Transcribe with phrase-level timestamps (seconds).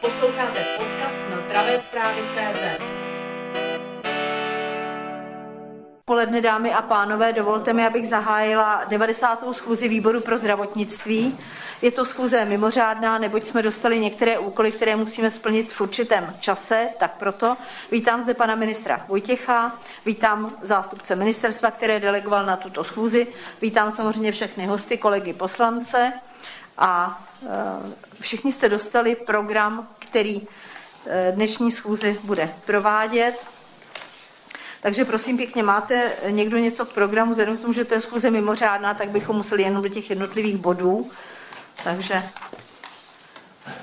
[0.00, 2.82] Posloucháte podcast na zdravé zprávy CZ.
[6.04, 9.44] Poledne, dámy a pánové, dovolte mi, abych zahájila 90.
[9.52, 11.38] schůzi výboru pro zdravotnictví.
[11.82, 16.88] Je to schůze mimořádná, neboť jsme dostali některé úkoly, které musíme splnit v určitém čase,
[16.98, 17.56] tak proto
[17.92, 23.26] vítám zde pana ministra Vojtěcha, vítám zástupce ministerstva, které delegoval na tuto schůzi,
[23.62, 26.12] vítám samozřejmě všechny hosty, kolegy poslance
[26.78, 30.42] a e, všichni jste dostali program, který
[31.06, 33.34] e, dnešní schůzi bude provádět.
[34.80, 38.30] Takže prosím pěkně, máte někdo něco k programu, vzhledem k tomu, že to je schůze
[38.30, 41.10] mimořádná, tak bychom museli jenom do těch jednotlivých bodů.
[41.84, 42.22] Takže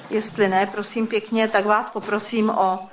[0.09, 2.89] jestli ne, prosím pěkně, tak vás poprosím o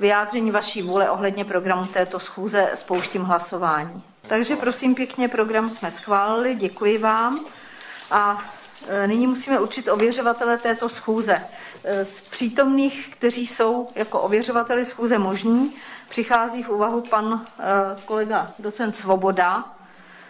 [0.00, 4.02] vyjádření vaší vůle ohledně programu této schůze spouštím hlasování.
[4.22, 7.40] Takže prosím pěkně, program jsme schválili, děkuji vám.
[8.10, 8.44] A
[9.06, 11.42] nyní musíme určit ověřovatele této schůze.
[11.84, 15.74] E, z přítomných, kteří jsou jako ověřovateli schůze možní,
[16.08, 17.62] přichází v úvahu pan e,
[18.04, 19.76] kolega docent Svoboda,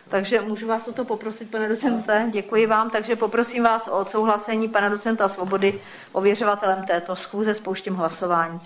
[0.08, 2.90] takže můžu vás o to poprosit, pane docente, děkuji vám.
[2.90, 5.80] Takže poprosím vás o odsouhlasení pana docenta Svobody
[6.12, 7.54] ověřovatelem této schůze.
[7.54, 8.60] Spouštím hlasování.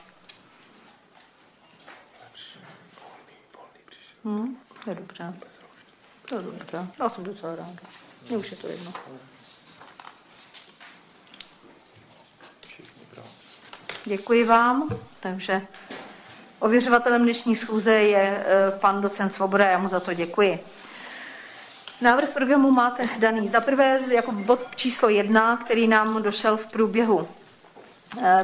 [4.24, 5.34] Hmm, to je dobře.
[6.28, 6.86] To je dobře.
[6.98, 7.72] Já jsem docela ráda.
[8.28, 8.92] Mně už je to jedno.
[14.10, 14.88] Děkuji vám.
[15.20, 15.62] Takže
[16.58, 20.58] ověřovatelem dnešní schůze je eh, pan docent Svoboda, já mu za to děkuji.
[22.00, 27.28] Návrh programu máte daný za prvé jako bod číslo jedna, který nám došel v průběhu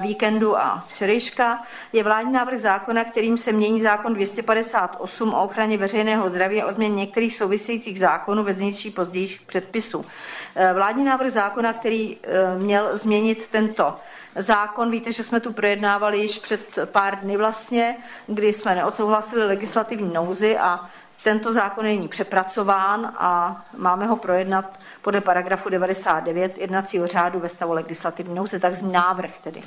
[0.00, 6.30] víkendu a včerejška, je vládní návrh zákona, kterým se mění zákon 258 o ochraně veřejného
[6.30, 10.06] zdraví a o změně některých souvisejících zákonů ve znější pozdějších předpisů.
[10.56, 13.96] Eh, vládní návrh zákona, který eh, měl změnit tento
[14.36, 20.14] zákon, víte, že jsme tu projednávali již před pár dny vlastně, kdy jsme neodsouhlasili legislativní
[20.14, 20.88] nouzi a
[21.26, 27.48] tento zákon je nyní přepracován a máme ho projednat podle paragrafu 99 jednacího řádu ve
[27.48, 29.62] stavu legislativní nouze, tak návrh tedy.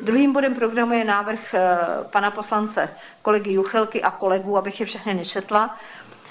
[0.00, 1.78] Druhým bodem programu je návrh eh,
[2.10, 2.88] pana poslance
[3.22, 5.76] kolegy Juchelky a kolegů, abych je všechny nečetla,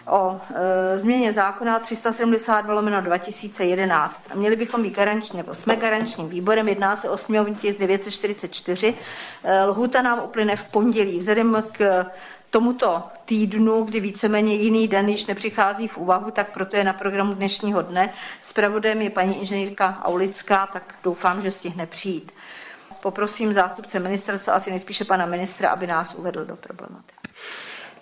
[0.09, 4.21] o e, změně zákona 372 lomeno 2011.
[4.35, 8.95] Měli bychom být garanční, nebo jsme garančním výborem, jedná se o sněmovní tisk 944.
[9.43, 11.19] E, lhůta nám uplyne v pondělí.
[11.19, 12.05] Vzhledem k
[12.49, 17.33] tomuto týdnu, kdy víceméně jiný den již nepřichází v úvahu, tak proto je na programu
[17.33, 18.13] dnešního dne.
[18.41, 22.31] Spravodajem je paní inženýrka Aulická, tak doufám, že stihne přijít.
[23.01, 27.18] Poprosím zástupce ministerstva, asi nejspíše pana ministra, aby nás uvedl do problematiky.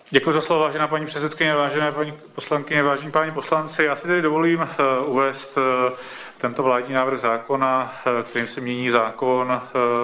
[0.09, 3.83] Děkuji za slovo, vážená paní předsedkyně, vážené paní poslankyně, vážení páni poslanci.
[3.83, 5.63] Já si tedy dovolím uh, uvést uh,
[6.37, 9.61] tento vládní návrh zákona, uh, kterým se mění zákon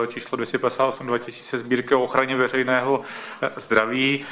[0.08, 3.02] číslo 258 2000 sbírky o ochraně veřejného
[3.56, 4.26] zdraví.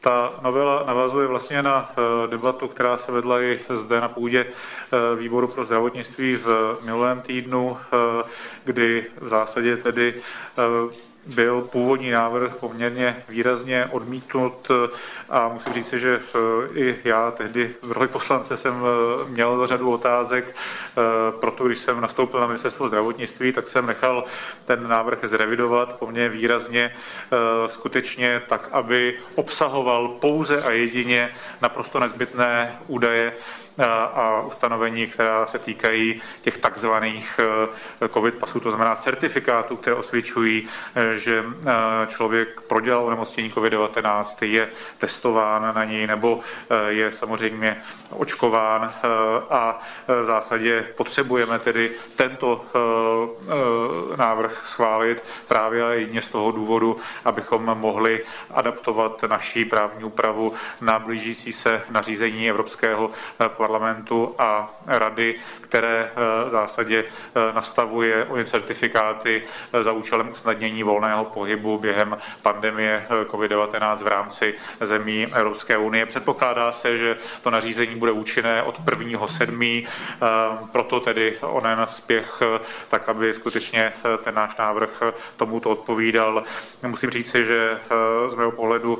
[0.00, 1.90] Ta novela navazuje vlastně na
[2.26, 4.46] debatu, která se vedla i zde na půdě
[5.18, 7.78] výboru pro zdravotnictví v minulém týdnu,
[8.64, 10.14] kdy v zásadě tedy
[11.26, 14.68] byl původní návrh poměrně výrazně odmítnut
[15.28, 16.38] a musím říct, že eh,
[16.78, 21.00] i já tehdy v roli poslance jsem eh, měl řadu otázek, eh,
[21.40, 24.24] proto když jsem nastoupil na ministerstvo zdravotnictví, tak jsem nechal
[24.64, 26.94] ten návrh zrevidovat poměrně výrazně
[27.66, 31.30] skutečně tak, aby obsahoval pouze a jedině
[31.62, 33.32] naprosto nezbytné údaje
[33.84, 37.40] a ustanovení, která se týkají těch takzvaných
[38.02, 44.46] eh, COVID pasů, to znamená certifikátů, které osvědčují, eh, že eh, člověk prodělal onemocnění COVID-19,
[44.46, 46.40] je testován na něj nebo
[46.88, 47.76] je samozřejmě
[48.10, 48.94] očkován
[49.50, 52.64] a v zásadě potřebujeme tedy tento
[54.16, 61.52] návrh schválit právě jedině z toho důvodu, abychom mohli adaptovat naší právní úpravu na blížící
[61.52, 63.65] se nařízení Evropského parlamentu
[64.38, 69.42] a rady, které eh, v zásadě eh, nastavuje o certifikáty
[69.72, 76.06] eh, za účelem usnadnění volného pohybu během pandemie COVID-19 v rámci zemí Evropské unie.
[76.06, 79.86] Předpokládá se, že to nařízení bude účinné od 1.7.
[80.72, 82.42] Proto tedy onen spěch,
[82.88, 83.92] tak aby skutečně
[84.24, 85.02] ten náš návrh
[85.36, 86.44] tomuto odpovídal.
[86.82, 87.78] Musím říci, že
[88.28, 88.98] z mého pohledu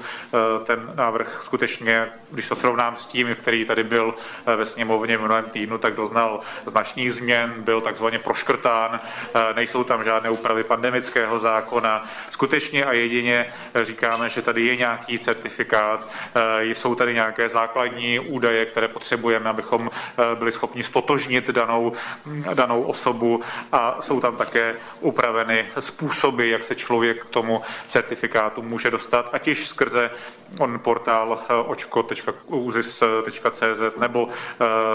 [0.64, 4.14] ten návrh skutečně, když to srovnám s tím, který tady byl
[4.56, 10.04] ve sněmovně v minulém týdnu, tak doznal značných změn, byl takzvaně proškrtán, eh, nejsou tam
[10.04, 12.04] žádné úpravy pandemického zákona.
[12.30, 18.18] Skutečně a jedině eh, říkáme, že tady je nějaký certifikát, eh, jsou tady nějaké základní
[18.20, 19.90] údaje, které potřebujeme, abychom
[20.34, 21.92] byli schopni stotožnit danou,
[22.54, 23.40] danou osobu.
[23.72, 29.48] A jsou tam také upraveny způsoby, jak se člověk k tomu certifikátu může dostat, ať
[29.48, 30.10] již skrze
[30.58, 33.00] on portál očko.uzis.cz
[33.98, 34.28] nebo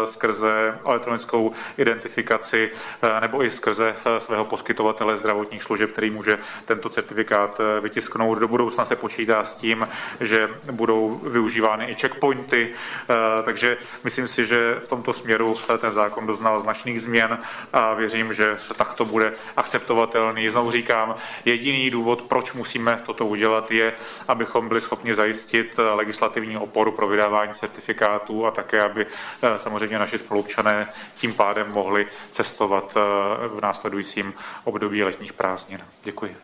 [0.06, 2.71] skrze elektronickou identifikaci
[3.19, 8.38] nebo i skrze svého poskytovatele zdravotních služeb, který může tento certifikát vytisknout.
[8.38, 9.88] Do budoucna se počítá s tím,
[10.19, 12.74] že budou využívány i checkpointy,
[13.45, 17.39] takže myslím si, že v tomto směru ten zákon doznal značných změn
[17.74, 20.50] a věřím, že tak to bude akceptovatelný.
[20.50, 21.15] Znovu říkám,
[21.45, 23.94] jediný důvod, proč musíme toto udělat, je,
[24.27, 30.17] abychom byli schopni zajistit legislativní oporu pro vydávání certifikátů a také, aby eh, samozřejmě naši
[30.17, 34.33] spolupčané tím pádem mohli cestovat eh, v následujícím
[34.63, 35.79] období letních prázdnin.
[36.03, 36.38] Děkuji.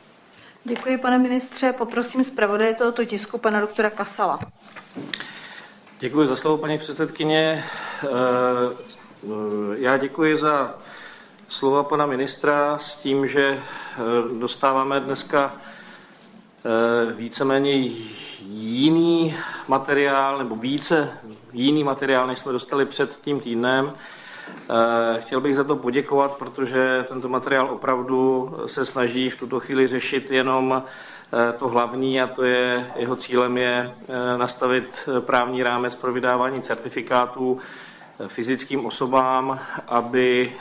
[0.63, 1.73] Děkuji, pane ministře.
[1.73, 4.39] Poprosím zpravodaje tohoto tisku, pana doktora Kasala.
[5.99, 7.63] Děkuji za slovo, paní předsedkyně.
[8.03, 8.07] Eh,
[9.77, 10.75] já děkuji za
[11.49, 14.01] slova pana ministra s tím, že eh,
[14.39, 17.71] dostáváme dneska eh, víceméně
[18.49, 19.35] jiný
[19.67, 21.09] materiál, nebo více
[21.53, 23.93] jiný materiál, než jsme dostali před tím týdnem.
[25.19, 30.31] Chtěl bych za to poděkovat, protože tento materiál opravdu se snaží v tuto chvíli řešit
[30.31, 30.83] jenom
[31.33, 36.13] Eh, to hlavní a to je, jeho cílem je eh, nastavit eh, právní rámec pro
[36.13, 37.59] vydávání certifikátů
[38.27, 40.53] fyzickým osobám, aby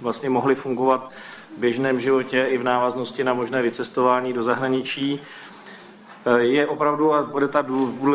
[0.00, 1.10] vlastně mohly fungovat
[1.56, 5.20] v běžném životě i v návaznosti na možné vycestování do zahraničí.
[6.38, 7.64] Je opravdu, a bude ta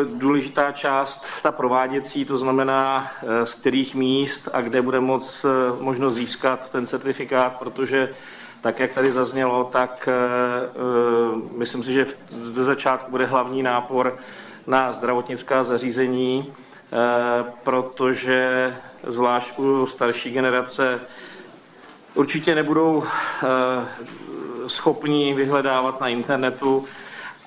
[0.04, 3.10] důležitá část, ta prováděcí, to znamená,
[3.44, 5.46] z kterých míst a kde bude moc
[5.80, 8.10] možnost získat ten certifikát, protože
[8.60, 10.08] tak jak tady zaznělo, tak
[11.56, 14.18] myslím si, že ze začátku bude hlavní nápor
[14.66, 16.52] na zdravotnická zařízení,
[17.62, 18.74] protože
[19.06, 21.00] zvlášť u starší generace
[22.14, 23.02] určitě nebudou
[24.66, 26.84] schopni vyhledávat na internetu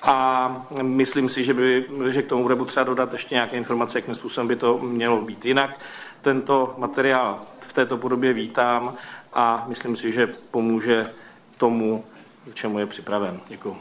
[0.02, 4.14] a myslím si, že, by, že k tomu bude potřeba dodat ještě nějaké informace, jakým
[4.14, 5.44] způsobem by to mělo být.
[5.44, 5.80] Jinak
[6.20, 8.94] tento materiál v této podobě vítám
[9.32, 11.10] a myslím si, že pomůže
[11.56, 12.04] tomu,
[12.50, 13.40] k čemu je připraven.
[13.48, 13.76] Děkuji.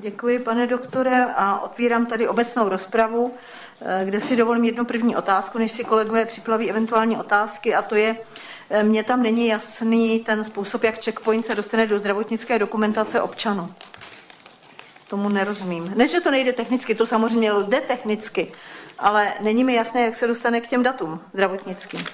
[0.00, 3.34] Děkuji, pane doktore, a otvírám tady obecnou rozpravu,
[3.80, 7.94] eh, kde si dovolím jednu první otázku, než si kolegové připraví eventuální otázky, a to
[7.94, 8.16] je,
[8.70, 13.74] eh, mně tam není jasný ten způsob, jak checkpoint se dostane do zdravotnické dokumentace občanů.
[15.08, 15.92] Tomu nerozumím.
[15.96, 18.52] Ne, že to nejde technicky, to samozřejmě jde technicky,
[18.98, 22.04] ale není mi jasné, jak se dostane k těm datům zdravotnickým.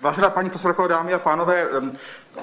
[0.00, 1.68] Vážená paní posledková dámy a pánové,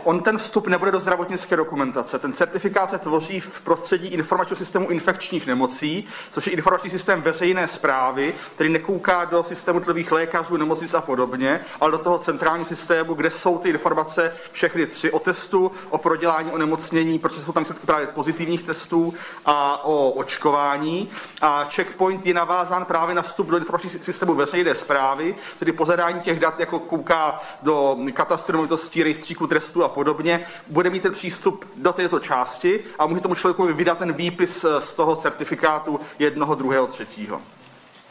[0.03, 2.19] On ten vstup nebude do zdravotnické dokumentace.
[2.19, 7.67] Ten certifikát se tvoří v prostředí informačního systému infekčních nemocí, což je informační systém veřejné
[7.67, 13.13] zprávy, který nekouká do systému tlivých lékařů, nemocnic a podobně, ale do toho centrálního systému,
[13.13, 17.85] kde jsou ty informace všechny tři o testu, o prodělání onemocnění, protože jsou tam výsledky
[17.85, 19.13] právě pozitivních testů
[19.45, 21.09] a o očkování.
[21.41, 26.19] A checkpoint je navázán právě na vstup do informačního systému veřejné zprávy, tedy po zadání
[26.19, 28.67] těch dat, jako kouká do katastru
[29.03, 33.73] rejstříku trestů a podobně, bude mít ten přístup do této části a může tomu člověku
[33.73, 37.41] vydat ten výpis eh, z toho certifikátu jednoho, druhého, třetího.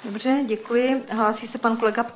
[0.05, 1.03] Dobře, děkuji.
[1.11, 2.07] Hlásí se pan kolega.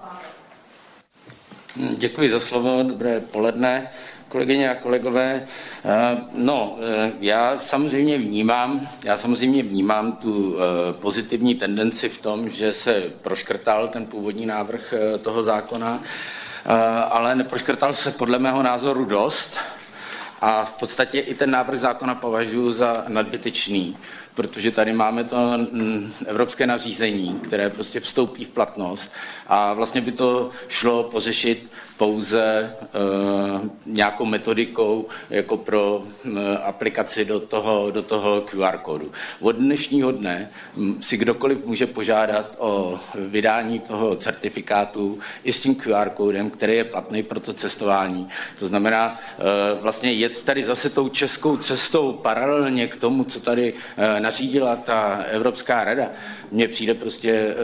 [1.77, 3.91] Hm, děkuji za slovo, dobré poledne,
[4.29, 5.47] kolegyně a kolegové.
[5.85, 10.57] Eh, no, eh, já samozřejmě vnímám, já samozřejmě vnímám tu
[10.93, 16.03] pozitivní tendenci v tom, že se proškrtal ten původní návrh toho zákona,
[17.11, 19.55] ale neproškrtal se podle mého názoru dost.
[20.41, 23.97] A v podstatě i ten návrh zákona považuji za nadbytečný,
[24.35, 29.13] protože tady máme to mm, evropské nařízení, které prostě vstoupí v platnost.
[29.47, 37.41] A vlastně by to šlo pořešit pouze uh, nějakou metodikou jako pro uh, aplikaci do
[37.41, 39.13] toho, do toho QR kódu.
[39.41, 40.51] Od dnešního dne
[41.01, 46.85] si kdokoliv může požádat o vydání toho certifikátu i s tím QR kódem, který je
[46.85, 48.29] platný pro to cestování.
[48.59, 53.75] To znamená uh, vlastně jet tady zase tou českou cestou paralelně k tomu, co tady
[54.19, 56.11] nařídila ta Evropská rada,
[56.51, 57.55] mně přijde prostě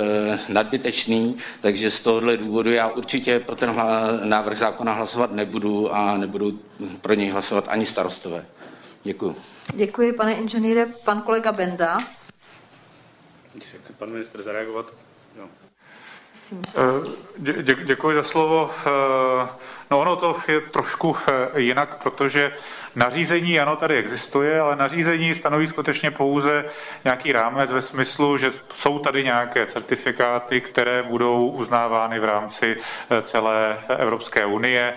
[0.48, 3.70] nadbytečný, takže z tohohle důvodu já určitě pro ten
[4.28, 6.60] návrh zákona hlasovat nebudu a nebudu
[7.00, 8.46] pro něj hlasovat ani starostové.
[9.02, 9.36] Děkuji.
[9.74, 10.86] Děkuji, pane inženýre.
[11.04, 11.98] Pan kolega Benda.
[13.54, 14.86] Když chce pan ministr zareagovat.
[15.36, 15.44] Jo.
[16.32, 16.62] Prosím.
[17.38, 18.70] Dě, děkuji za slovo.
[19.90, 21.16] No ono to je trošku
[21.56, 22.52] jinak, protože
[22.96, 26.64] nařízení ano tady existuje, ale nařízení stanoví skutečně pouze
[27.04, 32.76] nějaký rámec ve smyslu, že jsou tady nějaké certifikáty, které budou uznávány v rámci
[33.22, 34.94] celé Evropské unie,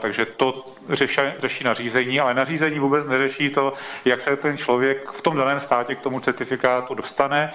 [0.00, 3.72] takže to řeší, řeší nařízení, ale nařízení vůbec neřeší to,
[4.04, 7.52] jak se ten člověk v tom daném státě k tomu certifikátu dostane.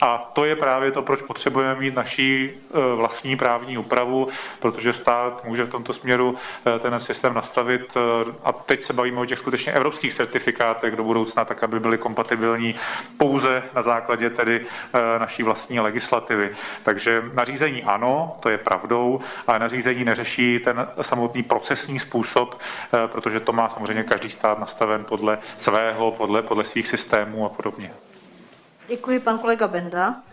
[0.00, 2.50] A to je právě to, proč potřebujeme mít naší
[2.96, 4.28] vlastní právní úpravu,
[4.60, 7.96] protože stát může v tomto směru eh, ten systém nastavit.
[7.96, 11.98] Eh, a teď se bavíme o těch skutečně evropských certifikátech do budoucna, tak aby byly
[11.98, 12.74] kompatibilní
[13.18, 14.60] pouze na základě tedy
[14.94, 16.50] eh, naší vlastní legislativy.
[16.82, 22.60] Takže nařízení ano, to je pravdou, ale nařízení neřeší ten samotný procesní způsob,
[23.06, 27.92] protože to má samozřejmě každý stát nastaven podle svého, podle, podle svých systémů a podobně.
[28.88, 30.31] Děkuji, pan kolega Benda.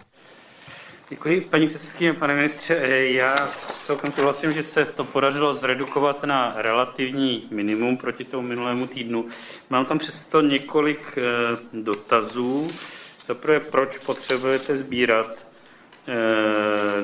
[1.11, 2.75] Děkuji, paní předsedkyně, pane ministře.
[2.81, 3.47] Eh, já
[3.85, 9.25] celkem souhlasím, že se to podařilo zredukovat na relativní minimum proti tomu minulému týdnu.
[9.69, 11.21] Mám tam přesto několik eh,
[11.73, 12.71] dotazů.
[13.27, 15.47] Zaprvé, proč potřebujete sbírat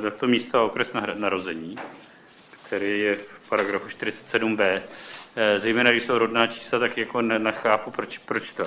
[0.08, 1.76] eh, to místo a okres narození,
[2.66, 4.82] který je v paragrafu 47b.
[5.58, 8.64] Zejména když jsou rodná čísla, tak jako nechápu, proč, proč to.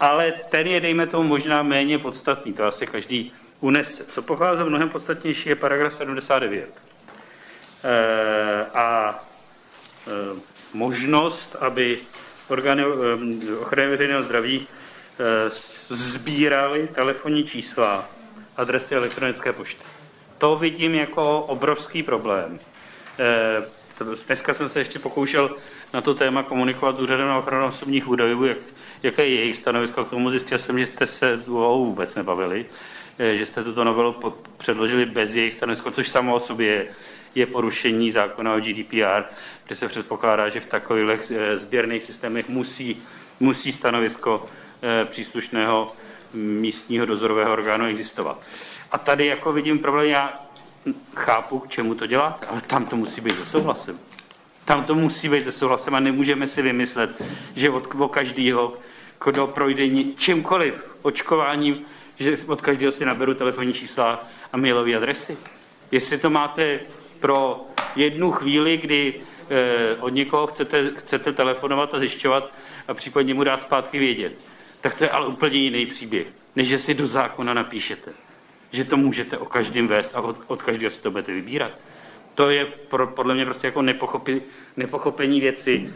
[0.00, 2.52] Ale ten je, dejme tomu, možná méně podstatný.
[2.52, 3.32] To asi každý
[3.64, 4.04] unese.
[4.04, 6.82] Co pochází mnohem podstatnější je paragraf 79.
[7.84, 9.14] E, a
[10.06, 10.10] e,
[10.72, 11.98] možnost, aby
[12.48, 15.50] orgány e, ochrany veřejného zdraví e,
[15.88, 18.08] sbírali telefonní čísla,
[18.56, 19.84] adresy elektronické pošty.
[20.38, 22.58] To vidím jako obrovský problém.
[23.18, 23.62] E,
[24.26, 25.56] dneska jsem se ještě pokoušel
[25.92, 28.58] na to téma komunikovat s úřadem na ochranu osobních údajů, jak,
[29.02, 30.30] jaké je jejich stanovisko k tomu.
[30.30, 32.66] Zjistil jsem, že jste se s vůbec nebavili.
[33.18, 36.86] Eh, že jste tuto novelu předložili bez jejich stanoviska, což samo o sobě
[37.34, 39.22] je porušení zákona o GDPR,
[39.66, 43.02] kde se předpokládá, že v takových eh, sběrných systémech musí,
[43.40, 44.46] musí stanovisko
[44.82, 45.92] eh, příslušného
[46.34, 48.42] místního dozorového orgánu existovat.
[48.92, 50.34] A tady jako vidím problém, já
[51.16, 53.98] chápu, k čemu to děláte, ale tam to musí být se souhlasem.
[54.64, 57.22] Tam to musí být se souhlasem a nemůžeme si vymyslet,
[57.56, 58.72] že od, od každého,
[59.24, 61.84] kdo projde čímkoliv, očkováním,
[62.18, 65.36] že od každého si naberu telefonní čísla a mailové adresy.
[65.90, 66.80] Jestli to máte
[67.20, 67.60] pro
[67.96, 69.14] jednu chvíli, kdy
[69.50, 72.52] eh, od někoho chcete, chcete telefonovat a zjišťovat
[72.88, 74.44] a případně mu dát zpátky vědět,
[74.80, 78.10] tak to je ale úplně jiný příběh, než že si do zákona napíšete,
[78.72, 81.72] že to můžete o každém vést a od, od každého si to budete vybírat.
[82.34, 84.42] To je pro, podle mě prostě jako nepochopi,
[84.76, 85.92] nepochopení věci.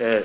[0.00, 0.22] Eh,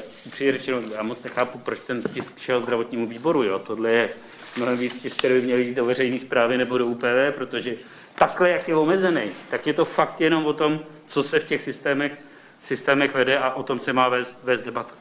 [0.51, 3.43] řečeno, já moc nechápu, proč ten tisk šel zdravotnímu výboru.
[3.43, 3.59] Jo?
[3.59, 4.09] Tohle je
[4.57, 7.75] mnohem víc těch, které by měly jít do veřejné zprávy nebo do UPV, protože
[8.15, 11.62] takhle, jak je omezený, tak je to fakt jenom o tom, co se v těch
[11.62, 12.12] systémech,
[12.59, 14.91] systémech vede a o tom se má vést, vést debata.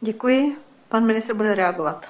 [0.00, 0.56] Děkuji.
[0.88, 2.06] Pan ministr bude reagovat.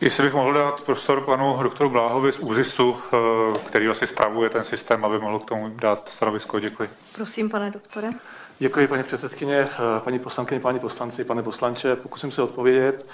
[0.00, 4.64] Jestli bych mohl dát prostor panu doktoru Bláhovi z ÚZISu, eh, který asi spravuje ten
[4.64, 6.60] systém, aby mohl k tomu dát stanovisko.
[6.60, 6.88] Děkuji.
[7.14, 8.10] Prosím, pane doktore.
[8.58, 11.96] Děkuji, paní předsedkyně, eh, paní poslankyně, páni poslanci, pane poslanče.
[11.96, 13.06] Pokusím se odpovědět.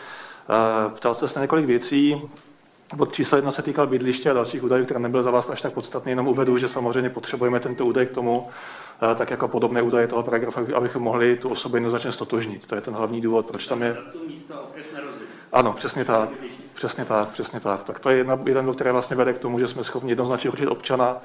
[0.50, 2.22] Eh, ptal jste se na několik věcí.
[2.96, 5.72] Bod číslo jedna se týkal bydliště a dalších údajů, které nebyl za vás až tak
[5.72, 8.48] podstatný, jenom uvedu, že samozřejmě potřebujeme tento údaj k tomu,
[9.12, 12.66] eh, tak jako podobné údaje toho paragrafu, abychom mohli tu osobu jednoznačně stotožnit.
[12.66, 13.96] To je ten hlavní důvod, proč tam je.
[15.52, 16.28] Ano, přesně tak.
[16.74, 17.84] Přesně tak, přesně tak.
[17.84, 20.66] Tak to je jedna, jeden který vlastně vede k tomu, že jsme schopni jednoznačně určit
[20.66, 21.16] občana,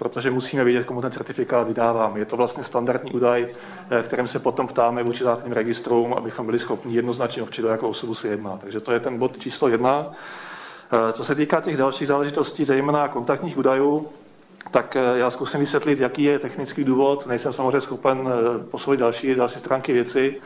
[0.00, 2.18] protože musíme vědět, komu ten certifikát vydáváme.
[2.18, 3.48] Je to vlastně standardní údaj,
[3.90, 7.88] eh, kterým se potom ptáme vůči základním registrům, abychom byli schopni jednoznačně určit, o jakou
[7.88, 8.58] osobu se jedná.
[8.60, 10.06] Takže to je ten bod číslo jedna.
[10.92, 14.08] Eh, co se týká těch dalších záležitostí, zejména kontaktních údajů,
[14.70, 17.26] tak eh, já zkusím vysvětlit, jaký je technický důvod.
[17.26, 18.28] Nejsem samozřejmě schopen
[18.70, 20.40] posoudit další, další stránky věci.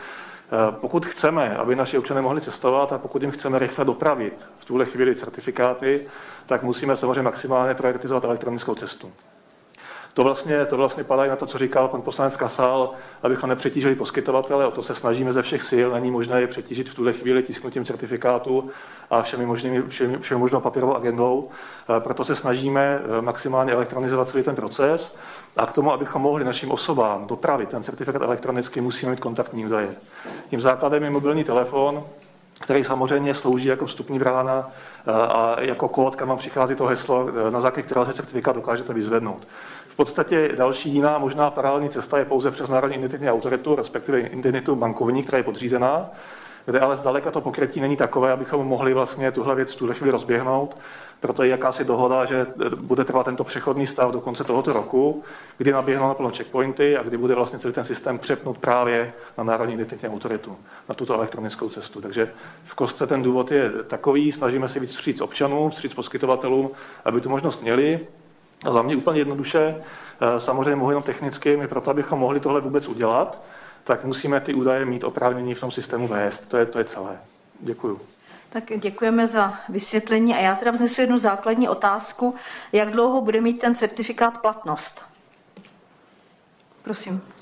[0.71, 4.85] Pokud chceme, aby naši občané mohli cestovat a pokud jim chceme rychle dopravit v tuhle
[4.85, 6.07] chvíli certifikáty,
[6.47, 9.13] tak musíme samozřejmě maximálně prioritizovat elektronickou cestu.
[10.15, 12.91] To vlastně, to vlastně padá i na to, co říkal pan poslanec Kasal,
[13.23, 16.95] abychom nepřetížili poskytovatele, o to se snažíme ze všech sil, není možné je přetížit v
[16.95, 18.71] tuhle chvíli tisknutím certifikátu
[19.11, 21.49] a všemi, možnými, všemi, všemi možnou papírovou agendou.
[21.97, 25.17] E, proto se snažíme e, maximálně elektronizovat celý ten proces
[25.57, 29.95] a k tomu, abychom mohli našim osobám dopravit ten certifikát elektronicky, musíme mít kontaktní údaje.
[30.49, 32.05] Tím základem je mobilní telefon,
[32.61, 34.71] který samozřejmě slouží jako vstupní brána
[35.07, 38.95] e, a jako kód, kam vám přichází to heslo, na základě kterého se certifikát dokážete
[38.95, 39.47] vyzvednout.
[39.95, 44.77] V podstatě další jiná možná paralelní cesta je pouze přes Národní identitní autoritu, respektive identitu
[44.77, 46.11] bankovní, která je podřízená,
[46.67, 50.11] kde ale zdaleka to pokrytí není takové, abychom mohli vlastně tuhle věc v tuhle chvíli
[50.11, 50.77] rozběhnout.
[51.21, 52.47] proto je jakási dohoda, že
[52.77, 55.23] bude trvat tento přechodný stav do konce tohoto roku,
[55.59, 59.75] kdy naběhnou naplno checkpointy a kdy bude vlastně celý ten systém přepnut právě na Národní
[59.75, 60.57] identitní autoritu,
[60.89, 62.01] na tuto elektronickou cestu.
[62.01, 62.31] Takže
[62.65, 66.71] v kostce ten důvod je takový, snažíme se víc vstříc občanům, vstříc poskytovatelům,
[67.05, 68.01] aby tu možnost měli.
[68.65, 69.77] A za mě úplně jednoduše,
[70.21, 73.41] eh, samozřejmě mohu jenom technicky, my proto, abychom mohli tohle vůbec udělat,
[73.85, 76.49] tak musíme ty údaje mít oprávnění v tom systému vést.
[76.49, 77.19] To je, to je celé.
[77.61, 78.01] Děkuju.
[78.51, 82.35] Tak děkujeme za vysvětlení a já teda vznesu jednu základní otázku.
[82.73, 85.03] Jak dlouho bude mít ten certifikát platnost?
[86.83, 87.34] Prosím.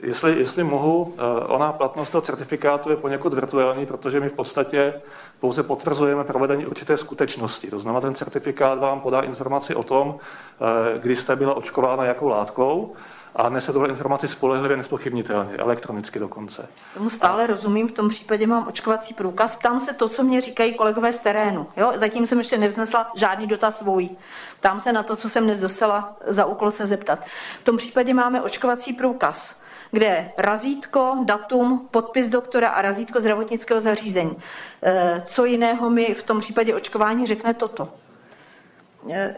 [0.00, 4.94] Jestli, jestli mohu, eh, ona platnost toho certifikátu je poněkud virtuální, protože my v podstatě
[5.40, 7.70] pouze potvrzujeme provedení určité skutečnosti.
[7.70, 12.28] To znamená, ten certifikát vám podá informaci o tom, eh, kdy jste byla očkována jakou
[12.28, 12.94] látkou,
[13.36, 16.68] a nese tohle informaci spolehlivě, nespochybnitelně, elektronicky dokonce.
[16.94, 19.56] Tomu stále rozumím, v tom případě mám očkovací průkaz.
[19.56, 21.66] Ptám se to, co mě říkají kolegové z terénu.
[21.76, 21.92] Jo?
[21.96, 24.08] Zatím jsem ještě nevznesla žádný dotaz svůj.
[24.60, 27.18] Ptám se na to, co jsem dnes dostala za úkol se zeptat.
[27.60, 29.61] V tom případě máme očkovací průkaz,
[29.92, 34.36] kde je razítko, datum, podpis doktora a razítko zdravotnického zařízení.
[34.82, 37.88] E, co jiného mi v tom případě očkování řekne toto?
[39.10, 39.36] E,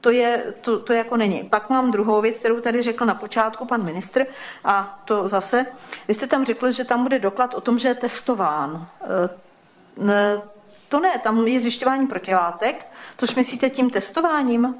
[0.00, 1.42] to, je, to, to jako není.
[1.42, 4.26] Pak mám druhou věc, kterou tady řekl na počátku pan ministr,
[4.64, 5.66] a to zase,
[6.08, 8.86] vy jste tam řekl, že tam bude doklad o tom, že je testován.
[9.02, 10.42] E,
[10.88, 14.74] to ne, tam je zjišťování protilátek, což myslíte tím testováním?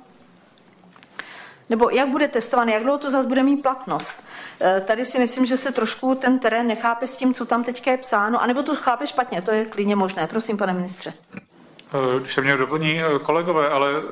[1.71, 4.25] Nebo jak bude testován, jak dlouho to zase bude mít platnost?
[4.62, 7.91] E, tady si myslím, že se trošku ten terén nechápe s tím, co tam teďka
[7.91, 10.27] je psáno, anebo to chápe špatně, to je klidně možné.
[10.27, 11.12] Prosím, pane ministře.
[11.37, 14.03] E, když se mě doplní kolegové, ale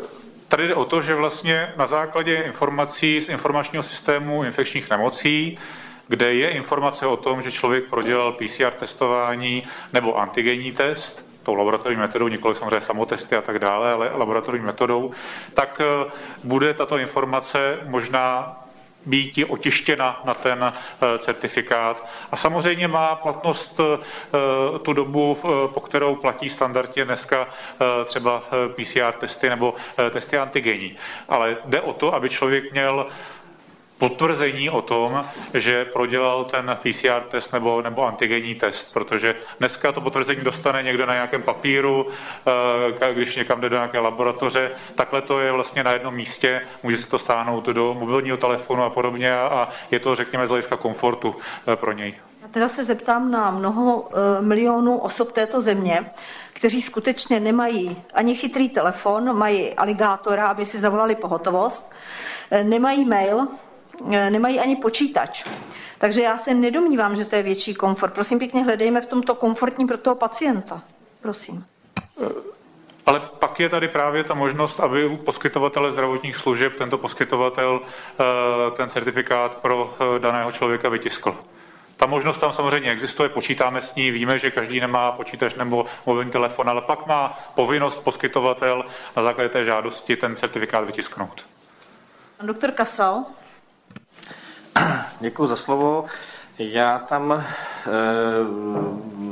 [0.49, 5.59] Tady jde o to, že vlastně na základě informací z informačního systému infekčních nemocí,
[6.09, 9.62] kde je informace o tom, že člověk prodělal PCR testování
[9.93, 15.11] nebo antigenní test, tou laboratorní metodou, nikoli samozřejmě samotesty a tak dále, ale laboratorní metodou,
[15.55, 16.11] tak eh,
[16.45, 18.57] bude tato informace možná
[19.07, 22.09] být otištěna na ten eh, certifikát.
[22.33, 23.99] A samozřejmě má platnost eh,
[24.78, 25.38] tu dobu,
[25.75, 27.49] po kterou platí standardně dneska
[28.05, 28.43] třeba
[28.76, 29.75] PCR testy nebo
[30.11, 30.97] testy antigenní.
[31.28, 33.07] Ale jde o to, aby člověk měl
[33.99, 40.00] potvrzení o tom, že prodělal ten PCR test nebo, nebo antigenní test, protože dneska to
[40.00, 42.06] potvrzení dostane někdo na nějakém papíru,
[43.00, 46.99] eh, když někam jde do nějaké laboratoře, takhle to je vlastně na jednom místě, může
[46.99, 51.34] se to stáhnout do mobilního telefonu a podobně a je to, řekněme, z hlediska komfortu
[51.73, 52.15] eh, pro něj.
[52.43, 56.11] Já teda se zeptám na mnoho eh, milionů osob této země,
[56.52, 61.91] kteří skutečně nemají ani chytrý telefon, mají aligátora, aby si zavolali pohotovost,
[62.63, 63.49] nemají mail,
[64.04, 65.45] nemají ani počítač.
[65.99, 68.15] Takže já se nedomnívám, že to je větší komfort.
[68.15, 70.82] Prosím pěkně, hledejme v tomto komfortní pro toho pacienta.
[71.23, 71.65] Prosím.
[72.23, 72.26] E,
[73.06, 78.76] ale pak je tady právě ta možnost, aby u poskytovatele zdravotních služeb tento poskytovatel e,
[78.76, 81.37] ten certifikát pro daného člověka vytiskl.
[81.97, 86.30] Ta možnost tam samozřejmě existuje, počítáme s ní, víme, že každý nemá počítač nebo mobilní
[86.30, 88.84] telefon, ale pak má povinnost poskytovatel
[89.17, 91.47] na základě té žádosti ten certifikát vytisknout.
[92.37, 93.25] Pan doktor Kasal.
[95.21, 96.04] Děkuji za slovo.
[96.58, 97.91] Já tam eh,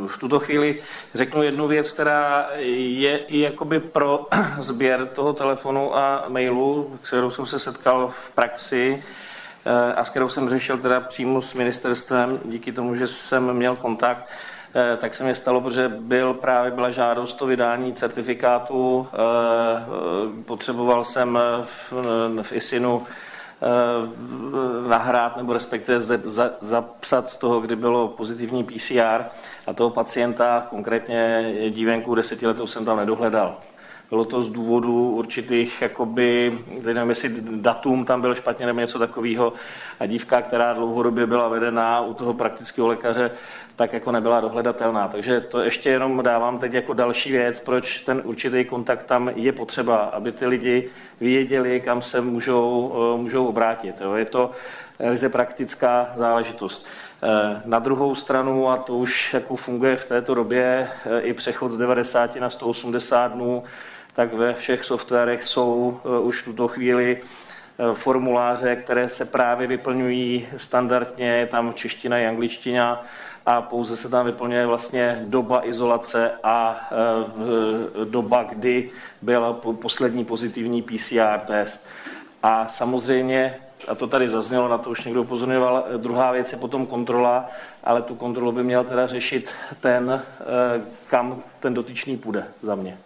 [0.07, 0.83] v tuto chvíli
[1.15, 4.27] řeknu jednu věc, která je i jakoby pro
[4.59, 9.03] sběr toho telefonu a mailu, kterou jsem se setkal v praxi
[9.67, 13.77] eh, a s kterou jsem řešil teda přímo s ministerstvem, díky tomu, že jsem měl
[13.77, 14.29] kontakt,
[14.75, 19.09] eh, tak se mi stalo, protože byl právě byla žádost o vydání certifikátu.
[20.45, 21.93] Potřeboval jsem v,
[22.43, 23.07] v ISINu
[24.89, 26.01] nahrát nebo respektive
[26.61, 29.25] zapsat z toho, kdy bylo pozitivní PCR
[29.67, 33.57] a toho pacienta, konkrétně dívenku desetiletou jsem tam nedohledal.
[34.11, 39.53] Bylo to z důvodu určitých, jakoby, nevím, jestli datum tam byl špatně nebo něco takového.
[40.01, 43.31] A dívka, která dlouhodobě byla vedená u toho praktického lékaře,
[43.77, 45.09] tak jako nebyla dohledatelná.
[45.09, 49.53] Takže to ještě jenom dávám teď jako další věc, proč ten určitý kontakt tam je
[49.53, 50.89] potřeba, aby ty lidi
[51.21, 54.01] věděli, kam se můžou, eh, můžou obrátit.
[54.01, 54.15] Jo.
[54.15, 54.51] Je to
[55.01, 56.87] ryze praktická záležitost.
[57.23, 61.73] Eh, na druhou stranu, a to už jako funguje v této době, eh, i přechod
[61.73, 63.63] z 90 na 180 dnů,
[64.17, 67.21] tak ve všech softwarech jsou už v tuto chvíli
[67.95, 73.05] formuláře, které se právě vyplňují standardně, tam čeština i angličtina,
[73.47, 78.91] a pouze se tam vyplňuje vlastně doba izolace a e, doba, kdy
[79.23, 79.53] byl
[79.83, 81.87] poslední pozitivní PCR test.
[82.43, 83.57] A samozřejmě,
[83.89, 87.47] a to tady zaznělo, na to už někdo upozorňoval, druhá věc je potom kontrola,
[87.85, 89.51] ale tu kontrolu by měl teda řešit
[89.81, 90.23] ten,
[91.07, 92.99] kam ten dotyčný půjde za mě.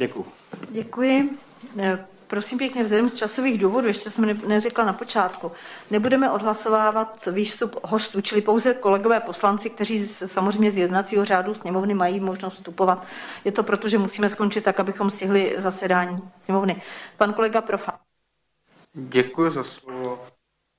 [0.00, 0.26] Děkuji.
[0.70, 1.30] Děkuji.
[1.78, 5.52] Eh, prosím pěkně, vzhledem z časových důvodů, ještě jsem neřekla na počátku,
[5.90, 12.20] nebudeme odhlasovávat výstup hostů, čili pouze kolegové poslanci, kteří samozřejmě z jednacího řádu sněmovny mají
[12.20, 13.06] možnost vstupovat.
[13.44, 16.82] Je to proto, že musíme skončit tak, abychom stihli zasedání sněmovny.
[17.16, 17.98] Pan kolega Profa.
[18.92, 20.24] Děkuji za slovo.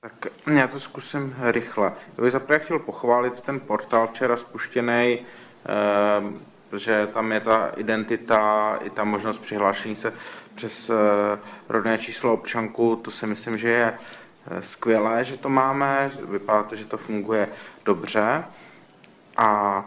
[0.00, 1.92] Tak já to zkusím rychle.
[2.18, 8.78] Já bych zaprvé chtěl pochválit ten portál včera spuštěný, eh, že tam je ta identita,
[8.82, 10.12] i ta možnost přihlášení se
[10.54, 12.96] přes eh, rodné číslo občanku.
[12.96, 16.10] To si myslím, že je eh, skvělé, že to máme.
[16.30, 17.48] Vypadá to, že to funguje
[17.84, 18.44] dobře.
[19.36, 19.84] A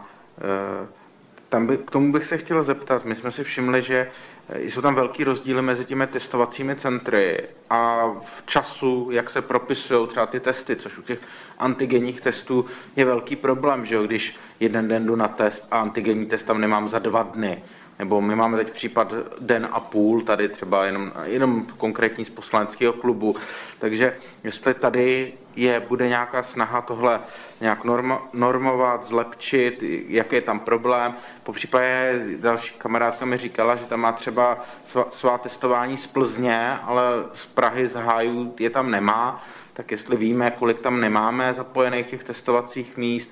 [1.48, 3.04] tam by, k tomu bych se chtěl zeptat.
[3.04, 4.10] My jsme si všimli, že
[4.54, 7.38] jsou tam velký rozdíly mezi těmi testovacími centry
[7.70, 11.18] a v času, jak se propisují třeba ty testy, což u těch
[11.58, 12.64] antigenních testů
[12.96, 14.02] je velký problém, že jo?
[14.02, 17.62] když jeden den jdu na test a antigenní test tam nemám za dva dny.
[17.98, 22.92] Nebo my máme teď případ den a půl, tady třeba jenom, jenom konkrétní z poslaneckého
[22.92, 23.36] klubu.
[23.78, 27.20] Takže jestli tady je, bude nějaká snaha tohle
[27.60, 31.14] nějak norm, normovat, zlepčit, jaký je tam problém.
[31.42, 36.78] Po případě další kamarádka mi říkala, že tam má třeba svá, svá testování z Plzně,
[36.82, 37.02] ale
[37.34, 42.24] z Prahy, z Hájů je tam nemá, tak jestli víme, kolik tam nemáme zapojených těch
[42.24, 43.30] testovacích míst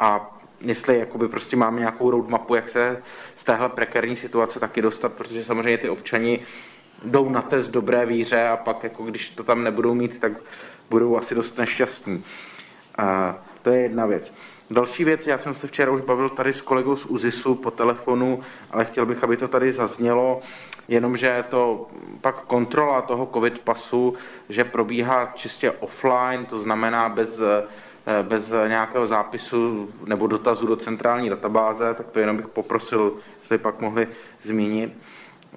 [0.00, 3.02] a jestli jakoby prostě máme nějakou roadmapu, jak se
[3.36, 6.40] z téhle prekérní situace taky dostat, protože samozřejmě ty občani
[7.04, 10.32] jdou na test dobré víře a pak, jako když to tam nebudou mít, tak
[10.90, 12.24] budou asi dost nešťastní.
[12.98, 14.32] A to je jedna věc.
[14.70, 18.40] Další věc, já jsem se včera už bavil tady s kolegou z UZISu po telefonu,
[18.70, 20.40] ale chtěl bych, aby to tady zaznělo,
[20.88, 21.86] jenomže to
[22.20, 24.14] pak kontrola toho covid pasu,
[24.48, 27.38] že probíhá čistě offline, to znamená bez,
[28.22, 33.80] bez nějakého zápisu nebo dotazu do centrální databáze, tak to jenom bych poprosil, jestli pak
[33.80, 34.08] mohli
[34.42, 34.92] zmínit.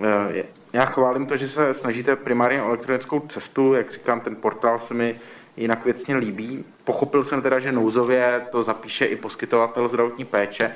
[0.01, 4.79] Eh, já chválím to, že se snažíte primárně o elektronickou cestu, jak říkám, ten portál
[4.79, 5.15] se mi
[5.57, 6.65] jinak věcně líbí.
[6.83, 10.75] Pochopil jsem teda, že nouzově to zapíše i poskytovatel zdravotní péče.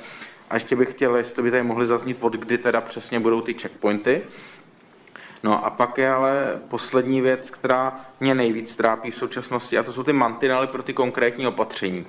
[0.50, 3.54] A ještě bych chtěl, jestli by tady mohli zaznít, od kdy teda přesně budou ty
[3.54, 4.22] checkpointy.
[5.42, 9.92] No a pak je ale poslední věc, která mě nejvíc trápí v současnosti, a to
[9.92, 12.06] jsou ty mantinely pro ty konkrétní opatření.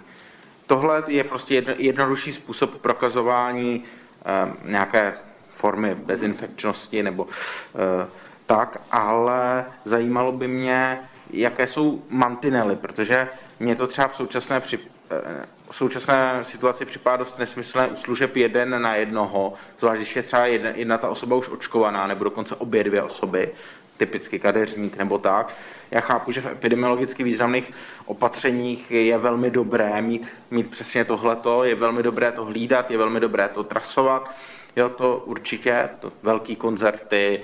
[0.68, 3.84] Tohle je prostě jednodušší způsob prokazování
[4.26, 5.13] eh, nějaké
[5.52, 7.28] formy bezinfekčnosti nebo
[7.76, 8.08] eh,
[8.46, 13.28] tak, ale zajímalo by mě, jaké jsou mantinely, protože
[13.60, 14.80] mě to třeba v současné, při,
[15.12, 20.23] eh, v současné situaci připadá dost nesmyslné u služeb jeden na jednoho, zvlášť když je
[20.23, 23.51] třeba jedna, jedna ta osoba už očkovaná, nebo dokonce obě dvě osoby,
[23.97, 25.53] typicky kadeřník nebo tak.
[25.91, 27.71] Já chápu, že v epidemiologicky významných
[28.05, 33.19] opatřeních je velmi dobré mít, mít přesně tohleto, je velmi dobré to hlídat, je velmi
[33.19, 34.36] dobré to trasovat,
[34.75, 37.43] Jo, to určitě, to velký koncerty,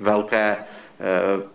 [0.00, 0.56] velké e,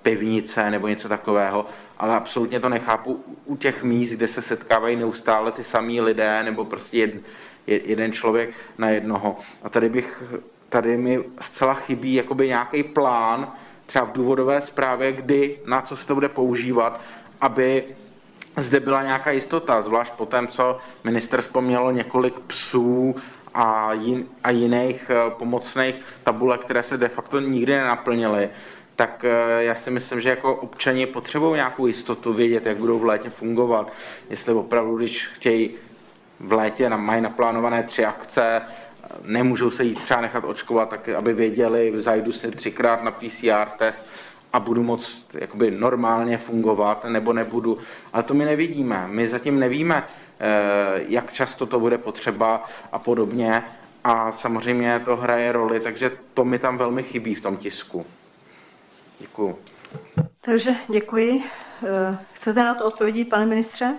[0.02, 1.65] pivnice nebo něco takového,
[2.04, 6.66] ale absolutně to nechápu u těch míst, kde se setkávají neustále ty samý lidé nebo
[6.66, 7.13] prostě jed,
[7.68, 9.38] jeden člověk na jednoho.
[9.63, 10.24] A tady bych,
[10.70, 13.52] tady mi zcela chybí jakoby nějaký plán,
[13.86, 17.02] třeba v důvodové zprávě, kdy, na co se to bude používat,
[17.42, 17.84] aby
[18.58, 23.16] zde byla nějaká jistota, zvlášť po tom, co ministerstvo mělo několik psů
[23.54, 28.50] a, jin, a jiných eh, pomocných tabulek, které se de facto nikdy nenaplnily,
[28.96, 33.06] tak eh, já si myslím, že jako občani potřebují nějakou jistotu vědět, jak budou v
[33.06, 33.94] létě fungovat.
[34.30, 35.72] Jestli opravdu, když chtějí
[36.40, 38.62] v létě mají naplánované tři akce,
[39.26, 44.04] nemůžou se jít třeba nechat očkovat, tak aby věděli, zajdu si třikrát na PCR test
[44.54, 47.78] a budu moct jakoby normálně fungovat, nebo nebudu.
[48.14, 49.08] Ale to my nevidíme.
[49.08, 50.04] My zatím nevíme,
[50.40, 53.64] Eh, jak často to bude potřeba a podobně.
[54.04, 58.06] A samozřejmě to hraje roli, takže to mi tam velmi chybí v tom tisku.
[59.24, 59.58] Děkuju.
[60.42, 61.44] Takže děkuji.
[61.84, 63.96] Eh, chcete na to odpovědět, pane ministře?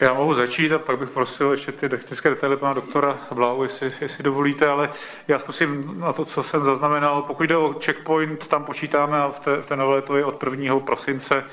[0.00, 3.92] Já mohu začít a pak bych prosil ještě ty technické detaily pana doktora Blau, jestli,
[4.00, 4.90] jestli dovolíte, ale
[5.28, 7.22] já zkusím na to, co jsem zaznamenal.
[7.22, 10.42] Pokud jde o checkpoint, tam počítáme a v té, v té novele to je od
[10.42, 10.80] 1.
[10.80, 11.44] prosince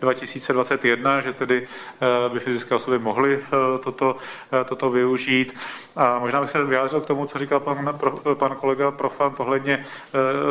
[0.00, 4.16] 2021, že tedy eh, by fyzické osoby mohly eh, toto,
[4.52, 5.54] eh, toto využít.
[5.96, 7.98] A možná bych se vyjádřil k tomu, co říkal pan,
[8.34, 9.84] pan kolega Profan ohledně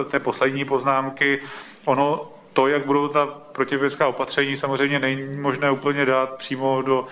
[0.10, 1.42] té poslední poznámky.
[1.86, 7.08] Ono to, jak budou ta protiepidemická opatření, samozřejmě není možné úplně dát přímo do,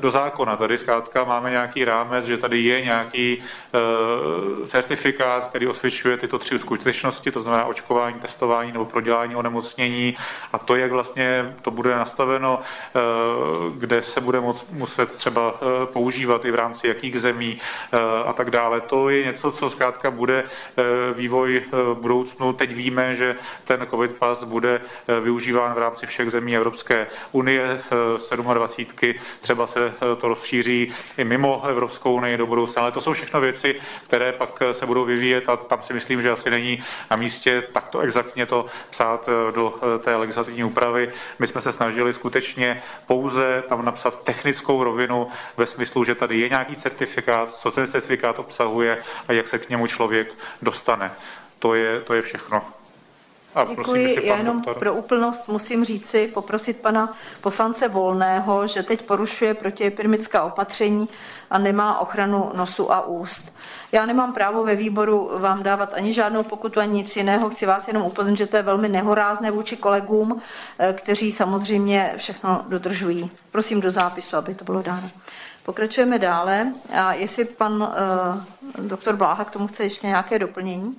[0.00, 0.56] do zákona.
[0.56, 6.58] Tady zkrátka máme nějaký rámec, že tady je nějaký uh, certifikát, který osvědčuje tyto tři
[6.58, 10.16] skutečnosti, to znamená očkování, testování nebo prodělání onemocnění
[10.52, 15.54] a to, jak vlastně to bude nastaveno, uh, kde se bude moc, muset třeba
[15.84, 17.58] používat i v rámci jakých zemí
[17.92, 18.80] uh, a tak dále.
[18.80, 20.44] To je něco, co zkrátka bude
[21.14, 22.52] vývoj uh, budoucnu.
[22.52, 24.80] Teď víme, že ten COVID pas bude
[25.20, 27.80] využíván v rámci všech zemí Evropské unie,
[28.54, 28.98] 27.
[29.02, 33.12] Eh, třeba se eh, to rozšíří i mimo Evropskou unii do budoucna, ale to jsou
[33.12, 36.82] všechno věci, které pak eh, se budou vyvíjet a tam si myslím, že asi není
[37.10, 41.12] na místě takto exaktně to psát do té legislativní úpravy.
[41.38, 46.48] My jsme se snažili skutečně pouze tam napsat technickou rovinu ve smyslu, že tady je
[46.48, 51.12] nějaký certifikát, co ten certifikát obsahuje a jak se k němu člověk dostane.
[51.58, 52.83] To je, to je všechno.
[53.54, 54.26] A Děkuji.
[54.26, 54.78] Já jenom doktor.
[54.78, 61.08] pro úplnost musím říci, poprosit pana poslance Volného, že teď porušuje protiepidemická opatření
[61.50, 63.52] a nemá ochranu nosu a úst.
[63.92, 67.50] Já nemám právo ve výboru vám dávat ani žádnou pokutu, ani nic jiného.
[67.50, 70.40] Chci vás jenom upozornit, že to je velmi nehorázné vůči kolegům,
[70.78, 73.30] eh, kteří samozřejmě všechno dodržují.
[73.50, 75.10] Prosím do zápisu, aby to bylo dáno.
[75.64, 76.72] Pokračujeme dále.
[76.92, 80.96] A jestli pan uh, doktor Bláha k tomu chce ještě nějaké doplnění?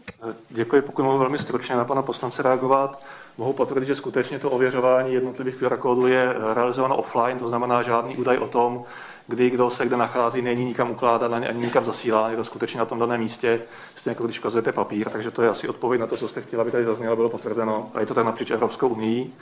[0.50, 3.02] Děkuji, pokud mohu velmi stručně na pana poslance reagovat.
[3.38, 8.18] Mohu potvrdit, že skutečně to ověřování jednotlivých QR kódů je realizováno offline, to znamená žádný
[8.18, 8.84] údaj o tom,
[9.28, 12.86] kdy kdo se kde nachází, není nikam ukládán ani nikam zasílán, je to skutečně na
[12.86, 13.62] tom daném místě,
[13.96, 16.62] stejně jako když ukazujete papír, takže to je asi odpověď na to, co jste chtěla,
[16.62, 19.34] aby tady zaznělo, bylo potvrzeno a je to tak napříč Evropskou unii.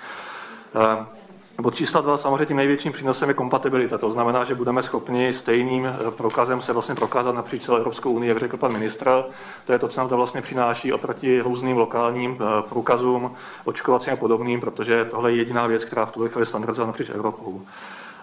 [1.59, 3.97] Eh, Bod čísla dva, samozřejmě tím největším přínosem je kompatibilita.
[3.97, 8.29] To znamená, že budeme schopni stejným eh, prokazem se vlastně prokázat napříč celou Evropskou unii,
[8.29, 9.23] jak řekl pan ministr.
[9.65, 13.35] To je to, co nám to vlastně přináší oproti různým lokálním eh, průkazům,
[13.65, 17.61] očkovacím a podobným, protože tohle je jediná věc, která v tuhle chvíli standardizuje napříč Evropou.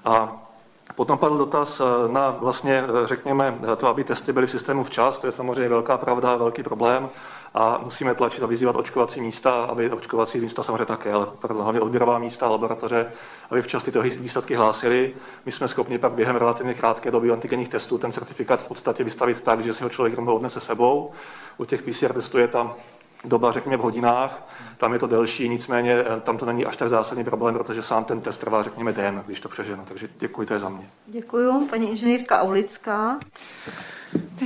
[0.04, 0.36] A
[0.96, 5.26] Potom padl dotaz eh, na vlastně, řekněme, to, aby testy byly v systému včas, to
[5.26, 7.08] je samozřejmě velká pravda, velký problém
[7.54, 12.18] a musíme tlačit a vyzývat očkovací místa, aby očkovací místa samozřejmě také, ale hlavně odběrová
[12.18, 13.12] místa, laboratoře,
[13.50, 15.14] aby včas tyto výsledky hlásili.
[15.46, 19.40] My jsme schopni pak během relativně krátké doby antigenních testů ten certifikát v podstatě vystavit
[19.40, 21.12] tak, že si ho člověk rovnou odnese sebou.
[21.58, 22.74] U těch PCR testů je tam
[23.24, 26.88] doba, řekněme, v hodinách, tam je to delší, nicméně eh, tam to není až tak
[26.88, 29.84] zásadní problém, protože sám ten test trvá, řekněme, den, když to přeženu.
[29.88, 30.88] Takže děkuji, to je za mě.
[31.06, 31.66] Děkuji.
[31.70, 33.18] Paní inženýrka Aulická.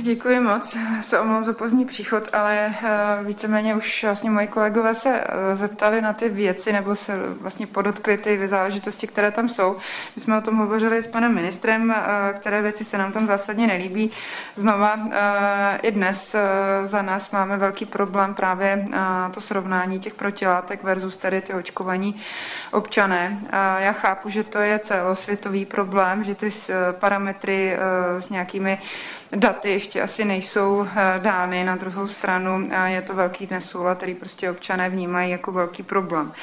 [0.01, 5.21] Děkuji moc, se omlouvám za pozdní příchod, ale eh, víceméně už vlastně moji kolegové se
[5.21, 9.77] eh, zeptali na ty věci nebo se vlastně podotkli ty záležitosti, které tam jsou.
[10.15, 13.67] My jsme o tom hovořili s panem ministrem, eh, které věci se nám tam zásadně
[13.67, 14.11] nelíbí.
[14.55, 14.99] Znova
[15.81, 16.35] i dnes
[16.83, 18.87] za nás máme velký problém právě
[19.31, 22.15] to srovnání těch protilátek versus tedy ty očkovaní
[22.71, 23.39] občané.
[23.77, 26.49] Já chápu, že to je celosvětový problém, že ty
[26.99, 27.77] parametry
[28.19, 28.79] s nějakými
[29.35, 31.63] daty ještě asi nejsou eh, dány.
[31.63, 36.33] Na druhou stranu eh, je to velký nesoulad, který prostě občané vnímají jako velký problém.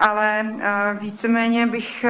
[0.00, 2.04] Ale eh, víceméně bych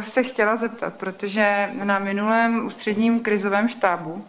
[0.00, 4.24] se chtěla zeptat, protože na minulém ústředním krizovém štábu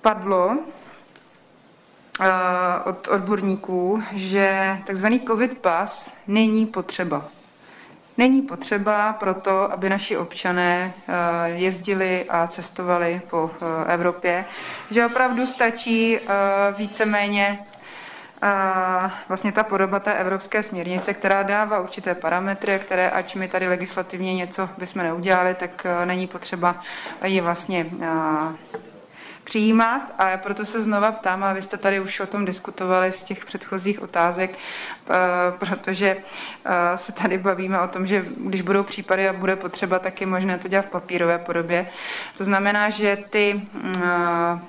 [0.00, 0.58] padlo
[2.84, 7.28] od odborníků, že takzvaný COVID pas není potřeba
[8.18, 11.12] není potřeba pro to, aby naši občané eh,
[11.48, 14.44] jezdili a cestovali po eh, Evropě,
[14.90, 16.22] že opravdu stačí eh,
[16.76, 17.58] víceméně
[19.28, 24.34] vlastně ta podoba té evropské směrnice, která dává určité parametry, které ač my tady legislativně
[24.34, 26.76] něco bychom neudělali, tak není potřeba
[27.24, 27.86] ji vlastně
[29.44, 33.22] přijímat a proto se znova ptám, ale vy jste tady už o tom diskutovali z
[33.22, 34.50] těch předchozích otázek,
[35.10, 35.14] eh,
[35.58, 36.16] protože
[36.64, 40.26] eh, se tady bavíme o tom, že když budou případy a bude potřeba, tak je
[40.26, 41.90] možné to dělat v papírové podobě.
[42.38, 44.60] To znamená, že ty eh,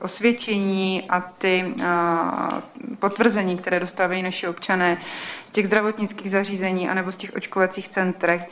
[0.00, 1.74] osvědčení a ty
[2.98, 4.98] potvrzení, které dostávají naši občané
[5.48, 8.42] z těch zdravotnických zařízení anebo z těch očkovacích centrech,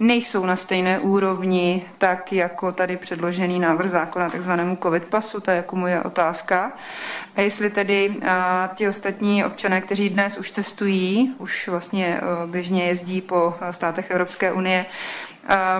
[0.00, 5.56] nejsou na stejné úrovni, tak jako tady předložený návrh zákona takzvanému COVID pasu, to je
[5.56, 6.72] jako moje otázka.
[7.36, 8.16] A jestli tedy
[8.74, 14.86] ti ostatní občané, kteří dnes už cestují, už vlastně běžně jezdí po státech Evropské unie,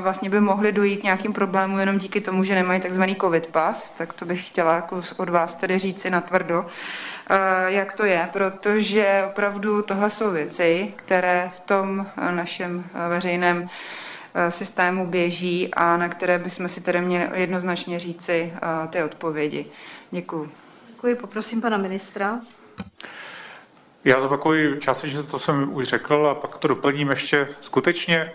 [0.00, 4.12] vlastně by mohli dojít nějakým problémům jenom díky tomu, že nemají takzvaný covid pas, tak
[4.12, 6.66] to bych chtěla jako od vás tedy říci natvrdo,
[7.66, 13.68] jak to je, protože opravdu tohle jsou věci, které v tom našem veřejném
[14.48, 18.52] systému běží a na které bychom si tedy měli jednoznačně říci
[18.90, 19.66] ty odpovědi.
[20.10, 20.50] Děkuji.
[20.88, 22.40] Děkuji, poprosím pana ministra.
[24.04, 27.48] Já zopakuju částečně to jsem už řekl a pak to doplním ještě.
[27.60, 28.32] Skutečně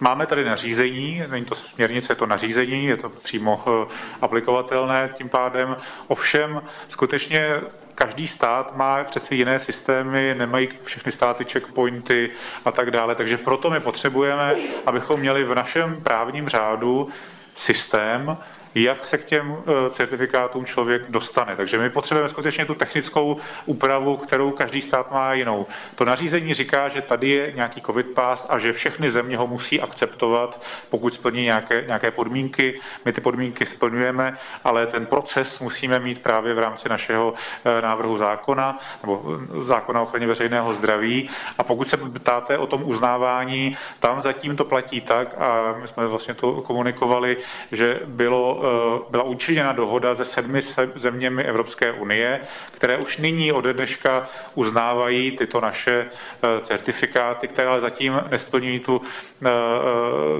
[0.00, 5.28] Máme tady nařízení, není to směrnice, je to nařízení, je to přímo eh, aplikovatelné tím
[5.28, 5.76] pádem.
[6.06, 7.60] Ovšem, skutečně
[7.94, 12.30] každý stát má přece jiné systémy, nemají všechny státy checkpointy
[12.64, 14.54] a tak dále, takže proto my potřebujeme,
[14.86, 17.08] abychom měli v našem právním řádu
[17.54, 18.36] systém,
[18.74, 21.56] jak se k těm eh, certifikátům člověk dostane.
[21.56, 25.66] Takže my potřebujeme skutečně tu technickou úpravu, kterou každý stát má jinou.
[25.94, 29.80] To nařízení říká, že tady je nějaký covid pass a že všechny země ho musí
[29.80, 32.80] akceptovat, pokud splní nějaké, nějaké podmínky.
[33.04, 37.34] My ty podmínky splňujeme, ale ten proces musíme mít právě v rámci našeho
[37.64, 39.22] eh, návrhu zákona nebo
[39.60, 41.30] eh, zákona o ochraně veřejného zdraví.
[41.58, 46.06] A pokud se ptáte o tom uznávání, tam zatím to platí tak, a my jsme
[46.06, 47.36] vlastně to komunikovali,
[47.72, 48.63] že bylo
[49.10, 50.60] byla učiněna dohoda se sedmi
[50.94, 57.80] zeměmi Evropské unie, které už nyní ode dneška uznávají tyto naše eh, certifikáty, které ale
[57.80, 59.02] zatím nesplňují tu,
[59.46, 59.48] eh,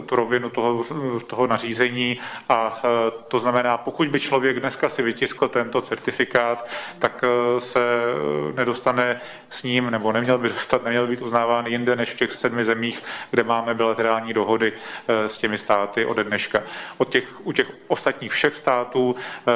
[0.07, 0.85] tu rovinu toho,
[1.27, 2.83] toho nařízení a
[3.29, 7.25] to znamená, pokud by člověk dneska si vytiskl tento certifikát, tak
[7.59, 7.81] se
[8.55, 12.65] nedostane s ním, nebo neměl by dostat, neměl být uznáván jinde než v těch sedmi
[12.65, 14.73] zemích, kde máme bilaterální dohody
[15.09, 16.63] s těmi státy ode dneška.
[16.99, 19.53] Od těch, u těch ostatních ostatních všech států eh,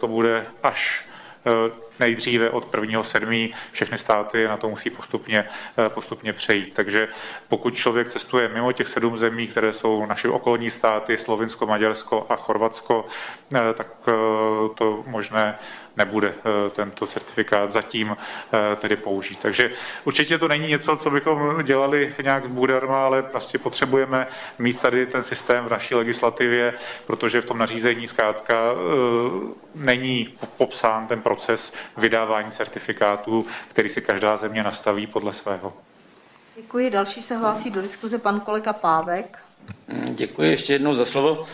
[0.00, 1.06] to bude až
[1.46, 3.54] eh, nejdříve od 1.7.
[3.72, 5.44] všechny státy na to musí postupně,
[5.78, 6.74] eh, postupně přejít.
[6.74, 7.08] Takže
[7.48, 12.36] pokud člověk cestuje mimo těch sedm zemí, které jsou naše okolní státy, Slovinsko, Maďarsko a
[12.36, 13.06] Chorvatsko,
[13.74, 13.86] tak
[14.74, 15.58] to možné
[16.00, 19.38] nebude eh, tento certifikát zatím eh, tedy použít.
[19.42, 19.70] Takže
[20.04, 24.26] určitě to není něco, co bychom dělali nějak zbůdarma, ale prostě potřebujeme
[24.58, 26.74] mít tady ten systém v naší legislativě,
[27.06, 28.76] protože v tom nařízení zkrátka eh,
[29.74, 35.72] není popsán ten proces vydávání certifikátů, který si každá země nastaví podle svého.
[36.56, 36.90] Děkuji.
[36.90, 39.38] Další se hlásí do diskuze pan kolega Pávek.
[40.10, 41.46] Děkuji ještě jednou za slovo.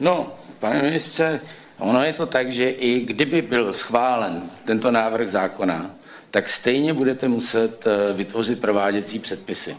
[0.00, 1.40] No, pane ministře,
[1.78, 5.90] Ono je to tak, že i kdyby byl schválen tento návrh zákona,
[6.30, 9.76] tak stejně budete muset eh, vytvořit prováděcí předpisy.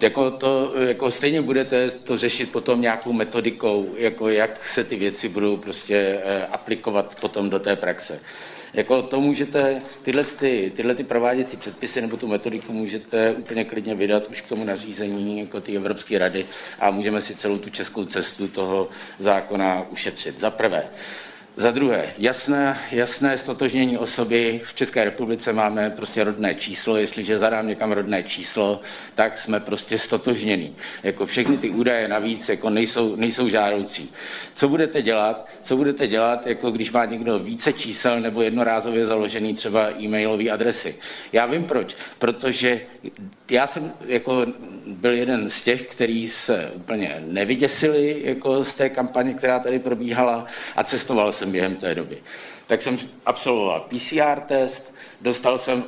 [0.00, 5.28] Jako to, jako stejně budete to řešit potom nějakou metodikou, jako jak se ty věci
[5.28, 8.20] budou prostě eh, aplikovat potom do té praxe.
[8.74, 13.94] Jako to můžete, tyhle, ty, tyhle ty prováděcí předpisy nebo tu metodiku můžete úplně klidně
[13.94, 16.46] vydat už k tomu nařízení jako ty Evropské rady
[16.80, 20.40] a můžeme si celou tu českou cestu toho zákona ušetřit.
[20.40, 20.88] Za prvé,
[21.58, 24.60] za druhé, jasné, jasné stotožnění osoby.
[24.64, 26.96] V České republice máme prostě rodné číslo.
[26.96, 28.80] Jestliže zadám někam rodné číslo,
[29.14, 30.76] tak jsme prostě stotožnění.
[31.02, 34.12] Jako všechny ty údaje navíc jako nejsou, nejsou žádoucí.
[34.54, 35.48] Co budete dělat?
[35.62, 40.94] Co budete dělat, jako když má někdo více čísel nebo jednorázově založený třeba e-mailové adresy?
[41.32, 41.96] Já vím proč.
[42.18, 42.80] Protože
[43.50, 44.46] já jsem jako
[44.86, 50.46] byl jeden z těch, který se úplně nevyděsili jako z té kampaně, která tady probíhala
[50.76, 52.18] a cestoval jsem během té doby.
[52.66, 55.84] Tak jsem absolvoval PCR test, dostal jsem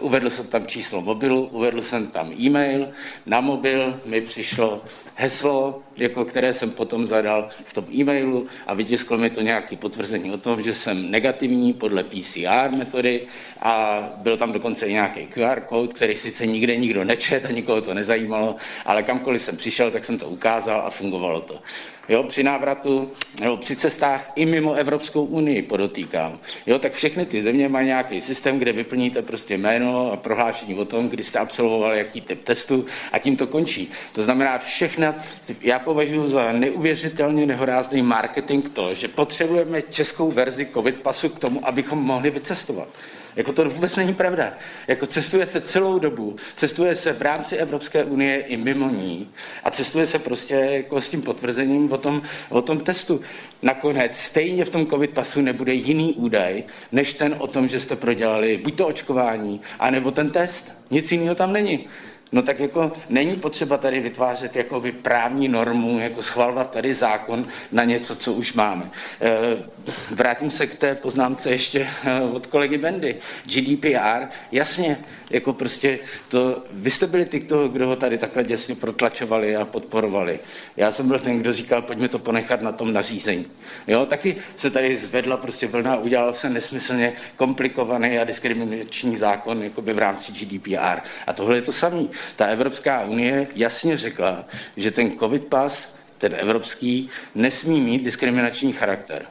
[0.00, 2.88] uvedl jsem tam číslo mobilu, uvedl jsem tam e-mail,
[3.26, 4.82] na mobil mi přišlo
[5.14, 10.32] heslo, jako které jsem potom zadal v tom e-mailu a vytisklo mi to nějaké potvrzení
[10.32, 13.20] o tom, že jsem negativní podle PCR metody
[13.60, 17.80] a byl tam dokonce i nějaký QR kód, který sice nikde nikdo nečet a nikoho
[17.80, 21.60] to nezajímalo, ale kamkoliv jsem přišel, tak jsem to ukázal a fungovalo to
[22.08, 26.38] jo, při návratu nebo při cestách i mimo Evropskou unii, podotýkám.
[26.66, 30.84] Jo, tak všechny ty země mají nějaký systém, kde vyplníte prostě jméno a prohlášení o
[30.84, 33.90] tom, kdy jste absolvovali jaký typ testu a tím to končí.
[34.14, 34.58] To znamená
[35.02, 35.24] všechna,
[35.60, 41.66] já považuji za neuvěřitelně nehorázný marketing to, že potřebujeme českou verzi COVID pasu k tomu,
[41.66, 42.88] abychom mohli vycestovat.
[43.36, 44.54] Jako to vůbec není pravda.
[44.88, 49.28] Jako cestuje se celou dobu, cestuje se v rámci Evropské unie i mimo ní
[49.64, 53.20] a cestuje se prostě jako s tím potvrzením o tom, o tom testu.
[53.62, 56.62] Nakonec stejně v tom covid pasu nebude jiný údaj,
[56.92, 60.72] než ten o tom, že jste prodělali buď to očkování, anebo ten test.
[60.90, 61.86] Nic jiného tam není.
[62.32, 67.84] No tak jako není potřeba tady vytvářet jako právní normu, jako schvalovat tady zákon na
[67.84, 68.90] něco, co už máme.
[69.20, 69.62] Eh,
[70.10, 73.16] vrátím se k té poznámce ještě eh, od kolegy Bendy.
[73.44, 74.98] GDPR, jasně,
[75.30, 79.64] jako prostě to, vy jste byli ty, kdo, kdo ho tady takhle děsně protlačovali a
[79.64, 80.40] podporovali.
[80.76, 83.46] Já jsem byl ten, kdo říkal, pojďme to ponechat na tom nařízení.
[83.86, 89.92] Jo, taky se tady zvedla prostě vlna, udělal se nesmyslně komplikovaný a diskriminační zákon jakoby
[89.92, 91.00] v rámci GDPR.
[91.26, 92.02] A tohle je to samé.
[92.36, 94.44] Ta Evropská unie jasně řekla,
[94.76, 99.26] že ten COVID pas, ten evropský, nesmí mít diskriminační charakter.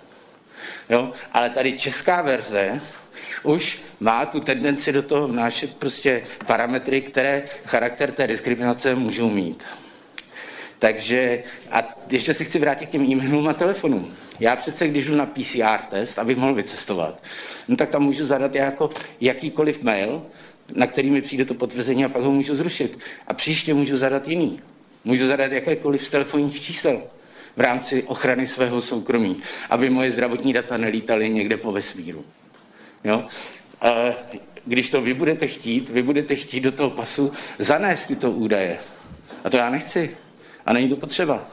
[0.89, 1.11] Jo?
[1.31, 2.81] Ale tady česká verze
[3.43, 9.63] už má tu tendenci do toho vnášet prostě parametry, které charakter té diskriminace můžou mít.
[10.79, 14.15] Takže a ještě se chci vrátit k těm e-mailům a telefonům.
[14.39, 17.23] Já přece, když jdu na PCR test, abych mohl vycestovat,
[17.67, 18.89] no tak tam můžu zadat jako
[19.19, 20.25] jakýkoliv mail,
[20.75, 22.99] na který mi přijde to potvrzení a pak ho můžu zrušit.
[23.27, 24.59] A příště můžu zadat jiný.
[25.03, 27.01] Můžu zadat jakékoliv z telefonních čísel
[27.55, 29.37] v rámci ochrany svého soukromí,
[29.69, 32.25] aby moje zdravotní data nelítaly někde po vesmíru.
[33.03, 33.25] Jo?
[33.81, 33.93] A
[34.65, 38.79] když to vy budete chtít, vy budete chtít do toho pasu zanést tyto údaje.
[39.43, 40.17] A to já nechci.
[40.65, 41.47] A není to potřeba.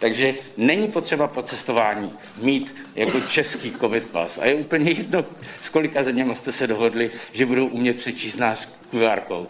[0.00, 4.38] Takže není potřeba po cestování mít jako český covid pas.
[4.38, 5.24] A je úplně jedno,
[5.60, 9.48] s kolika zeměma jste se dohodli, že budou umět přečíst náš QR kód.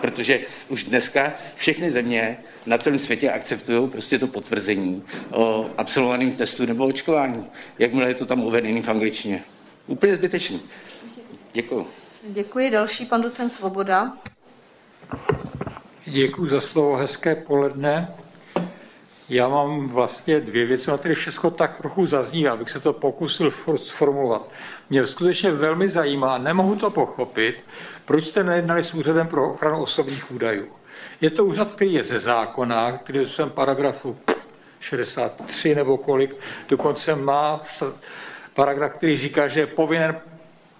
[0.00, 6.66] Protože už dneska všechny země na celém světě akceptují prostě to potvrzení o absolvovaném testu
[6.66, 7.46] nebo očkování.
[7.78, 9.42] Jakmile je to tam uvedený v angličtině.
[9.86, 10.62] Úplně zbytečný.
[11.52, 11.86] Děkuji.
[12.22, 12.70] Děkuji.
[12.70, 14.12] Další pan docent Svoboda.
[16.06, 18.08] Děkuji za slovo, hezké poledne.
[19.28, 23.52] Já mám vlastně dvě věci, na které všechno tak trochu zazní, abych se to pokusil
[23.76, 24.48] sformulovat.
[24.90, 27.64] Mě skutečně velmi zajímá, nemohu to pochopit,
[28.06, 30.66] proč jste nejednali s úřadem pro ochranu osobních údajů.
[31.20, 34.16] Je to úřad, který je ze zákona, který je v paragrafu
[34.80, 36.36] 63 nebo kolik,
[36.68, 37.60] dokonce má
[38.54, 40.20] paragraf, který říká, že je povinen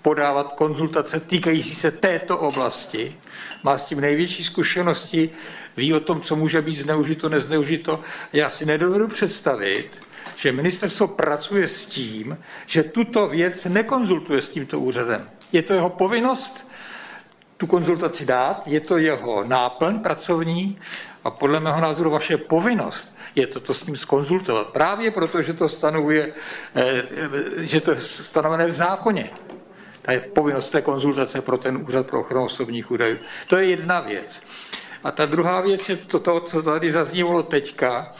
[0.03, 3.17] podávat konzultace týkající se této oblasti,
[3.63, 5.31] má s tím největší zkušenosti,
[5.77, 8.01] ví o tom, co může být zneužito, nezneužito.
[8.33, 14.81] Já si nedovedu představit, že ministerstvo pracuje s tím, že tuto věc nekonzultuje s tímto
[14.81, 15.29] úřadem.
[15.53, 16.67] Je to jeho povinnost
[17.57, 20.79] tu konzultaci dát, je to jeho náplň pracovní
[21.25, 24.67] a podle mého názoru vaše povinnost je to, to s ním skonzultovat.
[24.67, 26.33] Právě proto, že to stanovuje,
[26.75, 27.03] eh,
[27.57, 29.31] že to je stanovené v zákoně.
[30.03, 33.19] Ta je povinnost té konzultace pro ten úřad pro ochranu osobních údajů.
[33.49, 34.43] To je jedna věc.
[35.05, 38.13] A ta druhá věc je to, to co tady zaznívalo teďka.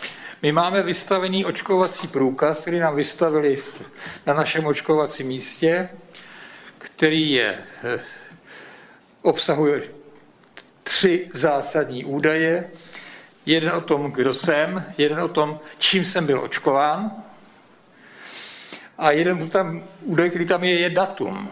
[0.43, 3.63] My máme vystavený očkovací průkaz, který nám vystavili
[4.27, 5.89] na našem očkovacím místě,
[6.79, 8.01] který je, eh,
[9.23, 9.83] obsahuje
[10.83, 12.71] tři zásadní údaje.
[13.47, 17.11] Jeden o tom, kdo jsem, jeden o tom, čím jsem byl očkován
[18.99, 21.51] a jeden tam, údaj, který tam je, je datum.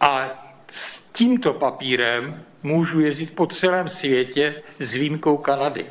[0.00, 0.28] A
[0.70, 5.86] s tímto papírem můžu jezdit po celém světě s výjimkou Kanady.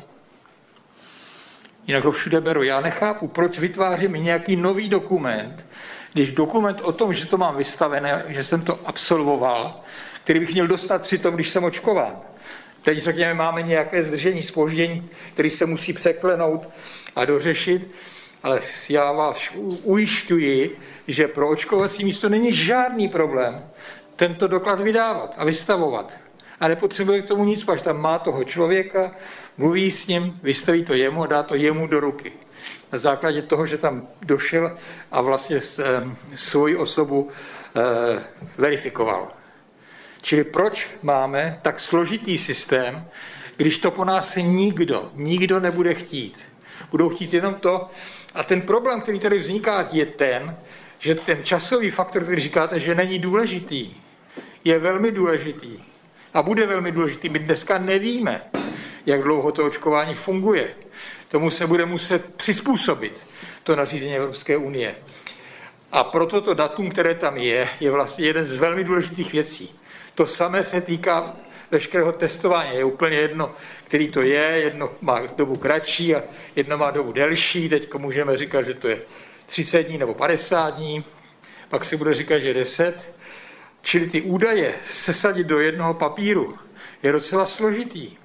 [1.86, 2.62] Jinak ho všude beru.
[2.62, 5.66] Já nechápu, proč vytvářím nějaký nový dokument,
[6.12, 9.80] když dokument o tom, že to mám vystavené, že jsem to absolvoval,
[10.24, 12.20] který bych měl dostat při tom, když jsem očkován.
[12.82, 16.68] Teď řekněme, máme nějaké zdržení, spoždění, který se musí překlenout
[17.16, 17.90] a dořešit,
[18.42, 19.52] ale já vás
[19.82, 20.78] ujišťuji,
[21.08, 23.70] že pro očkovací místo není žádný problém
[24.18, 26.18] tento doklad vydávat a vystavovat.
[26.60, 29.14] A nepotřebuje k tomu nic, až tam má toho člověka,
[29.58, 32.32] mluví s ním, vystaví to jemu a dá to jemu do ruky.
[32.92, 34.76] Na základě toho, že tam došel
[35.10, 35.60] a vlastně
[36.34, 38.22] svoji osobu eh,
[38.58, 39.28] verifikoval.
[40.22, 43.06] Čili proč máme tak složitý systém,
[43.56, 46.38] když to po nás nikdo, nikdo nebude chtít.
[46.90, 47.90] Budou chtít jenom to.
[48.34, 50.56] A ten problém, který tady vzniká, je ten,
[50.98, 53.94] že ten časový faktor, který říkáte, že není důležitý,
[54.64, 55.78] je velmi důležitý
[56.34, 57.28] a bude velmi důležitý.
[57.28, 58.42] My dneska nevíme,
[59.06, 60.68] jak dlouho to očkování funguje.
[61.28, 63.26] Tomu se bude muset přizpůsobit
[63.64, 64.94] to nařízení Evropské unie.
[65.92, 69.74] A proto to datum, které tam je, je vlastně jeden z velmi důležitých věcí.
[70.14, 71.36] To samé se týká
[71.70, 72.76] veškerého testování.
[72.76, 73.50] Je úplně jedno,
[73.84, 76.22] který to je, jedno má dobu kratší a
[76.56, 77.68] jedno má dobu delší.
[77.68, 79.02] Teď můžeme říkat, že to je
[79.46, 81.04] 30 dní nebo 50 dní,
[81.68, 83.17] pak se bude říkat, že 10.
[83.88, 86.52] Čili ty údaje sesadit do jednoho papíru
[87.02, 88.16] je docela složitý.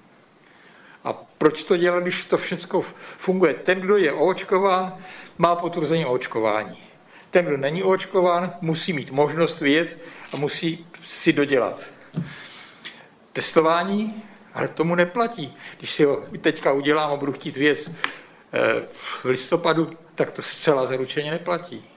[1.03, 2.83] A proč to dělat, když to všechno
[3.17, 3.53] funguje?
[3.53, 4.97] Ten, kdo je oočkován,
[5.37, 6.83] má potvrzení očkování.
[7.31, 9.97] Ten, kdo není oočkován, musí mít možnost vědět
[10.33, 11.83] a musí si dodělat.
[13.33, 15.57] Testování, ale tomu neplatí.
[15.77, 20.85] Když si ho teďka udělám a budu chtít věc eh, v listopadu, tak to zcela
[20.85, 21.92] zaručeně neplatí.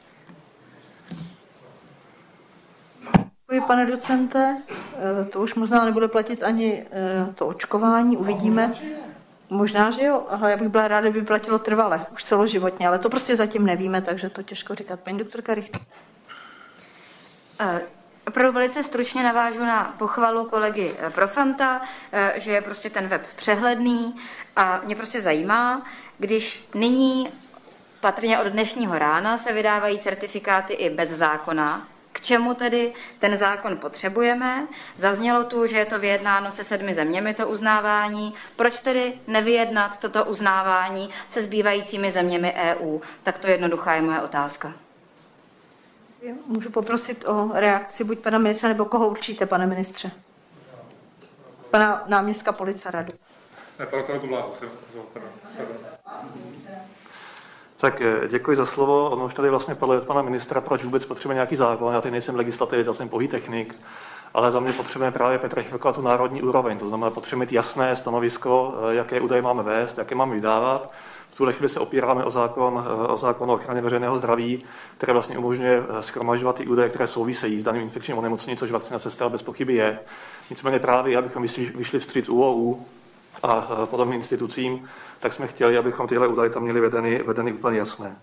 [3.57, 4.62] Děkuji, pane docente.
[4.70, 8.72] Eh, to už možná nebude platit ani eh, to očkování, uvidíme.
[9.50, 13.11] Možná, že jo, ale já bych byla ráda, kdyby platilo trvale, už celoživotně, ale to
[13.11, 15.00] prostě zatím nevíme, takže to těžko říkat.
[15.00, 15.82] Paní doktorka Richter.
[17.61, 17.82] Eh,
[18.26, 21.80] opravdu velice stručně navážu na pochvalu kolegy Profanta,
[22.34, 24.16] že je prostě ten web přehledný
[24.57, 25.86] a mě prostě zajímá,
[26.18, 27.28] když nyní
[28.00, 31.86] patrně od dnešního rána se vydávají certifikáty i bez zákona,
[32.16, 34.66] k čemu tedy ten zákon potřebujeme.
[34.96, 38.34] Zaznělo tu, že je to vyjednáno se sedmi zeměmi to uznávání.
[38.56, 43.00] Proč tedy nevyjednat toto uznávání se zbývajícími zeměmi EU?
[43.22, 44.72] Tak to jednoduchá je moje otázka.
[46.46, 50.10] Můžu poprosit o reakci buď pana ministra, nebo koho určíte, pane ministře?
[51.70, 53.12] Pana náměstka polica radu.
[53.78, 54.52] Ne, pana kolegu Bláhu.
[57.76, 59.10] Tak eh, děkuji za slovo.
[59.10, 61.94] Ono už tady vlastně padlo od pana ministra, proč vůbec potřebuje nějaký zákon.
[61.94, 63.74] Já tady nejsem legislativec, já jsem pouhý technik,
[64.34, 66.78] ale za mě potřebujeme právě Petra Chvilka tu národní úroveň.
[66.78, 70.90] To znamená, potřebujeme mít jasné stanovisko, eh, jaké údaje máme vést, jaké máme vydávat.
[71.30, 74.64] V tuhle chvíli se opíráme o zákon, eh, o zákon o ochraně veřejného zdraví,
[74.98, 79.30] který vlastně umožňuje schromažovat ty údaje, které souvisejí s daným infekčním onemocněním, což vakcinace zcela
[79.30, 79.98] bez pochyby je.
[80.50, 81.42] Nicméně právě, abychom
[81.74, 82.86] vyšli vstříc UOU
[83.43, 88.16] a podobným institucím, tak jsme chtěli, abychom tyhle údaje tam měli vedeny, vedeny úplně jasné.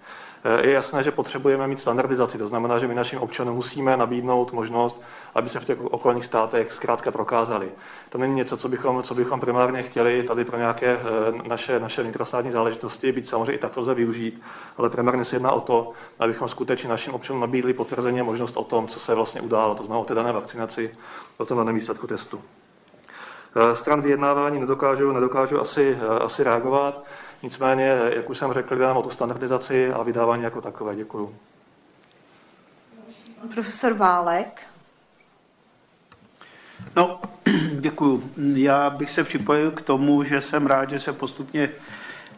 [0.61, 5.01] Je jasné, že potřebujeme mít standardizaci, to znamená, že my našim občanům musíme nabídnout možnost,
[5.36, 7.70] aby se v těch okolních státech zkrátka prokázali.
[8.09, 12.03] To není něco, co bychom, co bychom primárně chtěli tady pro nějaké eh, naše, naše
[12.03, 14.41] vnitrostátní záležitosti, být samozřejmě i takto lze využít,
[14.78, 18.88] ale primárně se jedná o to, abychom skutečně našim občanům nabídli potvrzení možnost o tom,
[18.88, 20.97] co se vlastně událo, to znamená o té dané vakcinaci,
[21.38, 22.41] o tom daném výsledku testu.
[23.55, 27.05] Eh, stran vyjednávání nedokážu, nedokážu asi, eh, asi reagovat.
[27.43, 30.95] Nicméně, jak už jsem řekl, jdeme o tu standardizaci a vydávání jako takové.
[30.95, 31.35] Děkuju.
[33.53, 34.61] Profesor Válek.
[36.95, 37.19] No,
[37.79, 38.31] děkuju.
[38.37, 41.69] Já bych se připojil k tomu, že jsem rád, že se postupně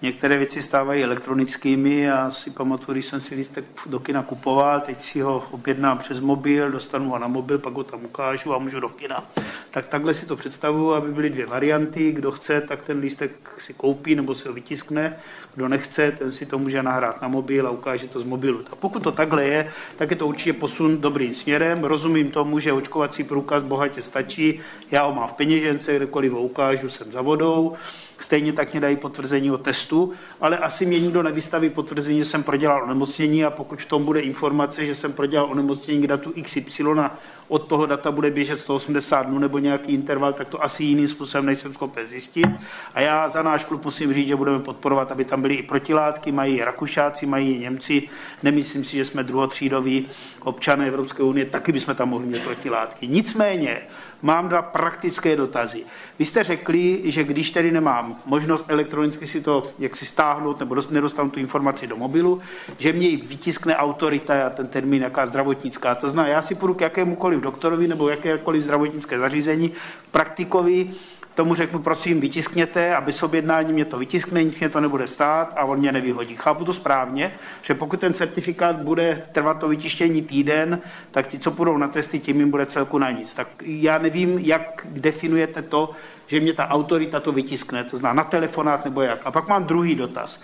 [0.01, 1.99] Některé věci stávají elektronickými.
[1.99, 6.19] Já si pamatuju, když jsem si lístek do kina kupoval, teď si ho objednám přes
[6.19, 9.23] mobil, dostanu ho na mobil, pak ho tam ukážu a můžu do kina.
[9.71, 12.11] Tak takhle si to představuju, aby byly dvě varianty.
[12.11, 15.17] Kdo chce, tak ten lístek si koupí nebo si ho vytiskne.
[15.55, 18.61] Kdo nechce, ten si to může nahrát na mobil a ukáže to z mobilu.
[18.71, 21.83] A pokud to takhle je, tak je to určitě posun dobrým směrem.
[21.83, 24.59] Rozumím tomu, že očkovací průkaz bohatě stačí.
[24.91, 27.75] Já ho mám v peněžence, kdekoliv ho ukážu, jsem za vodou.
[28.19, 32.43] Stejně tak mě dají potvrzení o testu, ale asi mě nikdo nevystaví potvrzení, že jsem
[32.43, 36.83] prodělal onemocnění a pokud v tom bude informace, že jsem prodělal onemocnění k datu XY
[36.83, 37.17] a
[37.47, 41.45] od toho data bude běžet 180 dnů nebo nějaký interval, tak to asi jiným způsobem
[41.45, 42.47] nejsem schopen zjistit.
[42.93, 46.31] A já za náš klub musím říct, že budeme podporovat, aby tam byly i protilátky,
[46.31, 48.09] mají Rakušáci, mají Němci.
[48.43, 50.07] Nemyslím si, že jsme druhotřídoví
[50.43, 53.07] občané Evropské unie, taky bychom tam mohli mít protilátky.
[53.07, 53.81] Nicméně,
[54.21, 55.83] mám dva praktické dotazy.
[56.19, 60.75] Vy jste řekli, že když tedy nemám možnost elektronicky si to jak si stáhnout nebo
[60.89, 62.41] nedostanu tu informaci do mobilu,
[62.77, 65.95] že mě ji vytiskne autorita a ten termín jaká zdravotnická.
[65.95, 69.71] To znamená, já si půjdu k jakémukoliv doktorovi nebo jakékoliv zdravotnické zařízení,
[70.11, 70.89] praktikovi,
[71.35, 75.53] tomu řeknu, prosím, vytiskněte a bez objednání mě to vytiskne, nic mě to nebude stát
[75.55, 76.35] a on mě nevyhodí.
[76.35, 80.79] Chápu to správně, že pokud ten certifikát bude trvat to vytištění týden,
[81.11, 83.33] tak ti, co půjdou na testy, tím jim bude celku na nic.
[83.33, 85.89] Tak já nevím, jak definujete to,
[86.27, 89.19] že mě ta autorita to vytiskne, to zná na telefonát nebo jak.
[89.25, 90.43] A pak mám druhý dotaz.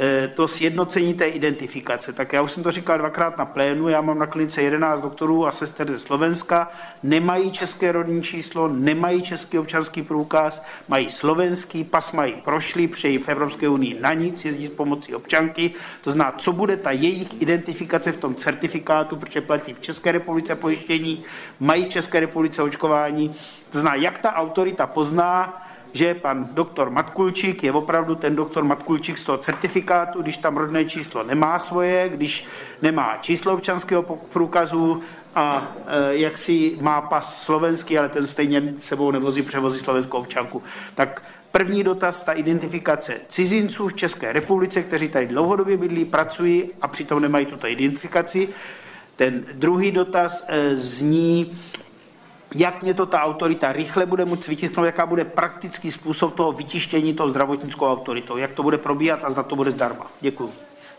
[0.00, 2.12] Eh, to sjednocení té identifikace.
[2.12, 5.46] Tak já už jsem to říkal dvakrát na plénu, já mám na klinice 11 doktorů
[5.46, 6.70] a sester ze Slovenska,
[7.02, 13.28] nemají české rodní číslo, nemají český občanský průkaz, mají slovenský, pas mají prošlý, přeji v
[13.28, 18.12] Evropské unii na nic, jezdí s pomocí občanky, to zná, co bude ta jejich identifikace
[18.12, 21.22] v tom certifikátu, protože platí v České republice pojištění,
[21.60, 23.34] mají v České republice očkování,
[23.70, 25.62] to zná, jak ta autorita pozná,
[25.92, 30.84] že pan doktor Matkulčík je opravdu ten doktor Matkulčík z toho certifikátu, když tam rodné
[30.84, 32.46] číslo nemá svoje, když
[32.82, 35.02] nemá číslo občanského průkazu
[35.34, 40.62] a e, jak si má pas slovenský, ale ten stejně sebou nevozí převozí slovenskou občanku.
[40.94, 41.22] Tak
[41.52, 47.22] První dotaz, ta identifikace cizinců v České republice, kteří tady dlouhodobě bydlí, pracují a přitom
[47.22, 48.48] nemají tuto identifikaci.
[49.16, 51.58] Ten druhý dotaz e, zní,
[52.54, 57.14] jak mě to ta autorita rychle bude moct vytisknout, jaká bude praktický způsob toho vytištění
[57.14, 60.06] toho zdravotnickou autoritou, jak to bude probíhat a zda to bude zdarma.
[60.20, 60.52] Děkuji.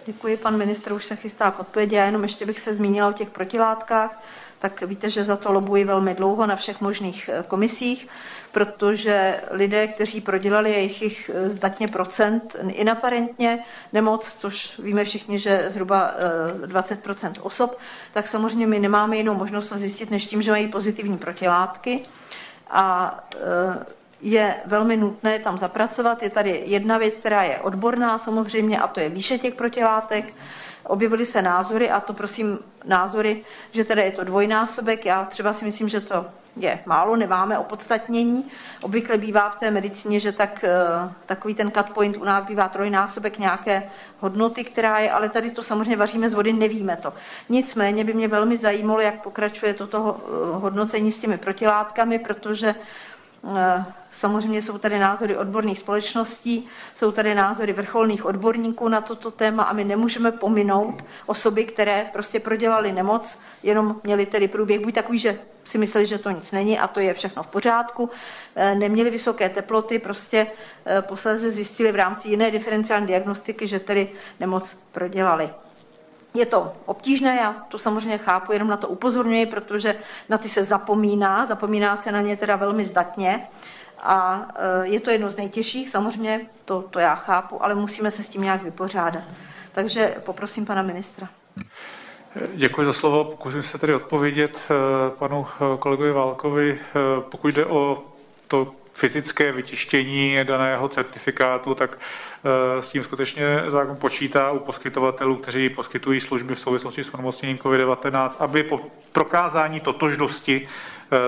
[0.06, 1.96] Děkuji, pan ministr už se chystá k odpovědi.
[1.96, 4.24] Já jenom ještě bych se zmínila o těch protilátkách.
[4.60, 8.08] Tak víte, že za to lobuji velmi dlouho na všech možných eh, komisích
[8.52, 16.12] protože lidé, kteří prodělali jejich eh, zdatně procent inaparentně nemoc, což víme všichni, že zhruba
[16.66, 17.78] 20 eh, osob,
[18.14, 22.02] tak samozřejmě my nemáme jinou možnost zjistit, než tím, že mají pozitivní protilátky.
[22.70, 23.86] A eh,
[24.22, 26.24] je velmi nutné tam zapracovat.
[26.24, 30.34] Je tady jedna věc, která je odborná samozřejmě, a to je výše těch protilátek.
[30.84, 35.06] Objevily se názory, a to prosím názory, že teda je to dvojnásobek.
[35.06, 36.26] Já třeba si myslím, že to
[36.60, 38.46] je málo, nemáme opodstatnění.
[38.82, 42.68] Obvykle bývá v té medicíně, že tak, eh, takový ten cut point u nás bývá
[42.68, 43.84] trojnásobek nějaké
[44.20, 47.14] hodnoty, která je, ale tady to samozřejmě vaříme z vody, nevíme to.
[47.50, 52.76] Nicméně by mě velmi zajímalo, jak pokračuje toto eh, hodnocení s těmi protilátkami, protože
[54.12, 59.74] samozřejmě jsou tady názory odborných společností, jsou tady názory vrcholných odborníků na toto téma a
[59.74, 65.40] my nemůžeme pominout osoby, které prostě prodělali nemoc, jenom měli tedy průběh buď takový, že
[65.64, 68.10] si mysleli, že to nic není a to je všechno v pořádku,
[68.56, 70.48] eh, neměli vysoké teploty, prostě
[70.86, 75.50] eh, posledně zjistili v rámci jiné diferenciální diagnostiky, že tedy nemoc prodělali.
[76.34, 79.96] Je to obtížné, já to samozřejmě chápu, jenom na to upozorňuji, protože
[80.30, 83.48] na ty se zapomíná, zapomíná se na ně teda velmi zdatně
[84.00, 88.24] a e, je to jedno z nejtěžších, samozřejmě to, to já chápu, ale musíme se
[88.24, 89.24] s tím nějak vypořádat.
[89.72, 91.30] Takže poprosím pana ministra.
[92.56, 93.24] Děkuji za slovo.
[93.24, 96.80] Pokusím se tedy odpovědět e, panu e, kolegovi Válkovi.
[97.30, 98.04] Pokud jde o
[98.48, 105.70] to fyzické vytištění daného certifikátu, tak eh, s tím skutečně zákon počítá u poskytovatelů, kteří
[105.70, 108.82] poskytují služby v souvislosti s onemocněním COVID-19, aby po
[109.12, 110.68] prokázání totožnosti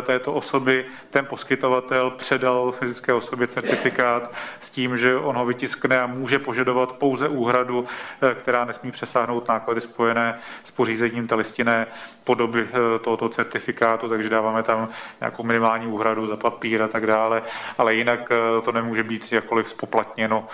[0.02, 0.86] této osoby.
[1.10, 6.94] Ten poskytovatel předal fyzické osobě certifikát s tím, že on ho vytiskne a může požadovat
[6.94, 7.86] pouze úhradu,
[8.22, 11.88] eh, která nesmí přesáhnout náklady spojené s pořízením té listinné
[12.24, 17.42] podoby eh, tohoto certifikátu, takže dáváme tam nějakou minimální úhradu za papír a tak dále,
[17.78, 18.32] ale jinak
[18.66, 20.48] to nemůže být jakkoliv spoplatněno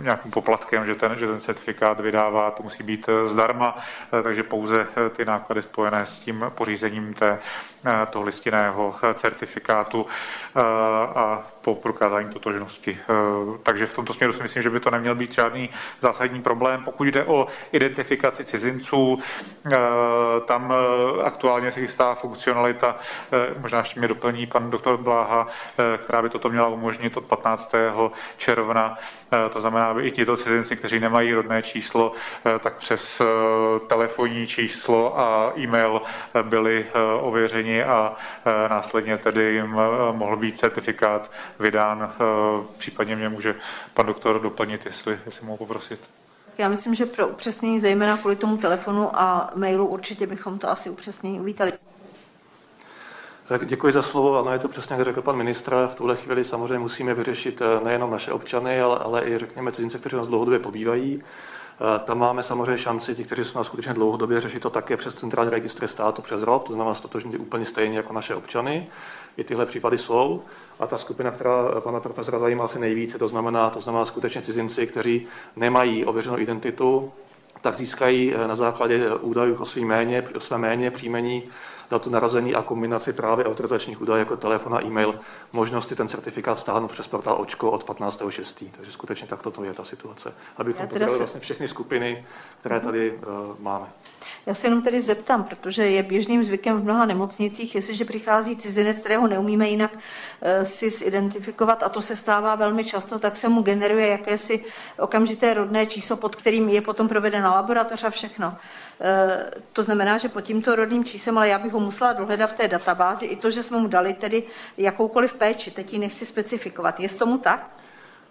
[0.00, 3.76] nějakým poplatkem, že ten, že ten certifikát vydává, to musí být zdarma,
[4.22, 7.38] takže pouze ty náklady spojené s tím pořízením té,
[8.10, 10.60] toho listinného certifikátu eh,
[11.18, 12.98] a po prokázání totožnosti.
[13.00, 13.14] Eh,
[13.62, 16.84] takže v tomto směru si myslím, že by to neměl být žádný zásadní problém.
[16.84, 19.18] Pokud jde o identifikaci cizinců,
[20.46, 20.74] tam
[21.24, 22.96] aktuálně se chystá funkcionalita,
[23.58, 25.46] možná ještě mě doplní pan doktor Bláha,
[25.98, 27.74] která by toto měla umožnit od 15.
[28.36, 28.98] června.
[29.52, 32.12] To znamená, aby i tito cizinci, kteří nemají rodné číslo,
[32.60, 33.22] tak přes
[33.86, 36.02] telefonní číslo a e-mail
[36.42, 36.86] byli
[37.20, 38.12] ověřeni a
[38.46, 41.30] Eh, následně tedy jim eh, mohl být certifikát
[41.60, 42.12] vydán.
[42.14, 43.54] Eh, případně mě může
[43.94, 46.00] pan doktor doplnit, jestli, jestli mohu poprosit.
[46.58, 50.90] Já myslím, že pro upřesnění, zejména kvůli tomu telefonu a mailu, určitě bychom to asi
[50.90, 51.72] upřesnění uvítali.
[53.48, 54.38] Tak děkuji za slovo.
[54.38, 55.88] Ano, je to přesně, jak řekl pan ministr.
[55.90, 60.16] V tuhle chvíli samozřejmě musíme vyřešit nejenom naše občany, ale, ale i, řekněme, cizince, kteří
[60.16, 61.22] nás dlouhodobě pobývají.
[62.04, 65.50] Tam máme samozřejmě šanci, ti, kteří jsou na skutečně dlouhodobě, řešit to také přes centrální
[65.50, 68.86] registry státu přes rok, to znamená stotožnit úplně stejně jako naše občany.
[69.36, 70.42] I tyhle případy jsou.
[70.82, 74.86] A ta skupina, která pana profesora zajímá asi nejvíce, to znamená, to znamená skutečně cizinci,
[74.86, 75.26] kteří
[75.56, 77.12] nemají ověřenou identitu,
[77.60, 81.42] tak získají na základě údajů o svém jméně, o svém jméně, příjmení
[81.90, 85.14] datu narození a kombinaci právě autorizačních údajů jako telefon a e-mail
[85.52, 88.68] možnosti ten certifikát stáhnout přes portál Očko od 15.6.
[88.72, 90.34] Takže skutečně takto to je ta situace.
[90.56, 91.18] Abychom pokryli se...
[91.18, 92.24] vlastně všechny skupiny,
[92.60, 93.18] které tady uh,
[93.60, 93.86] máme.
[94.46, 98.98] Já se jenom tedy zeptám, protože je běžným zvykem v mnoha nemocnicích, jestliže přichází cizinec,
[98.98, 103.62] kterého neumíme jinak uh, si identifikovat, a to se stává velmi často, tak se mu
[103.62, 104.64] generuje jakési
[104.98, 108.56] okamžité rodné číslo, pod kterým je potom provedena laboratoř a všechno.
[109.04, 112.56] Eh, to znamená, že pod tímto rodným číslem, ale já bych ho musela dohledat v
[112.56, 114.42] té databázi, i to, že jsme mu dali tedy
[114.78, 117.00] jakoukoliv péči, teď ji nechci specifikovat.
[117.00, 117.70] Je tomu tak?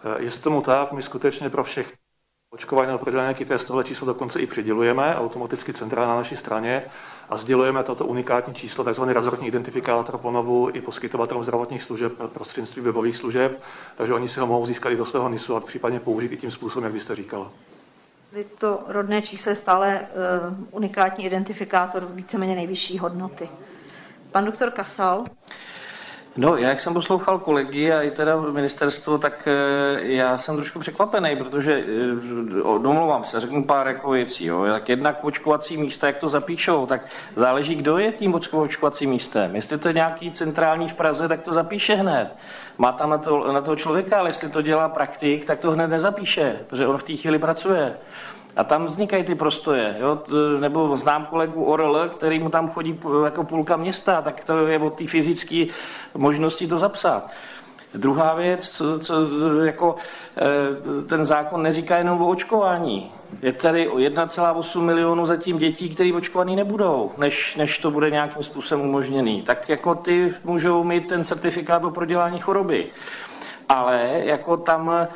[0.04, 1.94] Eh, je tomu tak, my skutečně pro všech
[2.54, 6.84] očkování nebo pro nějaký test tohle číslo dokonce i přidělujeme automaticky centrálně na naší straně
[7.30, 13.18] a sdělujeme toto unikátní číslo, takzvaný razortní identifikátor ponovu i poskytovatelům zdravotních služeb prostřednictvím webových
[13.18, 13.62] služeb,
[13.98, 16.52] takže oni si ho mohou získat i do svého NISu a případně použít i tím
[16.52, 17.52] způsobem, jak byste říkala.
[18.58, 23.50] To rodné číslo je stále uh, unikátní identifikátor víceméně nejvyšší hodnoty.
[24.32, 25.24] Pan doktor Kasal.
[26.38, 30.80] No, já jak jsem poslouchal kolegy a i teda ministerstvo, tak eh, já jsem trošku
[30.80, 34.46] překvapený, protože eh, domluvám se, řeknu pár jako věcí.
[34.46, 34.66] Jo.
[34.74, 37.02] Tak jednak očkovací místa, jak to zapíšou, tak
[37.36, 39.56] záleží, kdo je tím očkovacím místem.
[39.56, 42.36] Jestli to je nějaký centrální v Praze, tak to zapíše hned.
[42.78, 45.88] Má tam na, to, na toho člověka, ale jestli to dělá praktik, tak to hned
[45.88, 47.94] nezapíše, protože on v té chvíli pracuje.
[48.56, 49.96] A tam vznikají ty prostoje.
[50.00, 50.20] Jo?
[50.60, 54.94] Nebo znám kolegu Orl, který mu tam chodí jako půlka města, tak to je od
[54.94, 55.66] té fyzické
[56.16, 57.30] možnosti to zapsat.
[57.96, 59.16] Druhá věc, co, co,
[59.64, 59.96] jako,
[60.38, 63.12] e, ten zákon neříká jenom o očkování.
[63.42, 68.44] Je tady o 1,8 milionů zatím dětí, které očkovaný nebudou, než, než to bude nějakým
[68.44, 69.42] způsobem umožněný.
[69.42, 72.88] Tak jako ty můžou mít ten certifikát o prodělání choroby.
[73.70, 75.08] Ale jako tam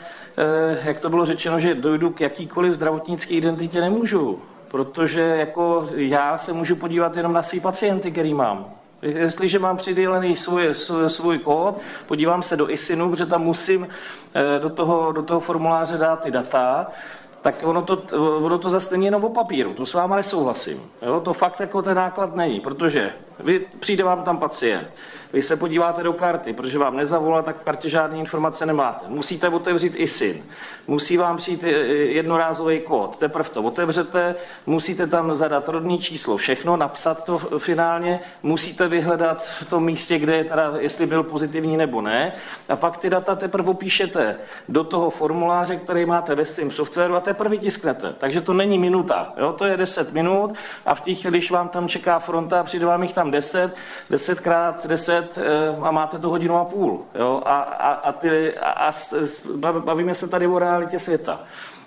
[0.84, 6.54] jak to bylo řečeno, že dojdu k jakýkoliv zdravotnické identitě nemůžu, protože jako já se
[6.54, 8.66] můžu podívat jenom na své pacienty, který mám.
[9.02, 10.70] Jestliže mám přidělený svůj,
[11.08, 11.78] svůj kód,
[12.08, 13.88] podívám se do ISINu, protože tam musím
[14.34, 16.88] eh, do toho, do toho formuláře dát ty data,
[17.42, 18.02] tak ono to,
[18.38, 20.82] ono to zase není jenom o papíru, to s váma nesouhlasím.
[21.02, 21.20] Jo?
[21.20, 24.88] To fakt jako ten náklad není, protože vy, přijde vám tam pacient,
[25.36, 29.06] vy se podíváte do karty, protože vám nezavolá, tak v kartě žádné informace nemáte.
[29.08, 30.44] Musíte otevřít ISIN,
[30.88, 37.24] musí vám přijít jednorázový kód, teprve to otevřete, musíte tam zadat rodný číslo, všechno, napsat
[37.24, 42.34] to finálně, musíte vyhledat v tom místě, kde je teda, jestli byl pozitivní nebo ne,
[42.70, 44.38] a pak ty data teprve opíšete
[44.70, 48.14] do toho formuláře, který máte ve svém softwaru a teprve tisknete.
[48.18, 49.54] Takže to není minuta, jo?
[49.54, 50.54] to je 10 minut
[50.86, 53.76] a v chvíli, když vám tam čeká fronta, přijde vám jich tam 10,
[54.10, 57.02] 10 krát 10 Eh, a máte to hodinu a půl.
[57.16, 57.42] Jo?
[57.46, 58.92] A, a, a, ty, a, a
[59.72, 61.40] bavíme se tady o realitě světa.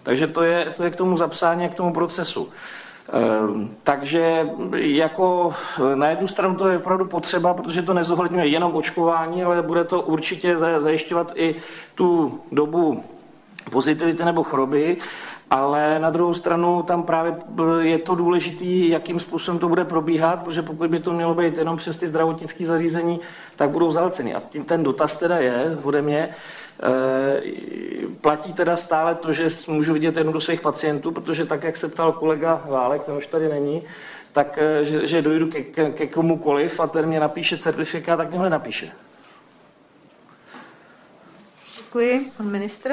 [0.02, 2.48] Takže to je, to je k tomu zapsání a k tomu procesu.
[3.12, 5.54] Ehm, takže jako
[5.94, 10.00] na jednu stranu to je opravdu potřeba, protože to nezohledňuje jenom očkování, ale bude to
[10.00, 11.54] určitě zajišťovat i
[11.94, 13.04] tu dobu
[13.70, 14.96] pozitivity nebo choroby
[15.50, 17.36] ale na druhou stranu tam právě
[17.80, 21.76] je to důležité, jakým způsobem to bude probíhat, protože pokud by to mělo být jenom
[21.76, 23.20] přes ty zdravotnické zařízení,
[23.56, 24.34] tak budou zalceny.
[24.34, 27.42] A tím ten dotaz teda je ode mě, e,
[28.20, 31.88] platí teda stále to, že můžu vidět jednu do svých pacientů, protože tak, jak se
[31.88, 33.82] ptal kolega Válek, ten už tady není,
[34.32, 38.34] tak e, že, že dojdu ke, ke, ke komukoliv a ten mě napíše certifikát, tak
[38.34, 38.92] mě napíše.
[41.76, 42.30] Děkuji.
[42.36, 42.90] Pan ministr?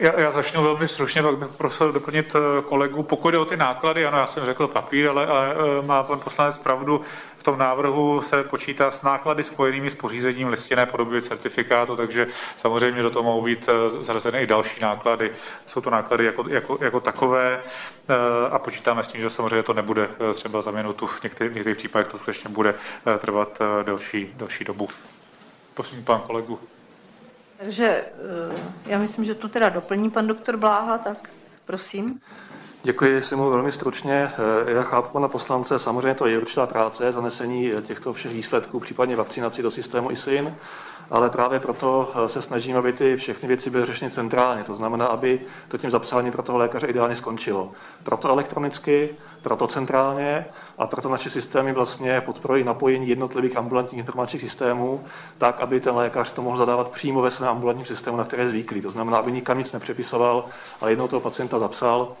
[0.00, 3.02] Já, já začnu velmi stručně, pak bych prosil doplnit eh, kolegu.
[3.02, 6.20] Pokud jde o ty náklady, ano, já jsem řekl papír, ale, ale eh, má pan
[6.20, 7.00] poslanec pravdu,
[7.36, 12.26] v tom návrhu se počítá s náklady spojenými s pořízením listinné podoby certifikátu, takže
[12.58, 15.32] samozřejmě do toho mohou být eh, zařazeny i další náklady.
[15.66, 17.62] Jsou to náklady jako, jako, jako takové
[18.50, 21.78] a počítáme s tím, že samozřejmě to nebude třeba za minutu, v některých, v některých
[21.78, 22.74] případech to skutečně bude
[23.18, 24.88] trvat delší, delší dobu.
[25.74, 26.58] Prosím pan kolegu.
[27.60, 31.30] Takže eh, já myslím, že to teda doplní pan doktor Bláha, tak
[31.64, 32.20] prosím.
[32.82, 34.32] Děkuji, si mu velmi stručně.
[34.66, 39.16] Eh, já chápu pana poslance, samozřejmě to je určitá práce, zanesení těchto všech výsledků, případně
[39.16, 40.54] vakcinací do systému ISIN,
[41.10, 44.64] ale právě proto eh, se snažíme, aby ty všechny věci byly řešeny centrálně.
[44.64, 47.72] To znamená, aby to tím zapsáním pro toho lékaře ideálně skončilo.
[48.02, 50.46] Proto elektronicky, proto centrálně
[50.80, 55.04] a proto naše systémy vlastně podporují napojení jednotlivých ambulantních informačních systémů,
[55.38, 58.48] tak, aby ten lékař to mohl zadávat přímo ve svém ambulantním systému, na které je
[58.48, 58.80] zvyklý.
[58.80, 60.44] To znamená, aby nikam nic nepřepisoval,
[60.80, 62.12] ale jednou toho pacienta zapsal,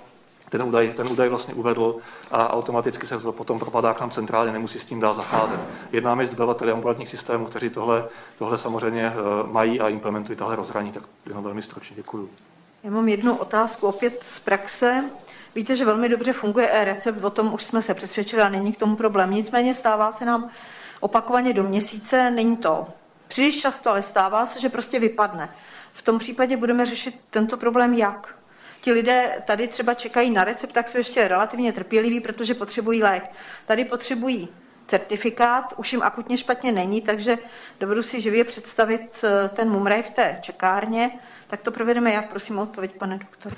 [0.50, 1.96] ten údaj, ten údaj vlastně uvedl
[2.30, 5.60] a automaticky se to potom propadá k nám centrálně, nemusí s tím dál zacházet.
[5.92, 8.04] Jednáme s dodavateli ambulantních systémů, kteří tohle,
[8.38, 9.12] tohle samozřejmě eh,
[9.46, 12.30] mají a implementují tahle rozhraní, tak jenom velmi stručně děkuji.
[12.84, 15.04] Já mám jednu otázku opět z praxe.
[15.54, 18.78] Víte, že velmi dobře funguje e-recept, o tom už jsme se přesvědčili a není k
[18.78, 19.30] tomu problém.
[19.30, 20.50] Nicméně stává se nám
[21.00, 22.86] opakovaně do měsíce, není to
[23.28, 25.50] příliš často, ale stává se, že prostě vypadne.
[25.92, 28.34] V tom případě budeme řešit tento problém jak?
[28.80, 33.30] Ti lidé tady třeba čekají na recept, tak jsou ještě relativně trpěliví, protože potřebují lék.
[33.66, 34.48] Tady potřebují
[34.86, 37.38] certifikát, už jim akutně špatně není, takže
[37.80, 41.10] dovedu si živě představit eh, ten mumraj v té čekárně.
[41.46, 42.30] Tak to provedeme jak?
[42.30, 43.52] Prosím o odpověď, pane doktor.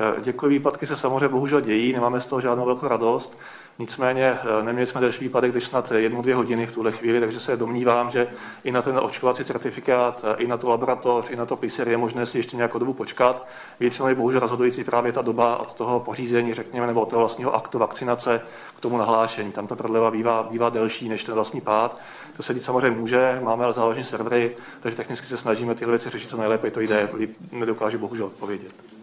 [0.00, 3.38] Eh, děkuji, výpadky se samozřejmě bohužel dějí, nemáme z toho žádnou velkou radost.
[3.78, 7.40] Nicméně eh, neměli jsme další výpadek, když snad jednu, dvě hodiny v tuhle chvíli, takže
[7.40, 8.28] se domnívám, že
[8.64, 11.96] i na ten očkovací certifikát, eh, i na tu laboratoř, i na to PCR je
[11.96, 13.46] možné si ještě nějakou dobu počkat.
[13.80, 17.54] Většinou je bohužel rozhodující právě ta doba od toho pořízení, řekněme, nebo od toho vlastního
[17.54, 18.40] aktu vakcinace
[18.76, 19.52] k tomu nahlášení.
[19.52, 21.98] Tam ta prodleva bývá, bývá delší než ten vlastní pád.
[22.36, 26.10] To se dít samozřejmě může, máme ale záložní servery, takže technicky se snažíme tyhle věci
[26.10, 27.08] řešit co nejlépe, to jde,
[27.52, 28.95] nedokážu bohužel odpovědět.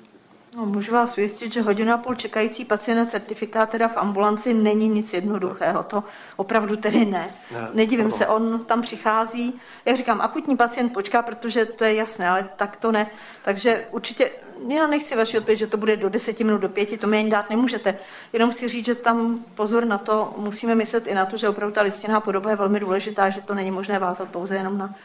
[0.56, 4.54] No, můžu vás ujistit, že hodinu a půl čekající pacient na certifikát teda v ambulanci
[4.54, 5.84] není nic jednoduchého.
[5.84, 6.04] To
[6.36, 7.30] opravdu tedy ne.
[7.52, 9.60] ne Nedivím se, on tam přichází.
[9.86, 13.08] Jak říkám, akutní pacient počká, protože to je jasné, ale tak to ne.
[13.44, 14.32] Takže určitě,
[14.68, 17.30] já nechci vaši odpověď, že to bude do deseti minut, do pěti, to mi ani
[17.30, 17.98] dát nemůžete.
[18.34, 21.76] Jenom chci říct, že tam pozor na to, musíme myslet i na to, že opravdu
[21.76, 24.96] ta listinná podoba je velmi důležitá, že to není možné vázat pouze jenom na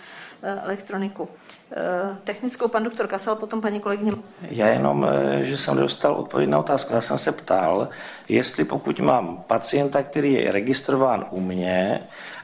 [0.43, 1.28] elektroniku.
[1.72, 4.12] Eh, technickou pan doktor Kasal, potom paní kolegyně.
[4.43, 6.95] Já jenom, eh, že jsem dostal odpověď na otázku.
[6.95, 7.89] Já jsem se ptal,
[8.28, 12.01] jestli pokud mám pacienta, který je registrován u mě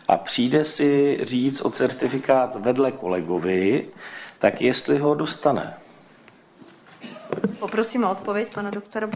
[0.09, 3.89] a přijde si říct o certifikát vedle kolegovi,
[4.39, 5.75] tak jestli ho dostane.
[7.59, 9.09] Poprosím o odpověď pana doktora.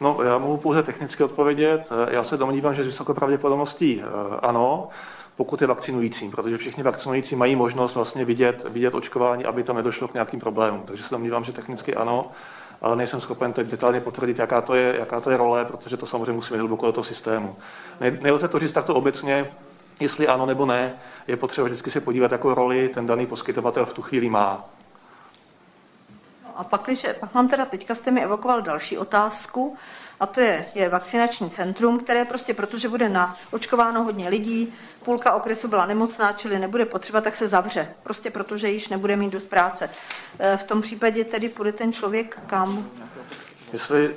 [0.00, 1.90] No, já mohu pouze technicky odpovědět.
[2.10, 4.88] Já se domnívám, že s vysokou pravděpodobností eh, ano
[5.42, 10.08] pokud je vakcinující, protože všichni vakcinující mají možnost vlastně vidět, vidět očkování, aby tam nedošlo
[10.08, 10.82] k nějakým problémům.
[10.84, 12.24] Takže se domnívám, že technicky ano,
[12.82, 16.06] ale nejsem schopen teď detailně potvrdit, jaká to je, jaká to je role, protože to
[16.06, 17.56] samozřejmě musíme hluboko do toho systému.
[18.00, 19.50] Ne, nelze to říct takto obecně,
[20.00, 20.94] jestli ano nebo ne,
[21.26, 24.64] je potřeba vždycky se podívat, jakou roli ten daný poskytovatel v tu chvíli má.
[26.44, 29.76] No a pak, když, pak mám teda, teďka jste mi evokoval další otázku,
[30.22, 35.32] a to je, je vakcinační centrum, které prostě, protože bude na očkováno hodně lidí, půlka
[35.32, 37.88] okresu byla nemocná, čili nebude potřeba, tak se zavře.
[38.02, 39.90] Prostě protože již nebude mít dost práce.
[40.38, 42.90] E, v tom případě tedy půjde ten člověk kam?
[43.72, 44.16] Jestli,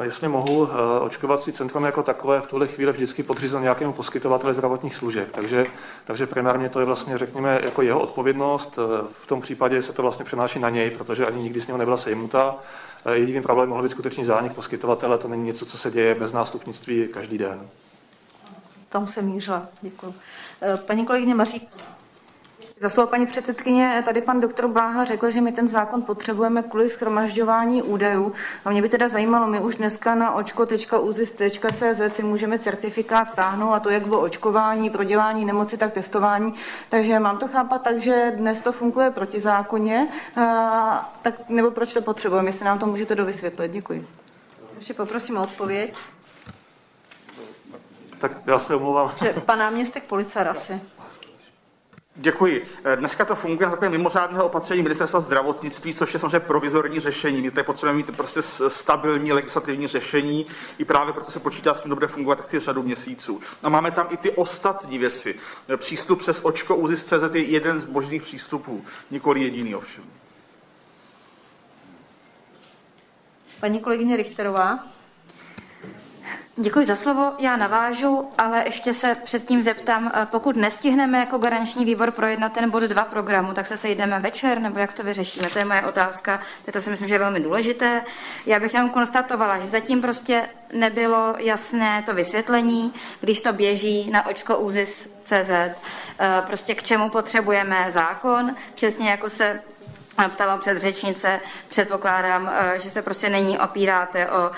[0.00, 4.54] eh, jestli mohu, eh, očkovací centrum jako takové v tuhle chvíli vždycky podřízeno nějakému poskytovateli
[4.54, 5.28] zdravotních služeb.
[5.32, 5.66] Takže,
[6.04, 8.78] takže primárně to je vlastně, řekněme, jako jeho odpovědnost.
[9.12, 11.96] V tom případě se to vlastně přenáší na něj, protože ani nikdy z něho nebyla
[11.96, 12.54] sejmuta.
[13.12, 17.08] Jediným problém mohl být skutečný zánik poskytovatele, to není něco, co se děje bez nástupnictví
[17.08, 17.68] každý den.
[18.88, 20.14] Tam se mířila, děkuji.
[20.86, 21.68] Paní kolegyně Mařík.
[22.80, 26.90] Za slovo paní předsedkyně, tady pan doktor Bláha řekl, že my ten zákon potřebujeme kvůli
[26.90, 28.32] schromažďování údajů.
[28.64, 33.80] A mě by teda zajímalo, my už dneska na očko.uzis.cz si můžeme certifikát stáhnout a
[33.80, 36.54] to jak o očkování, prodělání nemoci, tak testování.
[36.88, 42.02] Takže mám to chápat tak, že dnes to funguje protizákonně, a, tak, nebo proč to
[42.02, 43.72] potřebujeme, jestli nám to můžete dovysvětlit.
[43.72, 44.06] Děkuji.
[44.76, 45.94] Ještě poprosím o odpověď.
[48.18, 49.12] Tak já se omlouvám.
[49.22, 50.80] Že pan náměstek Policar asi.
[52.18, 52.66] Děkuji.
[52.96, 57.42] Dneska to funguje na takové mimořádného opatření ministerstva zdravotnictví, což je samozřejmě provizorní řešení.
[57.42, 60.46] My tady potřebujeme mít prostě stabilní legislativní řešení,
[60.78, 63.40] i právě proto se počítá s tím, bude fungovat taky řadu měsíců.
[63.62, 65.38] A máme tam i ty ostatní věci.
[65.76, 70.04] Přístup přes očko UZIS.cz je jeden z možných přístupů, nikoli jediný ovšem.
[73.60, 74.95] Paní kolegyně Richterová.
[76.58, 81.84] Děkuji za slovo, já navážu, ale ještě se předtím zeptám, eh, pokud nestihneme jako garanční
[81.84, 85.50] výbor projednat ten bod 2 programu, tak se sejdeme večer, nebo jak to vyřešíme?
[85.50, 86.40] To je moje otázka,
[86.72, 88.02] to si myslím, že je velmi důležité.
[88.46, 94.26] Já bych jenom konstatovala, že zatím prostě nebylo jasné to vysvětlení, když to běží na
[94.26, 94.70] očko
[95.24, 95.72] CZ, eh,
[96.46, 99.60] prostě k čemu potřebujeme zákon, přesně jako se
[100.28, 104.50] ptala předřečnice, předpokládám, eh, že se prostě není opíráte o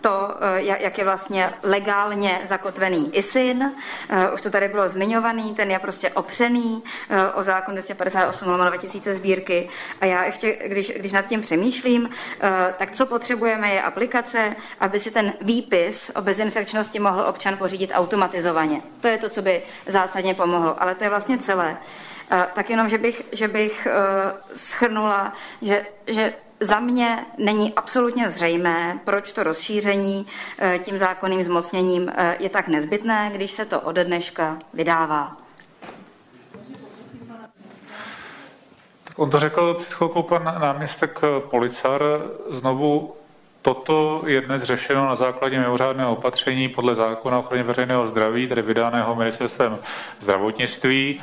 [0.00, 3.72] to, eh, jak je vlastně legálně zakotvený ISIN.
[4.08, 9.14] Eh, už to tady bylo zmiňovaný, ten je prostě opřený eh, o zákon 258 2000
[9.14, 9.68] sbírky.
[10.00, 12.10] A já ještě, když, když nad tím přemýšlím,
[12.76, 18.82] tak co potřebujeme je aplikace, aby si ten výpis o bezinfekčnosti mohl občan pořídit automatizovaně.
[19.00, 21.76] To je to, co by zásadně pomohlo, ale to je vlastně celé.
[22.54, 23.88] Tak jenom, že bych, že bych
[24.54, 30.26] schrnula, že, že za mě není absolutně zřejmé, proč to rozšíření
[30.58, 35.36] eh, tím zákonným zmocněním eh, je tak nezbytné, když se to ode dneška vydává.
[39.16, 41.20] On to řekl před chvilkou pan náměstek
[41.50, 42.02] Policar.
[42.50, 43.14] Znovu
[43.62, 48.62] Toto je dnes řešeno na základě mimořádného opatření podle zákona o ochraně veřejného zdraví, tedy
[48.62, 49.78] vydaného ministerstvem
[50.20, 51.20] zdravotnictví.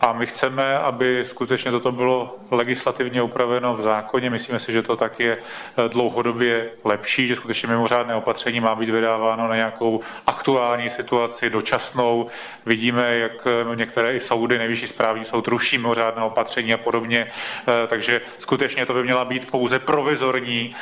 [0.00, 4.30] A my chceme, aby skutečně toto bylo legislativně upraveno v zákoně.
[4.30, 8.88] Myslíme si, že to tak je eh, dlouhodobě lepší, že skutečně mimořádné opatření má být
[8.88, 12.26] vydáváno na nějakou aktuální situaci, dočasnou.
[12.66, 17.26] Vidíme, jak eh, některé i soudy, nejvyšší správní soud ruší mimořádné opatření a podobně.
[17.68, 20.74] Eh, takže skutečně to by měla být pouze provizorní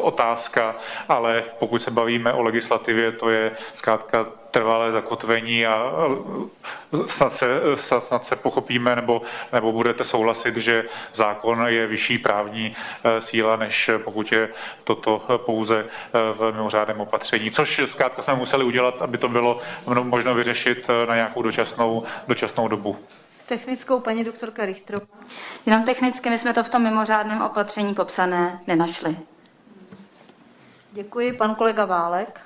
[0.00, 0.76] otázka,
[1.08, 5.92] ale pokud se bavíme o legislativě, to je zkrátka trvalé zakotvení a
[7.06, 7.46] snad se,
[7.98, 10.84] snad se pochopíme nebo, nebo budete souhlasit, že
[11.14, 14.48] zákon je vyšší právní eh, síla, než pokud je
[14.84, 17.50] toto pouze eh, v mimořádném opatření.
[17.50, 19.60] Což zkrátka jsme museli udělat, aby to bylo
[20.02, 22.96] možno vyřešit eh, na nějakou dočasnou, dočasnou dobu.
[23.46, 24.98] Technickou paní doktorka Richtro.
[25.66, 29.16] Jenom technicky my jsme to v tom mimořádném opatření popsané nenašli.
[30.92, 32.40] Děkuji, pan kolega Válek.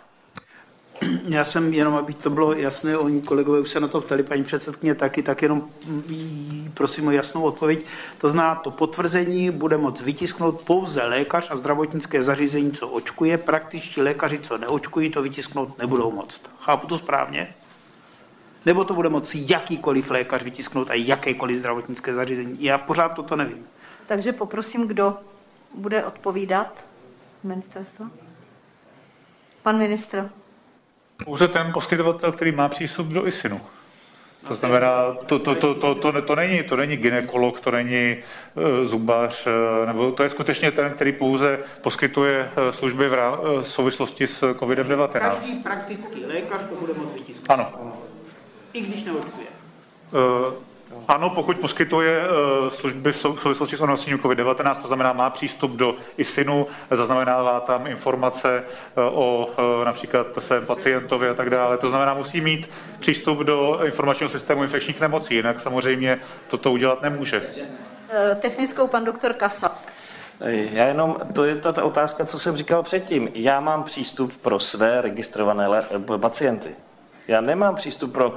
[1.28, 4.44] Já jsem jenom, aby to bylo jasné, oni kolegové už se na to ptali, paní
[4.44, 5.68] předsedkyně taky, tak jenom
[6.74, 7.84] prosím o jasnou odpověď.
[8.18, 13.38] To zná, to potvrzení bude moct vytisknout pouze lékař a zdravotnické zařízení, co očkuje.
[13.38, 16.40] Praktičtí lékaři, co neočkují, to vytisknout nebudou moct.
[16.60, 17.54] Chápu to správně?
[18.66, 22.56] Nebo to bude moci jakýkoliv lékař vytisknout a jakékoliv zdravotnické zařízení?
[22.60, 23.66] Já pořád toto nevím.
[24.06, 25.16] Takže poprosím, kdo
[25.74, 26.84] bude odpovídat
[27.44, 28.06] ministerstvo?
[29.62, 30.30] Pan ministr.
[31.24, 33.60] Pouze ten poskytovatel, který má přístup do ISINu.
[34.48, 38.16] To znamená, to, to, to, to, to, to, není, to není ginekolog, to není
[38.54, 43.38] uh, zubař, uh, nebo to je skutečně ten, který pouze poskytuje uh, služby v, rá,
[43.38, 45.08] uh, souvislosti s COVID-19.
[45.08, 47.58] Každý praktický lékař to bude moct vytisknout.
[47.58, 47.96] Ano.
[48.72, 49.46] I když neočkuje.
[50.12, 50.54] Uh,
[51.08, 55.94] Ano, pokud poskytuje eh, služby v souvislosti s onemocněním COVID-19, to znamená, má přístup do
[56.16, 61.78] ISINu, zaznamenává tam informace eh, o eh, například svém pacientovi a tak dále.
[61.78, 67.48] To znamená, musí mít přístup do informačního systému infekčních nemocí, jinak samozřejmě toto udělat nemůže.
[68.40, 69.78] Technickou pan doktor Kasa.
[70.50, 73.28] Já jenom, to je ta, ta otázka, co jsem říkal předtím.
[73.34, 75.66] Já mám přístup pro své registrované
[76.20, 76.70] pacienty.
[77.28, 78.36] Já nemám přístup pro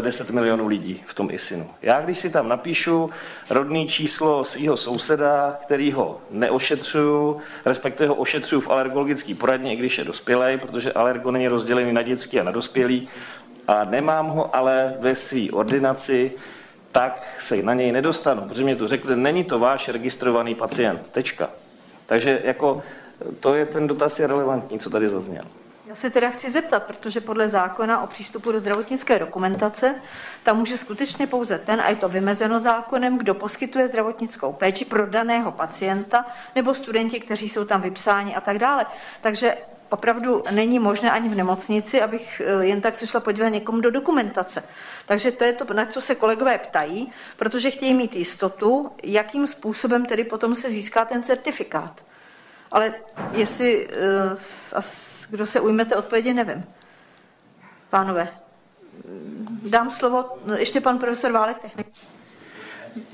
[0.00, 1.70] 10 eh, milionů lidí v tom ISINu.
[1.82, 3.10] Já když si tam napíšu
[3.50, 9.98] rodný číslo svého souseda, který ho neošetřuju, respektive ho ošetřuju v alergologický poradně, i když
[9.98, 13.08] je dospělý, protože alergon není rozdělený na dětský a na dospělý,
[13.68, 16.32] a nemám ho ale ve své ordinaci,
[16.92, 21.08] tak se na něj nedostanu, protože mě to řekli, není to váš registrovaný pacient.
[21.12, 21.50] Tečka.
[22.06, 22.82] Takže jako
[23.40, 25.44] to je ten dotaz je relevantní, co tady zazněl.
[25.90, 29.94] Já se teda chci zeptat, protože podle zákona o přístupu do zdravotnické dokumentace
[30.42, 35.06] tam může skutečně pouze ten, a je to vymezeno zákonem, kdo poskytuje zdravotnickou péči pro
[35.06, 38.86] daného pacienta nebo studenti, kteří jsou tam vypsáni a tak dále.
[39.20, 39.56] Takže
[39.88, 43.90] opravdu není možné ani v nemocnici, abych eh, jen tak se šla podívat někomu do
[43.90, 44.62] dokumentace.
[45.06, 50.06] Takže to je to, na co se kolegové ptají, protože chtějí mít jistotu, jakým způsobem
[50.06, 52.04] tedy potom se získá ten certifikát.
[52.72, 52.94] Ale
[53.32, 54.80] jestli uh,
[55.30, 56.64] kdo se ujmete odpovědi, nevím.
[57.90, 58.28] Pánové,
[59.70, 61.86] dám slovo, no, ještě pan profesor Válek, technik.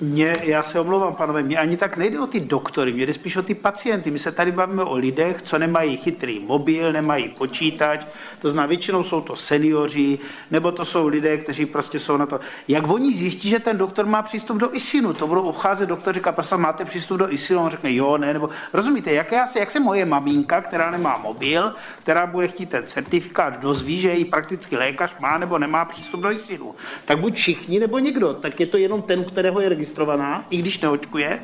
[0.00, 3.36] Mě, já se omlouvám, panové, mě ani tak nejde o ty doktory, mě jde spíš
[3.36, 4.10] o ty pacienty.
[4.10, 8.00] My se tady bavíme o lidech, co nemají chytrý mobil, nemají počítač,
[8.38, 10.18] to znamená, většinou jsou to seniori,
[10.50, 12.40] nebo to jsou lidé, kteří prostě jsou na to.
[12.68, 15.14] Jak oni zjistí, že ten doktor má přístup do ISINu?
[15.14, 17.60] To budou obcházet doktor, říká, prosím, máte přístup do ISINu?
[17.60, 21.18] On řekne, jo, ne, nebo rozumíte, jak, já se, jak se moje maminka, která nemá
[21.18, 26.20] mobil, která bude chtít ten certifikát, dozví, že její praktický lékař má nebo nemá přístup
[26.20, 26.74] do ISINu.
[27.04, 28.34] Tak buď všichni, nebo někdo.
[28.34, 31.42] Tak je to jenom ten, kterého je registrovaná, i když neočkuje?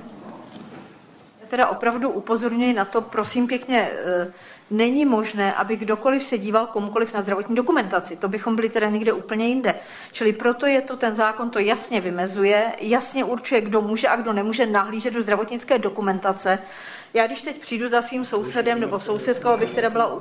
[1.40, 4.32] Já teda opravdu upozorňuji na to, prosím pěkně, eh,
[4.70, 8.16] není možné, aby kdokoliv se díval komukoliv na zdravotní dokumentaci.
[8.16, 9.74] To bychom byli teda někde úplně jinde.
[10.12, 14.32] Čili proto je to ten zákon, to jasně vymezuje, jasně určuje, kdo může a kdo
[14.32, 16.58] nemůže nahlížet do zdravotnické dokumentace.
[17.14, 20.20] Já když teď přijdu za svým sousedem nebo sousedkou, abych teda byla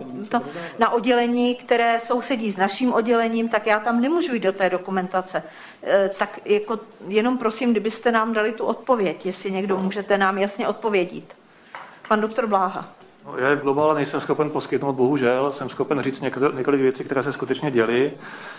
[0.79, 5.43] na oddělení, které sousedí s naším oddělením, tak já tam nemůžu jít do té dokumentace.
[5.83, 10.67] E, tak jako jenom prosím, kdybyste nám dali tu odpověď, jestli někdo můžete nám jasně
[10.67, 11.35] odpovědět.
[12.07, 13.00] Pan doktor Bláha.
[13.25, 16.21] No, já v globále nejsem schopen poskytnout, bohužel, jsem schopen říct
[16.53, 18.13] několik věcí, které se skutečně děly.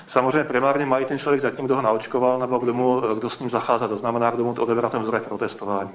[0.07, 3.51] Samozřejmě primárně mají ten člověk zatím, kdo ho naočkoval, nebo kdo, mu, kdo s ním
[3.51, 5.91] zachází, to znamená, kdo mu odebrat ten vzorek pro testování.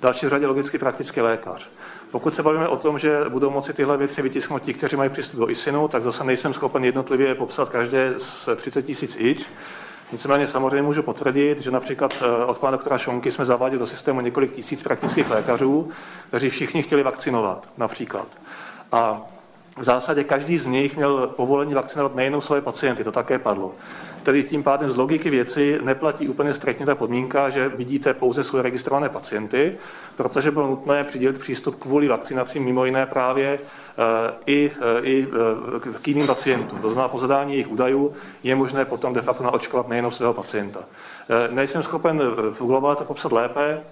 [0.00, 1.70] Další řadě logicky praktický lékař.
[2.10, 5.40] Pokud se bavíme o tom, že budou moci tyhle věci vytisknout ti, kteří mají přístup
[5.40, 9.46] do ISINu, tak zase nejsem schopen jednotlivě popsat každé z 30 tisíc ič.
[10.14, 14.20] Nicméně samozřejmě můžu potvrdit, že například eh, od pana doktora Šonky jsme zaváděli do systému
[14.20, 15.90] několik tisíc praktických lékařů,
[16.28, 18.28] kteří všichni chtěli vakcinovat například.
[18.92, 19.22] A
[19.76, 23.72] v zásadě každý z nich měl povolení vakcinovat nejenom své pacienty, to také padlo.
[24.22, 28.62] Tedy tím pádem z logiky věci neplatí úplně striktně ta podmínka, že vidíte pouze své
[28.62, 29.76] registrované pacienty,
[30.16, 33.58] protože bylo nutné přidělit přístup kvůli vakcinacím mimo jiné právě
[34.46, 36.78] i, eh, i eh, k jiným pacientům.
[36.78, 40.80] To znamená, po zadání jejich údajů je možné potom de facto naočkovat nejenom svého pacienta.
[41.50, 43.82] Nejsem schopen v globále to popsat lépe,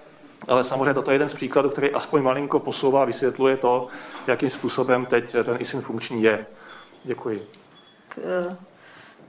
[0.49, 3.89] ale samozřejmě toto je jeden z příkladů, který aspoň malinko posouvá, vysvětluje to,
[4.27, 6.47] jakým způsobem teď ten ISIN funkční je.
[7.05, 7.47] Děkuji.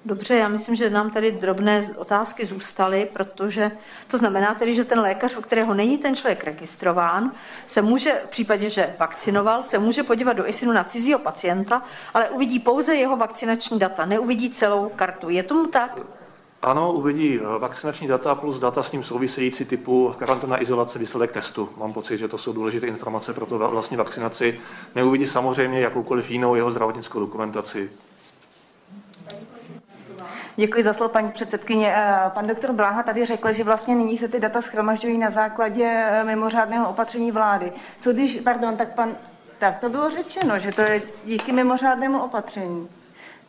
[0.06, 3.72] Dobře, já myslím, že nám tady drobné otázky zůstaly, protože
[4.08, 7.32] to znamená tedy, že ten lékař, u kterého není ten člověk registrován,
[7.68, 11.84] se může, v případě, že vakcinoval, se může podívat do ISINu na cizího pacienta,
[12.14, 15.30] ale uvidí pouze jeho vakcinační data, neuvidí celou kartu.
[15.30, 15.99] Je tomu tak?
[16.62, 21.70] Ano, uvidí vakcinační data plus data s ním související typu karanténa, izolace, výsledek testu.
[21.78, 24.60] Mám pocit, že to jsou důležité informace pro to vlastní vakcinaci.
[24.95, 27.89] Neuvidí samozřejmě jakoukoliv jinou jeho zdravotnickou dokumentaci.
[30.56, 31.93] Děkuji za slovo, paní předsedkyně.
[31.95, 35.86] Eh, pan doktor Bláha tady řekl, že vlastně nyní se ty data schromažďují na základě
[35.86, 37.72] eh, mimořádného opatření vlády.
[38.01, 39.16] Co když, pardon, tak pan,
[39.60, 42.89] tak to bylo řečeno, že to je díky mimořádnému opatření.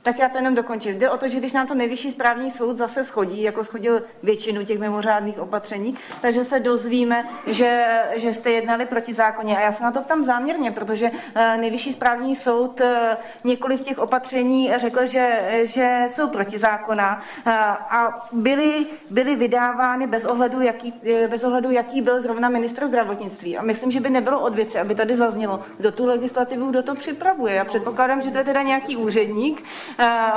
[0.05, 0.99] Tak já to jenom dokončím.
[0.99, 4.65] Jde o to, že když nám to nejvyšší správní soud zase schodí, jako schodil většinu
[4.65, 7.85] těch mimořádných opatření, takže se dozvíme, že,
[8.15, 9.57] že jste jednali proti zákoně.
[9.57, 13.99] A já se na to ptám záměrně, protože eh, nejvyšší správní soud eh, několik těch
[13.99, 17.51] opatření řekl, že, že jsou proti zákona eh,
[17.91, 20.95] a byly, byly vydávány bez ohledu, jaký,
[21.31, 23.59] bez ohledu, jaký byl zrovna ministr zdravotnictví.
[23.59, 26.95] A myslím, že by nebylo od věci, aby tady zaznělo, kdo tu legislativu, kdo to
[26.95, 27.55] připravuje.
[27.55, 29.65] Já předpokládám, že to je teda nějaký úředník,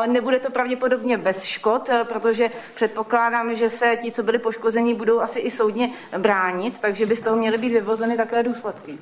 [0.07, 5.39] Nebude to pravděpodobně bez škod, protože předpokládám, že se ti, co byli poškození, budou asi
[5.39, 8.97] i soudně bránit, takže by z toho měly být vyvozeny také důsledky.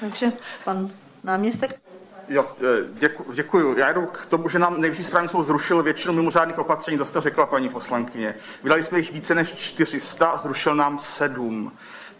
[0.00, 0.32] Takže
[0.64, 0.90] pan
[1.24, 1.80] náměstek.
[2.28, 3.78] Jo, e, děku, děkuju.
[3.78, 7.20] Já jdu k tomu, že nám nejvyšší správní soud zrušil většinu mimořádných opatření, to jste
[7.20, 8.34] řekla, paní poslankyně.
[8.62, 11.72] Vydali jsme jich více než 400 a zrušil nám sedm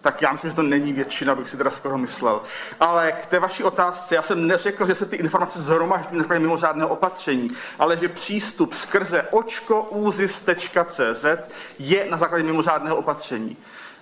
[0.03, 2.42] tak já myslím, že to není většina, bych si teda skoro myslel.
[2.80, 6.40] Ale k té vaší otázce, já jsem neřekl, že se ty informace zhromažďují na základě
[6.40, 11.24] mimořádného opatření, ale že přístup skrze očkouzis.cz
[11.78, 13.57] je na základě mimořádného opatření.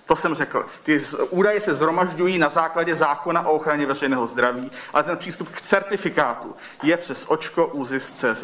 [0.05, 0.65] To jsem řekl.
[0.83, 5.61] Ty údaje se zhromažďují na základě zákona o ochraně veřejného zdraví, ale ten přístup k
[5.61, 8.43] certifikátu je přes očkouzis.cz.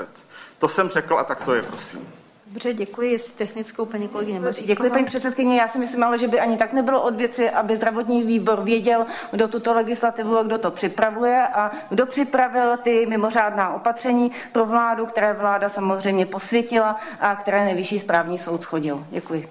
[0.59, 2.26] To jsem řekl a tak to je, prosím.
[2.51, 3.11] Dobře, děkuji.
[3.11, 4.67] Jestli technickou paní kolegyně Maříková.
[4.67, 5.57] Děkuji, paní předsedkyně.
[5.57, 9.05] Já si myslím ale, že by ani tak nebylo od věci, aby zdravotní výbor věděl,
[9.31, 15.05] kdo tuto legislativu a kdo to připravuje a kdo připravil ty mimořádná opatření pro vládu,
[15.05, 19.07] které vláda samozřejmě posvětila a které nejvyšší správní soud schodil.
[19.09, 19.49] Děkuji.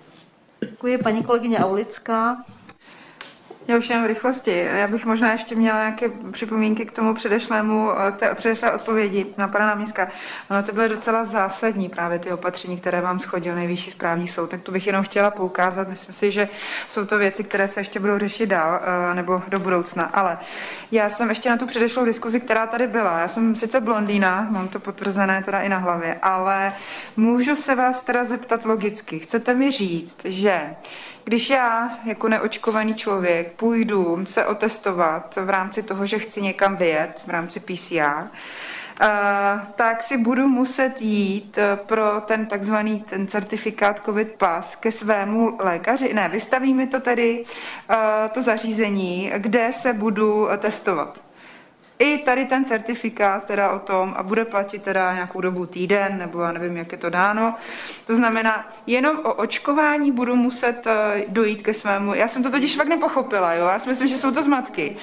[0.60, 2.36] Děkuji, paní kolegyně Aulická.
[3.68, 4.68] Já už jenom v rychlosti.
[4.72, 9.48] Já bych možná ještě měla nějaké připomínky k tomu předešlému, k té předešlé odpovědi na
[9.48, 10.08] pana náměstka.
[10.50, 14.50] Ono to byly docela zásadní právě ty opatření, které vám schodil nejvyšší správní soud.
[14.50, 15.88] Tak to bych jenom chtěla poukázat.
[15.88, 16.48] Myslím si, že
[16.88, 20.04] jsou to věci, které se ještě budou řešit dál eh, nebo do budoucna.
[20.04, 20.38] Ale
[20.90, 23.18] já jsem ještě na tu předešlou diskuzi, která tady byla.
[23.18, 26.72] Já jsem sice blondýna, mám to potvrzené teda i na hlavě, ale
[27.16, 29.18] můžu se vás teda zeptat logicky.
[29.18, 30.60] Chcete mi říct, že
[31.28, 37.22] když já jako neočkovaný člověk půjdu se otestovat v rámci toho, že chci někam vyjet,
[37.26, 38.28] v rámci PCR,
[39.00, 44.92] Uh, tak si budu muset jít eh, pro ten takzvaný ten certifikát COVID pas ke
[44.92, 46.14] svému lékaři.
[46.14, 47.44] Ne, vystaví mi to tedy
[47.90, 47.96] uh,
[48.32, 51.22] to zařízení, kde se budu testovat
[51.98, 56.40] i tady ten certifikát teda o tom a bude platit teda nějakou dobu týden, nebo
[56.40, 57.54] já nevím, jak je to dáno.
[58.06, 62.76] To znamená, jenom o očkování budu muset eh, dojít ke svému, já jsem to totiž
[62.76, 64.96] fakt nepochopila, jo, já si myslím, že jsou to zmatky.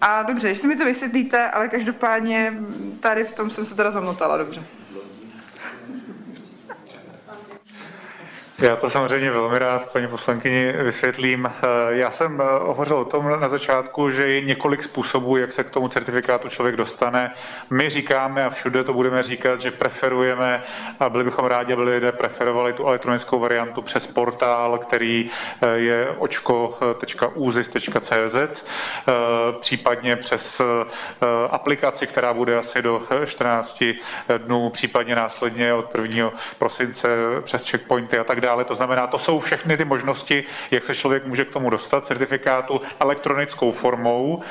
[0.00, 2.54] A dobře, jestli mi to vysvětlíte, ale každopádně
[3.00, 4.64] tady v tom jsem se teda zamotala, dobře.
[8.62, 11.46] Já to samozřejmě velmi rád paní poslankyni vysvětlím.
[11.46, 15.64] Eh, já jsem eh, hovořil o tom na začátku, že je několik způsobů, jak se
[15.64, 17.34] k tomu certifikátu člověk dostane.
[17.70, 20.62] My říkáme a všude to budeme říkat, že preferujeme
[21.00, 25.30] a byli bychom rádi, aby lidé preferovali tu elektronickou variantu přes portál, který
[25.62, 27.04] eh, je očko.uzis.cz,
[29.60, 30.60] případně přes
[31.50, 33.84] aplikaci, která bude asi do 14
[34.38, 36.30] dnů, případně následně od 1.
[36.58, 37.08] prosince
[37.40, 38.64] přes checkpointy a tak dále.
[38.64, 42.80] To znamená, to jsou všechny ty možnosti, jak se člověk může k tomu dostat, certifikátu
[43.00, 44.42] elektronickou formou.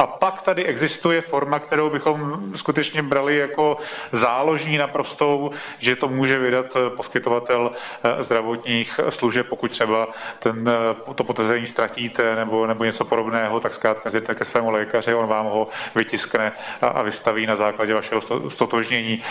[0.00, 3.76] A pak tady existuje forma, kterou bychom skutečně brali jako
[4.12, 7.72] záložní naprostou, že to může vydat eh, poskytovatel
[8.02, 13.74] eh, zdravotních služeb, pokud třeba ten, eh, to potvrzení ztratíte nebo, nebo něco podobného, tak
[13.74, 18.22] zkrátka zjděte ke svému lékaři, on vám ho vytiskne a, a vystaví na základě vašeho
[18.48, 19.22] stotožnění.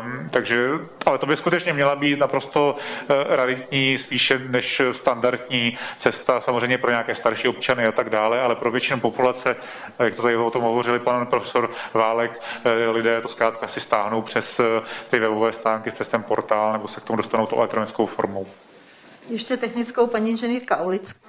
[0.00, 0.68] Um, takže,
[1.06, 2.76] ale to by skutečně měla být naprosto
[3.28, 8.70] raritní, spíše než standardní cesta, samozřejmě pro nějaké starší občany a tak dále, ale pro
[8.70, 9.56] většinu populace
[10.08, 14.22] jak to tady o tom hovořili pan profesor Válek, eh, lidé to zkrátka si stáhnou
[14.22, 14.64] přes eh,
[15.10, 18.46] ty webové stánky, přes ten portál, nebo se k tomu dostanou tou elektronickou formou.
[19.28, 21.28] Ještě technickou paní inženýrka Ulická.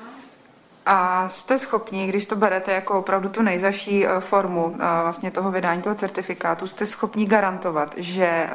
[0.86, 5.82] A jste schopni, když to berete jako opravdu tu nejzaší eh, formu vlastně toho vydání
[5.82, 8.50] toho certifikátu, jste schopni garantovat, že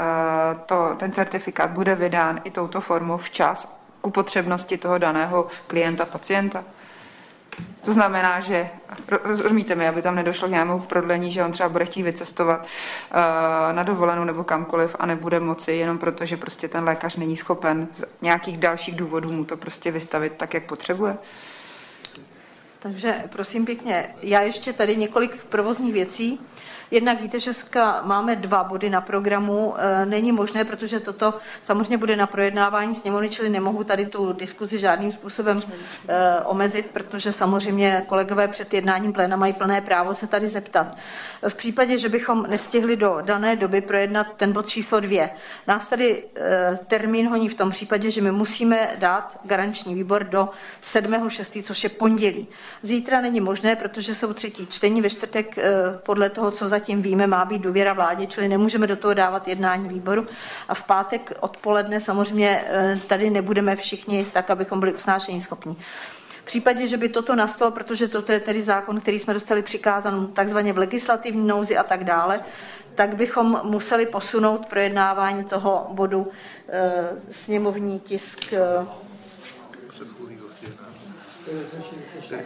[0.66, 3.68] to, ten certifikát bude vydán i touto formou včas
[4.00, 6.64] ku potřebnosti toho daného klienta, pacienta?
[7.84, 8.68] To znamená, že,
[9.24, 13.16] rozumíte mi, aby tam nedošlo k nějakému prodlení, že on třeba bude chtít vycestovat uh,
[13.72, 17.88] na dovolenou nebo kamkoliv a nebude moci jenom proto, že prostě ten lékař není schopen
[17.94, 21.16] z nějakých dalších důvodů mu to prostě vystavit tak, jak potřebuje.
[22.78, 26.40] Takže prosím pěkně, já ještě tady několik provozních věcí.
[26.94, 27.50] Jednak víte, že
[28.02, 29.74] máme dva body na programu.
[29.78, 34.78] E, není možné, protože toto samozřejmě bude na projednávání sněmovny, čili nemohu tady tu diskuzi
[34.78, 35.62] žádným způsobem
[36.08, 40.96] e, omezit, protože samozřejmě kolegové před jednáním pléna mají plné právo se tady zeptat.
[41.48, 45.30] V případě, že bychom nestihli do dané doby projednat ten bod číslo dvě,
[45.66, 50.48] nás tady e, termín honí v tom případě, že my musíme dát garanční výbor do
[50.82, 52.48] 7.6., což je pondělí.
[52.82, 55.58] Zítra není možné, protože jsou třetí čtení ve čtvrtek
[56.02, 59.88] podle toho, co zatím víme, má být důvěra vládě, čili nemůžeme do toho dávat jednání
[59.88, 60.26] výboru.
[60.68, 65.76] A v pátek odpoledne samozřejmě eh, tady nebudeme všichni tak, abychom byli usnášení schopní.
[66.44, 70.26] V případě, že by toto nastalo, protože toto je tedy zákon, který jsme dostali přikázán
[70.26, 72.40] takzvaně v legislativní nouzi a tak dále,
[72.94, 76.26] tak bychom museli posunout projednávání toho bodu
[76.68, 76.92] e,
[77.30, 78.60] sněmovní tisk e,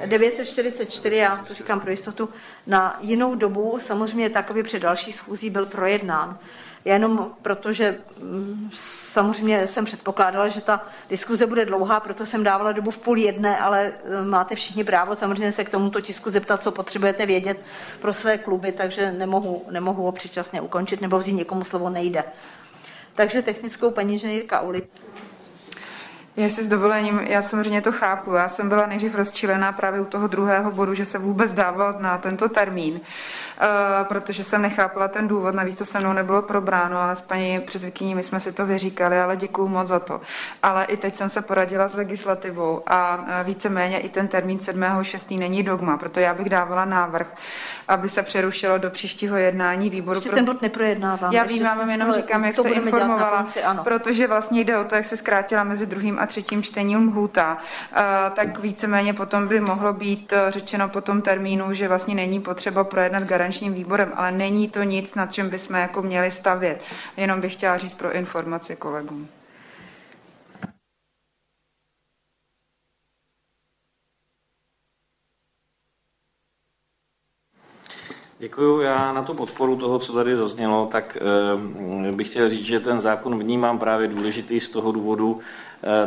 [0.06, 2.28] 944, já to říkám pro jistotu,
[2.66, 6.38] na jinou dobu, samozřejmě takový před další schůzí byl projednán.
[6.84, 12.90] Jenom protože mm, samozřejmě jsem předpokládala, že ta diskuze bude dlouhá, proto jsem dávala dobu
[12.90, 16.72] v půl jedné, ale e, máte všichni právo samozřejmě se k tomuto tisku zeptat, co
[16.72, 17.58] potřebujete vědět
[18.00, 22.24] pro své kluby, takže nemohu, nemohu ho předčasně ukončit nebo vzít někomu slovo nejde.
[23.14, 24.84] Takže technickou paní inženýrka Ulic.
[26.38, 28.32] Já si s dovolením, já samozřejmě to chápu.
[28.32, 32.18] Já jsem byla nejdřív rozčilená právě u toho druhého bodu, že se vůbec dával na
[32.18, 33.00] tento termín, uh,
[34.02, 38.14] protože jsem nechápala ten důvod, navíc to se mnou nebylo probráno, ale s paní předsedkyní
[38.14, 40.20] my jsme si to vyříkali, ale děkuju moc za to.
[40.62, 45.38] Ale i teď jsem se poradila s legislativou a víceméně i ten termín 7.6.
[45.38, 47.26] není dogma, proto já bych dávala návrh,
[47.88, 50.16] aby se přerušilo do příštího jednání výboru.
[50.16, 50.36] Ještě pro...
[50.36, 51.32] ten bod neprojednávám.
[51.32, 55.04] Já vím, vám jenom říkám, jak jste informovala, konci, protože vlastně jde o to, jak
[55.04, 57.58] se zkrátila mezi druhým a třetím čtením lhůta,
[58.34, 62.84] tak víceméně potom by mohlo být e, řečeno po tom termínu, že vlastně není potřeba
[62.84, 66.82] projednat garančním výborem, ale není to nic, na čem bychom jako měli stavět.
[67.16, 69.28] Jenom bych chtěla říct pro informaci kolegům.
[78.40, 78.80] Děkuji.
[78.80, 83.00] Já na tu podporu toho, co tady zaznělo, tak e, bych chtěl říct, že ten
[83.00, 85.40] zákon vnímám právě důležitý z toho důvodu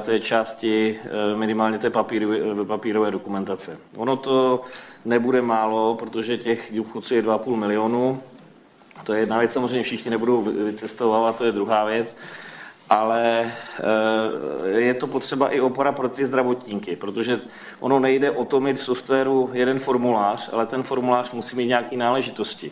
[0.01, 3.77] té části e, minimálně té papírové, papírové dokumentace.
[3.95, 4.63] Ono to
[5.05, 8.21] nebude málo, protože těch důchodců je 2,5 milionu.
[9.03, 12.17] To je jedna věc, samozřejmě všichni nebudou vycestovávat, to je druhá věc
[12.91, 13.51] ale
[14.65, 17.41] eh, je to potřeba i opora pro ty zdravotníky, protože
[17.79, 21.97] ono nejde o to mít v softwaru jeden formulář, ale ten formulář musí mít nějaké
[21.97, 22.71] náležitosti,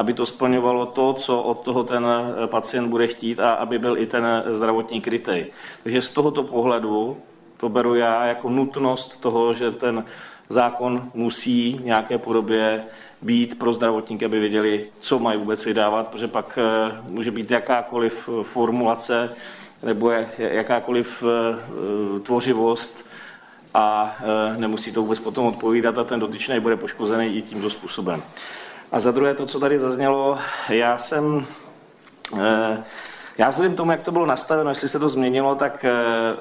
[0.00, 3.98] aby to splňovalo to, co od toho ten eh, pacient bude chtít a aby byl
[3.98, 5.52] i ten zdravotní krytej.
[5.82, 7.16] Takže z tohoto pohledu
[7.56, 10.04] to beru já jako nutnost toho, že ten
[10.48, 12.84] zákon musí v nějaké podobě
[13.22, 18.28] být pro zdravotníky, aby věděli, co mají vůbec vydávat, protože pak eh, může být jakákoliv
[18.42, 19.36] formulace,
[19.82, 23.04] nebo jakákoliv eh, tvořivost
[23.74, 28.22] a eh, nemusí to vůbec potom odpovídat a ten dotyčný bude poškozený i tímto způsobem.
[28.92, 30.38] A za druhé to, co tady zaznělo,
[30.68, 31.46] já jsem
[32.40, 32.84] eh,
[33.38, 35.84] já vzhledem tomu, jak to bylo nastaveno, jestli se to změnilo, tak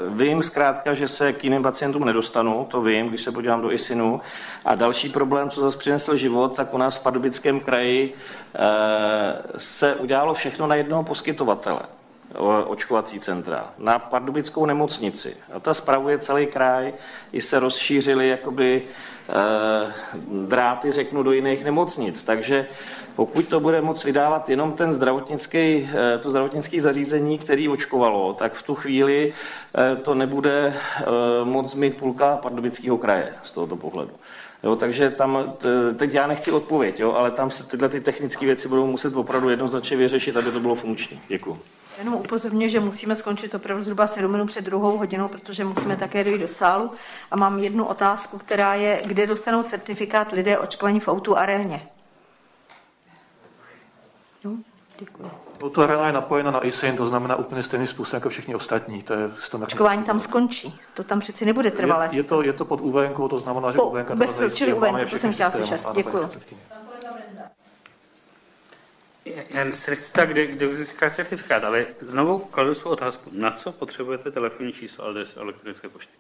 [0.08, 4.22] vím zkrátka, že se k jiným pacientům nedostanu, to vím, když se podívám do ISINu.
[4.66, 8.14] A další problém, co zase přinesl život, tak u nás v Pardubickém kraji
[9.58, 11.82] se udělalo všechno na jednoho poskytovatele
[12.68, 15.38] očkovací centra, na pardubickou nemocnici.
[15.54, 16.94] A ta spravuje celý kraj,
[17.32, 18.82] i se rozšířily jakoby
[20.48, 22.24] dráty, řeknu, do jiných nemocnic.
[22.24, 22.68] Takže
[23.16, 28.54] pokud to bude moct vydávat jenom ten zdravotnický, e, to zdravotnické zařízení, který očkovalo, tak
[28.54, 29.34] v tu chvíli
[29.92, 30.74] e, to nebude
[31.44, 34.12] moc mít půlka pardubického kraje z tohoto pohledu.
[34.64, 35.54] Jo, takže tam,
[35.98, 39.50] teď já nechci odpověď, jo, ale tam se tyhle ty technické věci budou muset opravdu
[39.50, 41.22] jednoznačně vyřešit, aby to bylo funkční.
[41.28, 41.58] Děkuji.
[42.00, 46.24] Jenom upozorňuji, že musíme skončit opravdu zhruba 7 minut před druhou hodinou, protože musíme také
[46.24, 46.92] dojít do sálu.
[47.32, 51.82] A mám jednu otázku, která je, kde dostanou certifikát lidé očkovaní v autu aréně?
[54.44, 54.52] No,
[55.00, 55.32] děkuji.
[55.64, 59.04] Autoarena je napojena na ISIN, to znamená úplně stejný způsob jako všichni ostatní.
[59.04, 59.30] To je
[59.64, 62.10] Očkování tam skončí, to tam přeci nebude trvalé.
[62.12, 64.96] Je, je, to, je to pod UVN, to znamená, že po, UVN bez, čili UVN,
[65.10, 65.82] to jsem chtěla slyšet.
[65.96, 66.30] Děkuji.
[69.54, 73.30] Nechci tak, kde, kde získat certifikát, ale znovu kladu svou otázku.
[73.34, 76.14] Na co potřebujete telefonní číslo adres elektronické pošty?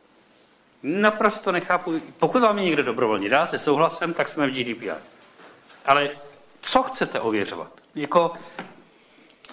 [0.84, 2.02] Naprosto nechápu.
[2.19, 5.02] Pokud vám je někdo dobrovolně dá se souhlasem, tak jsme v GDPR.
[5.86, 6.10] Ale
[6.61, 7.72] co chcete ověřovat?
[7.95, 8.34] Jako,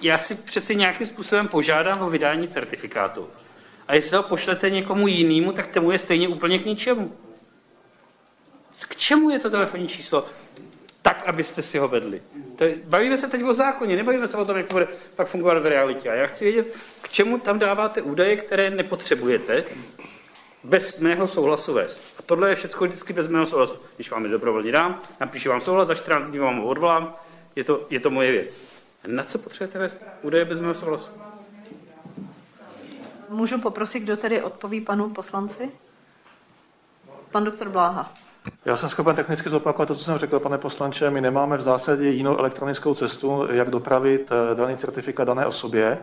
[0.00, 3.28] já si přeci nějakým způsobem požádám o vydání certifikátu.
[3.88, 7.16] A jestli ho pošlete někomu jinému, tak tomu je stejně úplně k ničemu.
[8.88, 10.26] K čemu je to telefonní číslo?
[11.06, 12.22] Tak, abyste si ho vedli.
[12.56, 15.28] To je, bavíme se teď o zákoně, nebavíme se o tom, jak to bude pak
[15.28, 16.10] fungovat v realitě.
[16.10, 19.64] A já chci vědět, k čemu tam dáváte údaje, které nepotřebujete,
[20.64, 22.14] bez mého souhlasu vést.
[22.18, 23.76] A tohle je všechno vždycky bez mého souhlasu.
[23.96, 27.14] Když vám je dobrovolně dám, napíšu vám souhlas, za 14 dní vám ho odvolám,
[27.56, 28.60] je to, je to moje věc.
[29.04, 31.10] A na co potřebujete vést údaje bez mého souhlasu?
[33.28, 35.70] Můžu poprosit, kdo tedy odpoví panu poslanci?
[37.30, 38.14] Pan doktor Bláha.
[38.64, 41.10] Já jsem schopen technicky zopakovat to, co jsem řekl, pane poslanče.
[41.10, 45.98] My nemáme v zásadě jinou elektronickou cestu, jak dopravit eh, daný certifikát dané osobě.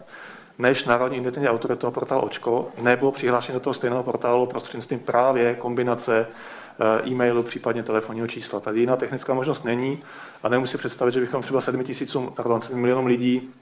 [0.59, 6.27] než Národní internetový autoritou portál Očko, nebo přihlášení do toho stejného portálu prostřednictvím právě kombinace
[6.27, 8.59] eh, e-mailu, případně telefonního čísla.
[8.59, 9.99] Tady jiná technická možnost není
[10.43, 13.53] a nemusí si představit, že bychom třeba 7, tisícům, pardon, 7 milionům lidí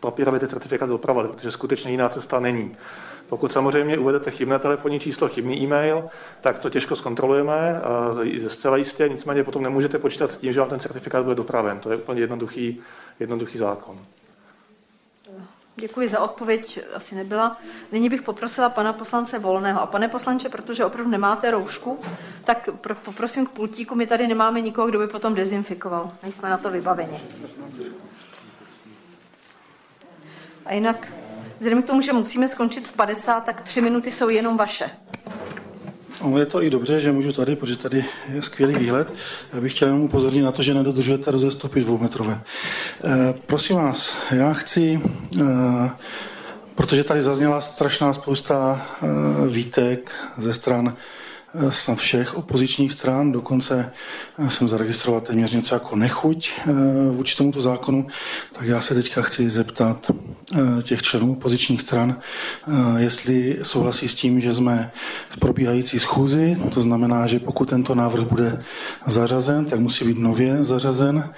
[0.00, 2.76] papírově ty certifikáty dopravili, protože skutečně jiná cesta není.
[3.30, 6.04] Pokud samozřejmě uvedete chybné telefonní číslo, chybný e-mail,
[6.40, 7.80] tak to těžko zkontrolujeme,
[8.48, 11.78] zcela jistě, nicméně potom nemůžete počítat s tím, že vám ten certifikát bude dopraven.
[11.78, 12.80] To je úplně jednoduchý,
[13.20, 13.98] jednoduchý zákon.
[15.76, 17.56] Děkuji za odpověď, asi nebyla.
[17.92, 19.82] Nyní bych poprosila pana poslance Volného.
[19.82, 21.98] A pane poslanče, protože opravdu nemáte roušku,
[22.44, 22.68] tak
[23.04, 26.12] poprosím k pultíku, my tady nemáme nikoho, kdo by potom dezinfikoval.
[26.22, 27.20] Nejsme na to vybaveni.
[30.66, 31.12] A jinak,
[31.60, 34.90] vzhledem k tomu, že musíme skončit v 50, tak tři minuty jsou jenom vaše.
[36.20, 39.14] Ono je to i dobře, že můžu tady, protože tady je skvělý výhled.
[39.52, 42.40] Já bych chtěl jenom upozornit na to, že nedodržujete rozestupy dvoumetrové.
[43.04, 45.00] E, prosím vás, já chci,
[45.40, 45.44] e,
[46.74, 49.06] protože tady zazněla strašná spousta e,
[49.48, 50.96] výtek ze stran
[51.70, 53.92] snad všech opozičních stran, dokonce
[54.48, 56.72] jsem zaregistroval téměř něco jako nechuť eh,
[57.10, 58.06] vůči tomuto zákonu,
[58.52, 60.10] tak já se teďka chci zeptat
[60.54, 64.90] eh, těch členů opozičních stran, eh, jestli souhlasí s tím, že jsme
[65.28, 68.64] v probíhající schůzi, to znamená, že pokud tento návrh bude
[69.06, 71.30] zařazen, tak musí být nově zařazen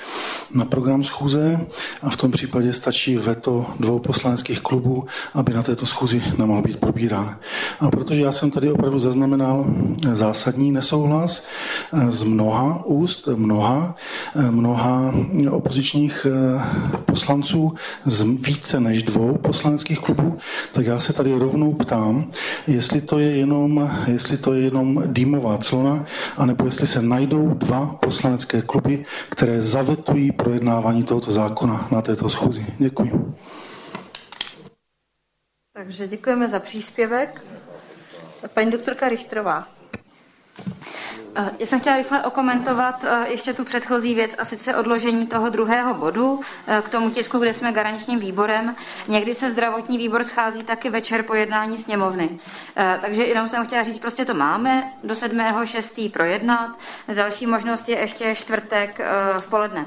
[0.55, 1.60] na program schůze.
[2.02, 6.76] A v tom případě stačí veto dvou poslaneckých klubů, aby na této schůzi nemohl být
[6.76, 7.39] probírán.
[7.80, 9.66] A protože já jsem tady opravdu zaznamenal
[10.12, 11.46] zásadní nesouhlas
[12.08, 13.96] z mnoha úst mnoha,
[14.50, 15.14] mnoha
[15.50, 16.62] opozičních eh,
[17.04, 17.74] poslanců
[18.04, 20.38] z více než dvou poslaneckých klubů,
[20.72, 22.30] tak já se tady rovnou ptám,
[22.66, 26.06] jestli to je jenom, jestli to je jenom dýmová clona,
[26.36, 32.66] anebo jestli se najdou dva poslanecké kluby, které zavetují projednávání tohoto zákona na této schůzi.
[32.78, 33.34] Děkuji.
[35.74, 37.44] Takže děkujeme za příspěvek.
[38.54, 39.81] Paní doktorka Richtrová.
[41.34, 45.50] Eh, já jsem chtěla rychle okomentovat eh, ještě tu předchozí věc, a sice odložení toho
[45.50, 48.76] druhého bodu eh, k tomu tisku, kde jsme garančním výborem.
[49.08, 52.30] Někdy se zdravotní výbor schází taky večer po jednání sněmovny.
[53.00, 56.10] Takže jenom jsem chtěla říct, prostě to máme do 7.6.
[56.10, 56.78] projednat.
[57.14, 59.00] Další možnost je ještě čtvrtek
[59.38, 59.86] v poledne,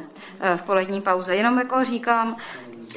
[0.56, 1.36] v polední pauze.
[1.36, 2.36] Jenom jako říkám,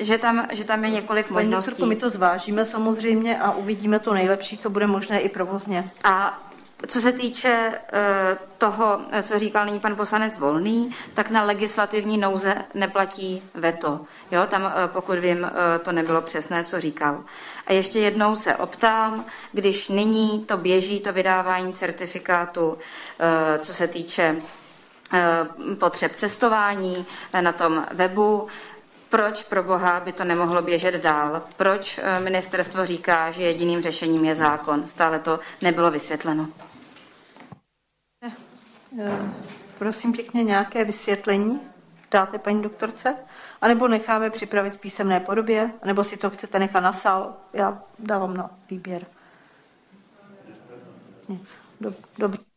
[0.00, 1.70] že tam, že tam je několik Paní možností.
[1.70, 5.84] Doktorku, my to zvážíme samozřejmě a uvidíme to nejlepší, co bude možné i provozně.
[6.04, 6.47] A
[6.86, 12.64] co se týče eh, toho, co říkal nyní pan poslanec Volný, tak na legislativní nouze
[12.74, 14.00] neplatí veto.
[14.30, 17.24] Jo, tam, eh, pokud vím, eh, to nebylo přesné, co říkal.
[17.66, 22.78] A ještě jednou se optám, když nyní to běží, to vydávání certifikátu,
[23.59, 24.36] co se týče
[25.78, 27.06] potřeb cestování
[27.40, 28.48] na tom webu,
[29.09, 31.42] proč pro Boha by to nemohlo běžet dál?
[31.56, 34.86] Proč ministerstvo říká, že jediným řešením je zákon?
[34.86, 36.48] Stále to nebylo vysvětleno.
[39.01, 39.31] Eh,
[39.78, 41.60] prosím pěkně nějaké vysvětlení
[42.10, 43.16] dáte paní doktorce?
[43.60, 45.70] A nebo necháme připravit v písemné podobě?
[45.85, 47.36] nebo si to chcete nechat na sál?
[47.52, 49.06] Já dávám na výběr.
[51.28, 51.59] Nic.
[52.19, 52.47] Dobře.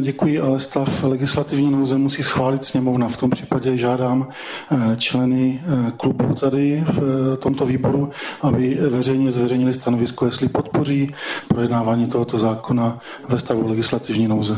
[0.00, 3.08] Děkuji, ale stav legislativní nouze musí schválit sněmovna.
[3.08, 4.28] V tom případě žádám
[4.72, 8.10] eh, členy eh, klubu tady v eh, tomto výboru,
[8.42, 11.14] aby veřejně zveřejnili stanovisko, jestli podpoří
[11.48, 14.56] projednávání tohoto zákona ve stavu legislativní nouze.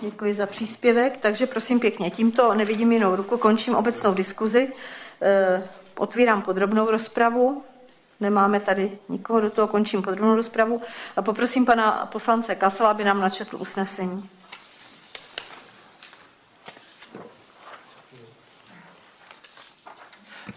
[0.00, 4.68] Děkuji za příspěvek, takže prosím pěkně, tímto nevidím jinou ruku, končím obecnou diskuzi,
[5.98, 7.62] otvírám podrobnou rozpravu.
[8.20, 10.82] Nemáme tady nikoho, do toho končím podrobnou rozpravu
[11.16, 14.28] a poprosím pana poslance Kasela, aby nám načetl usnesení.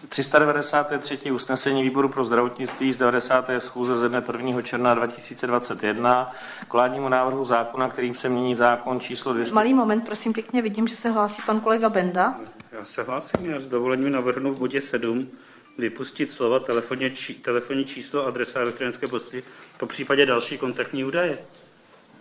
[0.10, 1.34] ...393.
[1.34, 3.50] usnesení výboru pro zdravotnictví z 90.
[3.60, 4.62] schůze ze dne 1.
[4.62, 6.32] června 2021
[6.68, 9.56] k vládnímu návrhu zákona, kterým se mění zákon číslo 200...
[9.56, 12.36] Malý moment, prosím pěkně, vidím, že se hlásí pan kolega Benda.
[12.72, 15.28] Já se hlásím, já s dovolením navrhnu v bodě 7
[15.78, 19.44] vypustit slova telefonní, či, telefonní číslo, adresa elektronické pošty,
[19.78, 21.38] po případě další kontaktní údaje.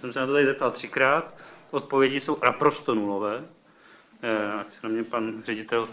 [0.00, 1.34] Jsem se na to tady zeptal třikrát,
[1.70, 3.44] odpovědi jsou naprosto nulové.
[4.22, 5.88] Eh, ať se na mě pan ředitel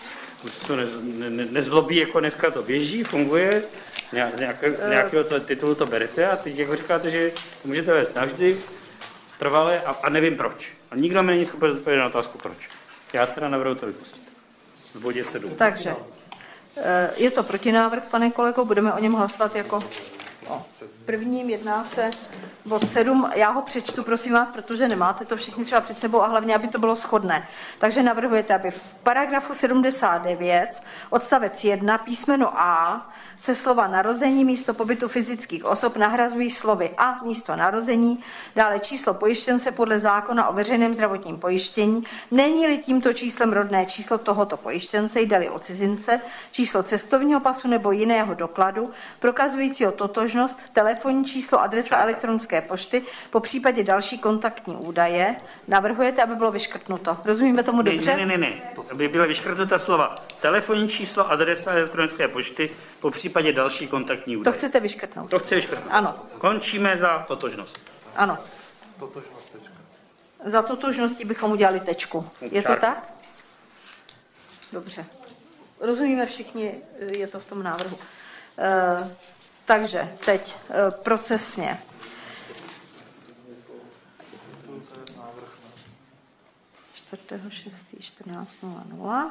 [0.68, 0.86] to ne,
[1.30, 3.64] ne, nezlobí, jako dneska to běží, funguje,
[4.10, 7.32] z, nějakého, z nějakého to, titulu to berete a teď jako říkáte, že
[7.62, 8.58] to můžete vést navždy,
[9.40, 10.74] trvalé a, a nevím proč.
[10.92, 12.58] A nikdo mi není schopen odpovědět na otázku proč.
[13.14, 14.24] Já teda navrhu to vypustit.
[14.94, 15.56] V bodě 7.
[15.56, 16.17] Takže Eh,
[17.18, 19.84] je to protinávrh, pane kolego, budeme o něm hlasovat jako
[20.48, 20.66] o
[21.08, 22.10] prvním jedná se
[22.66, 23.30] bod 7.
[23.36, 26.68] Já ho přečtu, prosím vás, protože nemáte to všichni třeba před sebou a hlavně, aby
[26.68, 27.48] to bylo shodné.
[27.80, 35.08] Takže navrhujete, aby v paragrafu 79 odstavec 1 písmeno A se slova narození místo pobytu
[35.08, 38.24] fyzických osob nahrazují slovy a místo narození,
[38.56, 44.58] dále číslo pojištěnce podle zákona o veřejném zdravotním pojištění, není-li tímto číslem rodné číslo tohoto
[44.58, 46.22] pojištěnce, jde o cizince,
[46.52, 50.60] číslo cestovního pasu nebo jiného dokladu, prokazujícího totožnost,
[50.98, 55.36] telefonní číslo, adresa elektronické pošty, po případě další kontaktní údaje.
[55.68, 57.18] Navrhujete, aby bylo vyškrtnuto.
[57.26, 58.18] Rozumíme tomu dobře?
[58.18, 58.62] Ne, ne, ne, ne.
[58.90, 60.16] To by byla vyškrtnuta slova.
[60.42, 62.70] Telefonní číslo, adresa elektronické pošty,
[63.00, 64.54] po případě další kontaktní údaje.
[64.54, 65.30] To chcete vyškrtnout?
[65.30, 65.94] To chce vyškrtnout.
[65.94, 66.16] Ano.
[66.38, 67.80] Končíme za totožnost.
[68.16, 68.38] Ano.
[69.00, 69.74] Totožnost tečka.
[70.46, 72.30] Za totožností bychom udělali tečku.
[72.42, 73.10] Je to tak?
[74.74, 75.06] Dobře.
[75.80, 77.98] Rozumíme všichni, je to v tom návrhu.
[79.68, 81.80] Takže teď e, procesně.
[86.94, 87.86] Čtvrtého 6.
[88.00, 89.30] 14.00.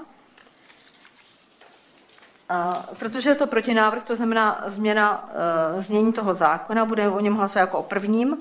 [2.48, 5.30] A protože je to protinávrh, to znamená změna
[5.78, 8.36] e, znění toho zákona, budeme o něm hlasovat jako o prvním.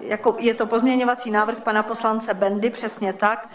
[0.00, 3.48] Jako, je to pozměňovací návrh pana poslance Bendy, přesně tak,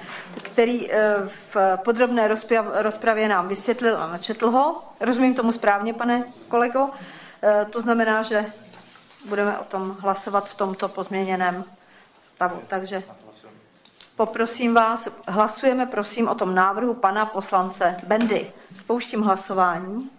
[0.44, 4.84] který e, v podrobné rozprav, rozpravě nám vysvětlil a načetl ho.
[5.00, 6.90] Rozumím tomu správně, pane kolego?
[7.44, 8.46] E, to znamená, že
[9.26, 11.64] budeme o tom hlasovat v tomto pozměněném
[12.22, 12.62] stavu.
[12.68, 13.04] Takže
[14.16, 18.52] Poprosím vás, hlasujeme prosím o tom návrhu pana poslance Bendy.
[18.76, 20.10] Spouštím hlasování.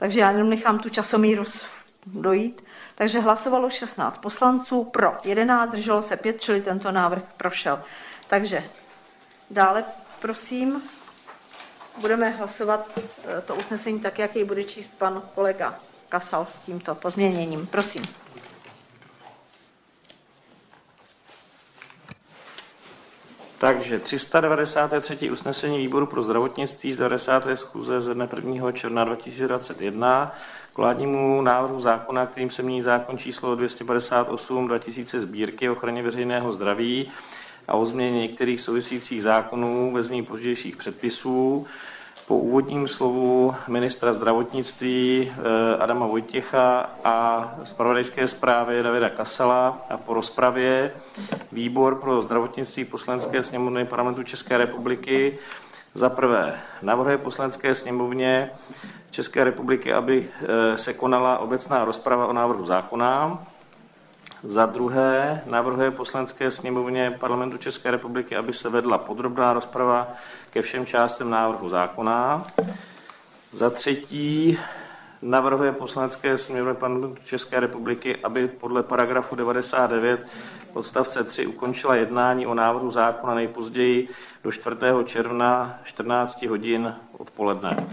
[0.00, 1.44] Takže já jenom nechám tu časomíru
[2.06, 2.64] dojít.
[2.94, 7.82] Takže hlasovalo 16 poslanců, pro 11, drželo se 5, čili tento návrh prošel.
[8.28, 8.64] Takže
[9.50, 9.84] dále
[10.20, 10.82] prosím
[11.98, 15.78] budeme hlasovat eh, to usnesení tak, jak jej bude číst pan kolega
[16.08, 17.66] Kasal s tímto pozměněním.
[17.66, 18.19] Prosím.
[23.60, 25.30] Takže 393.
[25.30, 27.46] usnesení výboru pro zdravotnictví z 90.
[27.54, 28.72] schůze ze dne 1.
[28.72, 30.34] června 2021
[30.74, 36.52] k vládnímu návrhu zákona, kterým se mění zákon číslo 258 2000 sbírky o ochraně veřejného
[36.52, 37.10] zdraví
[37.68, 41.66] a o změně některých souvisejících zákonů ve změní pozdějších předpisů.
[42.30, 50.14] Po úvodním slovu ministra zdravotnictví eh, Adama Vojtěcha a zpravodajské zprávě Davida Kasala a po
[50.14, 50.92] rozpravě
[51.52, 55.38] výbor pro zdravotnictví poslanecké sněmovny parlamentu České republiky
[55.94, 58.50] za prvé navrhuje poslanecké sněmovně
[59.10, 63.42] České republiky, aby eh, se konala obecná rozprava o návrhu zákona.
[64.42, 70.08] Za druhé navrhuje poslanecké sněmovně parlamentu České republiky, aby se vedla podrobná rozprava
[70.50, 72.46] ke všem částem návrhu zákona.
[73.52, 74.58] Za třetí
[75.22, 80.26] navrhuje poslanecké sněmovně parlamentu České republiky, aby podle paragrafu 99
[80.72, 84.08] odstavce 3 ukončila jednání o návrhu zákona nejpozději
[84.44, 84.76] do 4.
[85.04, 87.86] června 14 hodin odpoledne.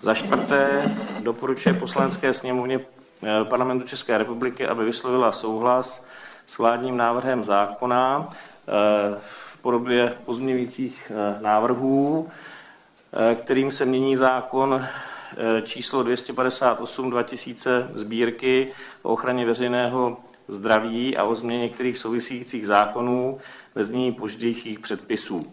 [0.00, 0.90] Za čtvrté
[1.20, 6.06] doporučuje poslanecké sněmovně eh, parlamentu České republiky, aby vyslovila souhlas
[6.46, 8.28] s vládním návrhem zákona
[8.68, 9.20] eh,
[9.64, 12.28] podobě pozměňujících eh, návrhů,
[13.12, 18.72] eh, kterým se mění zákon eh, číslo 258 2000 sbírky
[19.02, 20.16] o ochraně veřejného
[20.48, 23.38] zdraví a o změně některých souvisejících zákonů
[23.74, 25.52] ve znění pozdějších předpisů.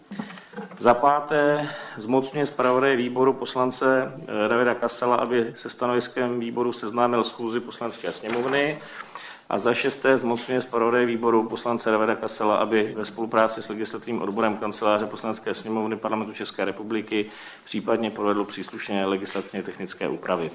[0.80, 4.12] Za páté zmocňuje zpravodaje výboru poslance
[4.48, 8.78] Davida Kasala, aby se stanoviskem výboru seznámil schůzi poslanecké sněmovny.
[9.52, 14.58] A za šesté zmocňuje zpravodaje výboru poslance Davida Kasela, aby ve spolupráci s legislativním odborem
[14.58, 17.26] kanceláře poslanecké sněmovny parlamentu České republiky
[17.64, 20.52] případně provedl příslušné legislativně technické úpravy.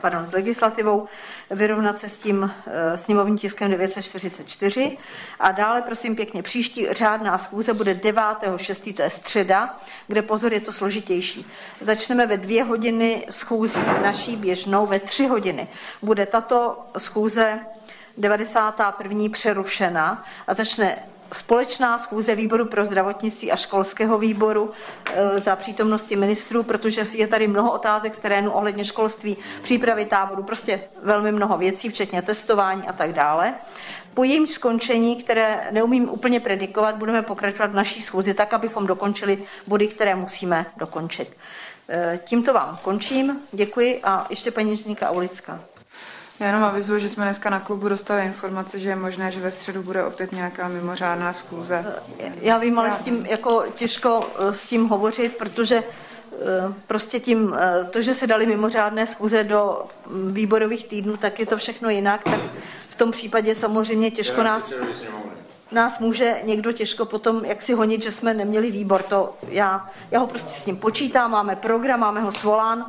[0.00, 1.08] Pardon, s legislativou,
[1.50, 4.98] vyrovnat se s tím eh, sněmovním tiskem 944
[5.40, 10.60] a dále, prosím pěkně, příští řádná schůze bude 9.6., to je středa, kde pozor, je
[10.60, 11.46] to složitější.
[11.80, 15.68] Začneme ve dvě hodiny schůzí naší běžnou, ve tři hodiny.
[16.02, 17.60] Bude tato schůze
[18.16, 19.24] 91.
[19.32, 20.98] přerušena a začne
[21.32, 24.70] společná schůze výboru pro zdravotnictví a školského výboru
[25.14, 30.42] e, za přítomnosti ministrů, protože je tady mnoho otázek z terénu ohledně školství, přípravy táboru,
[30.42, 33.54] prostě velmi mnoho věcí, včetně testování a tak dále.
[34.14, 39.44] Po jejím skončení, které neumím úplně predikovat, budeme pokračovat v naší schůzi tak, abychom dokončili
[39.66, 41.36] body, které musíme dokončit.
[41.88, 45.60] E, tímto vám končím, děkuji a ještě paní inženýrka Aulická.
[46.40, 49.50] Já jenom avizuji, že jsme dneska na klubu dostali informace, že je možné, že ve
[49.50, 51.84] středu bude opět nějaká mimořádná schůze.
[52.40, 56.36] Já vím, ale s tím jako těžko eh, s tím hovořit, protože eh,
[56.86, 61.46] prostě tím, eh, to, že se dali mimořádné schůze do mm, výborových týdnů, tak je
[61.46, 62.40] to všechno jinak, tak
[62.90, 64.72] v tom případě samozřejmě těžko nás,
[65.72, 69.02] nás může někdo těžko potom jak si honit, že jsme neměli výbor.
[69.02, 72.86] To já, já ho prostě s ním počítám, máme program, máme ho svolán,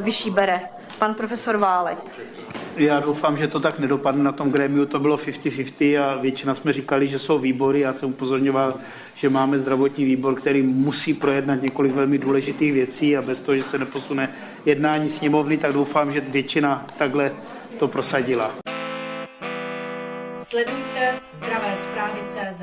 [0.00, 0.77] vyšší bere.
[0.98, 1.98] Pan profesor Válek.
[2.76, 6.72] Já doufám, že to tak nedopadne na tom grémiu, to bylo 50-50 a většina jsme
[6.72, 7.80] říkali, že jsou výbory.
[7.80, 8.74] Já jsem upozorňoval,
[9.14, 13.62] že máme zdravotní výbor, který musí projednat několik velmi důležitých věcí a bez toho, že
[13.62, 14.32] se neposune
[14.64, 17.32] jednání sněmovny, tak doufám, že většina takhle
[17.78, 18.50] to prosadila.
[20.40, 22.62] Sledujte zdravé zprávy CZ.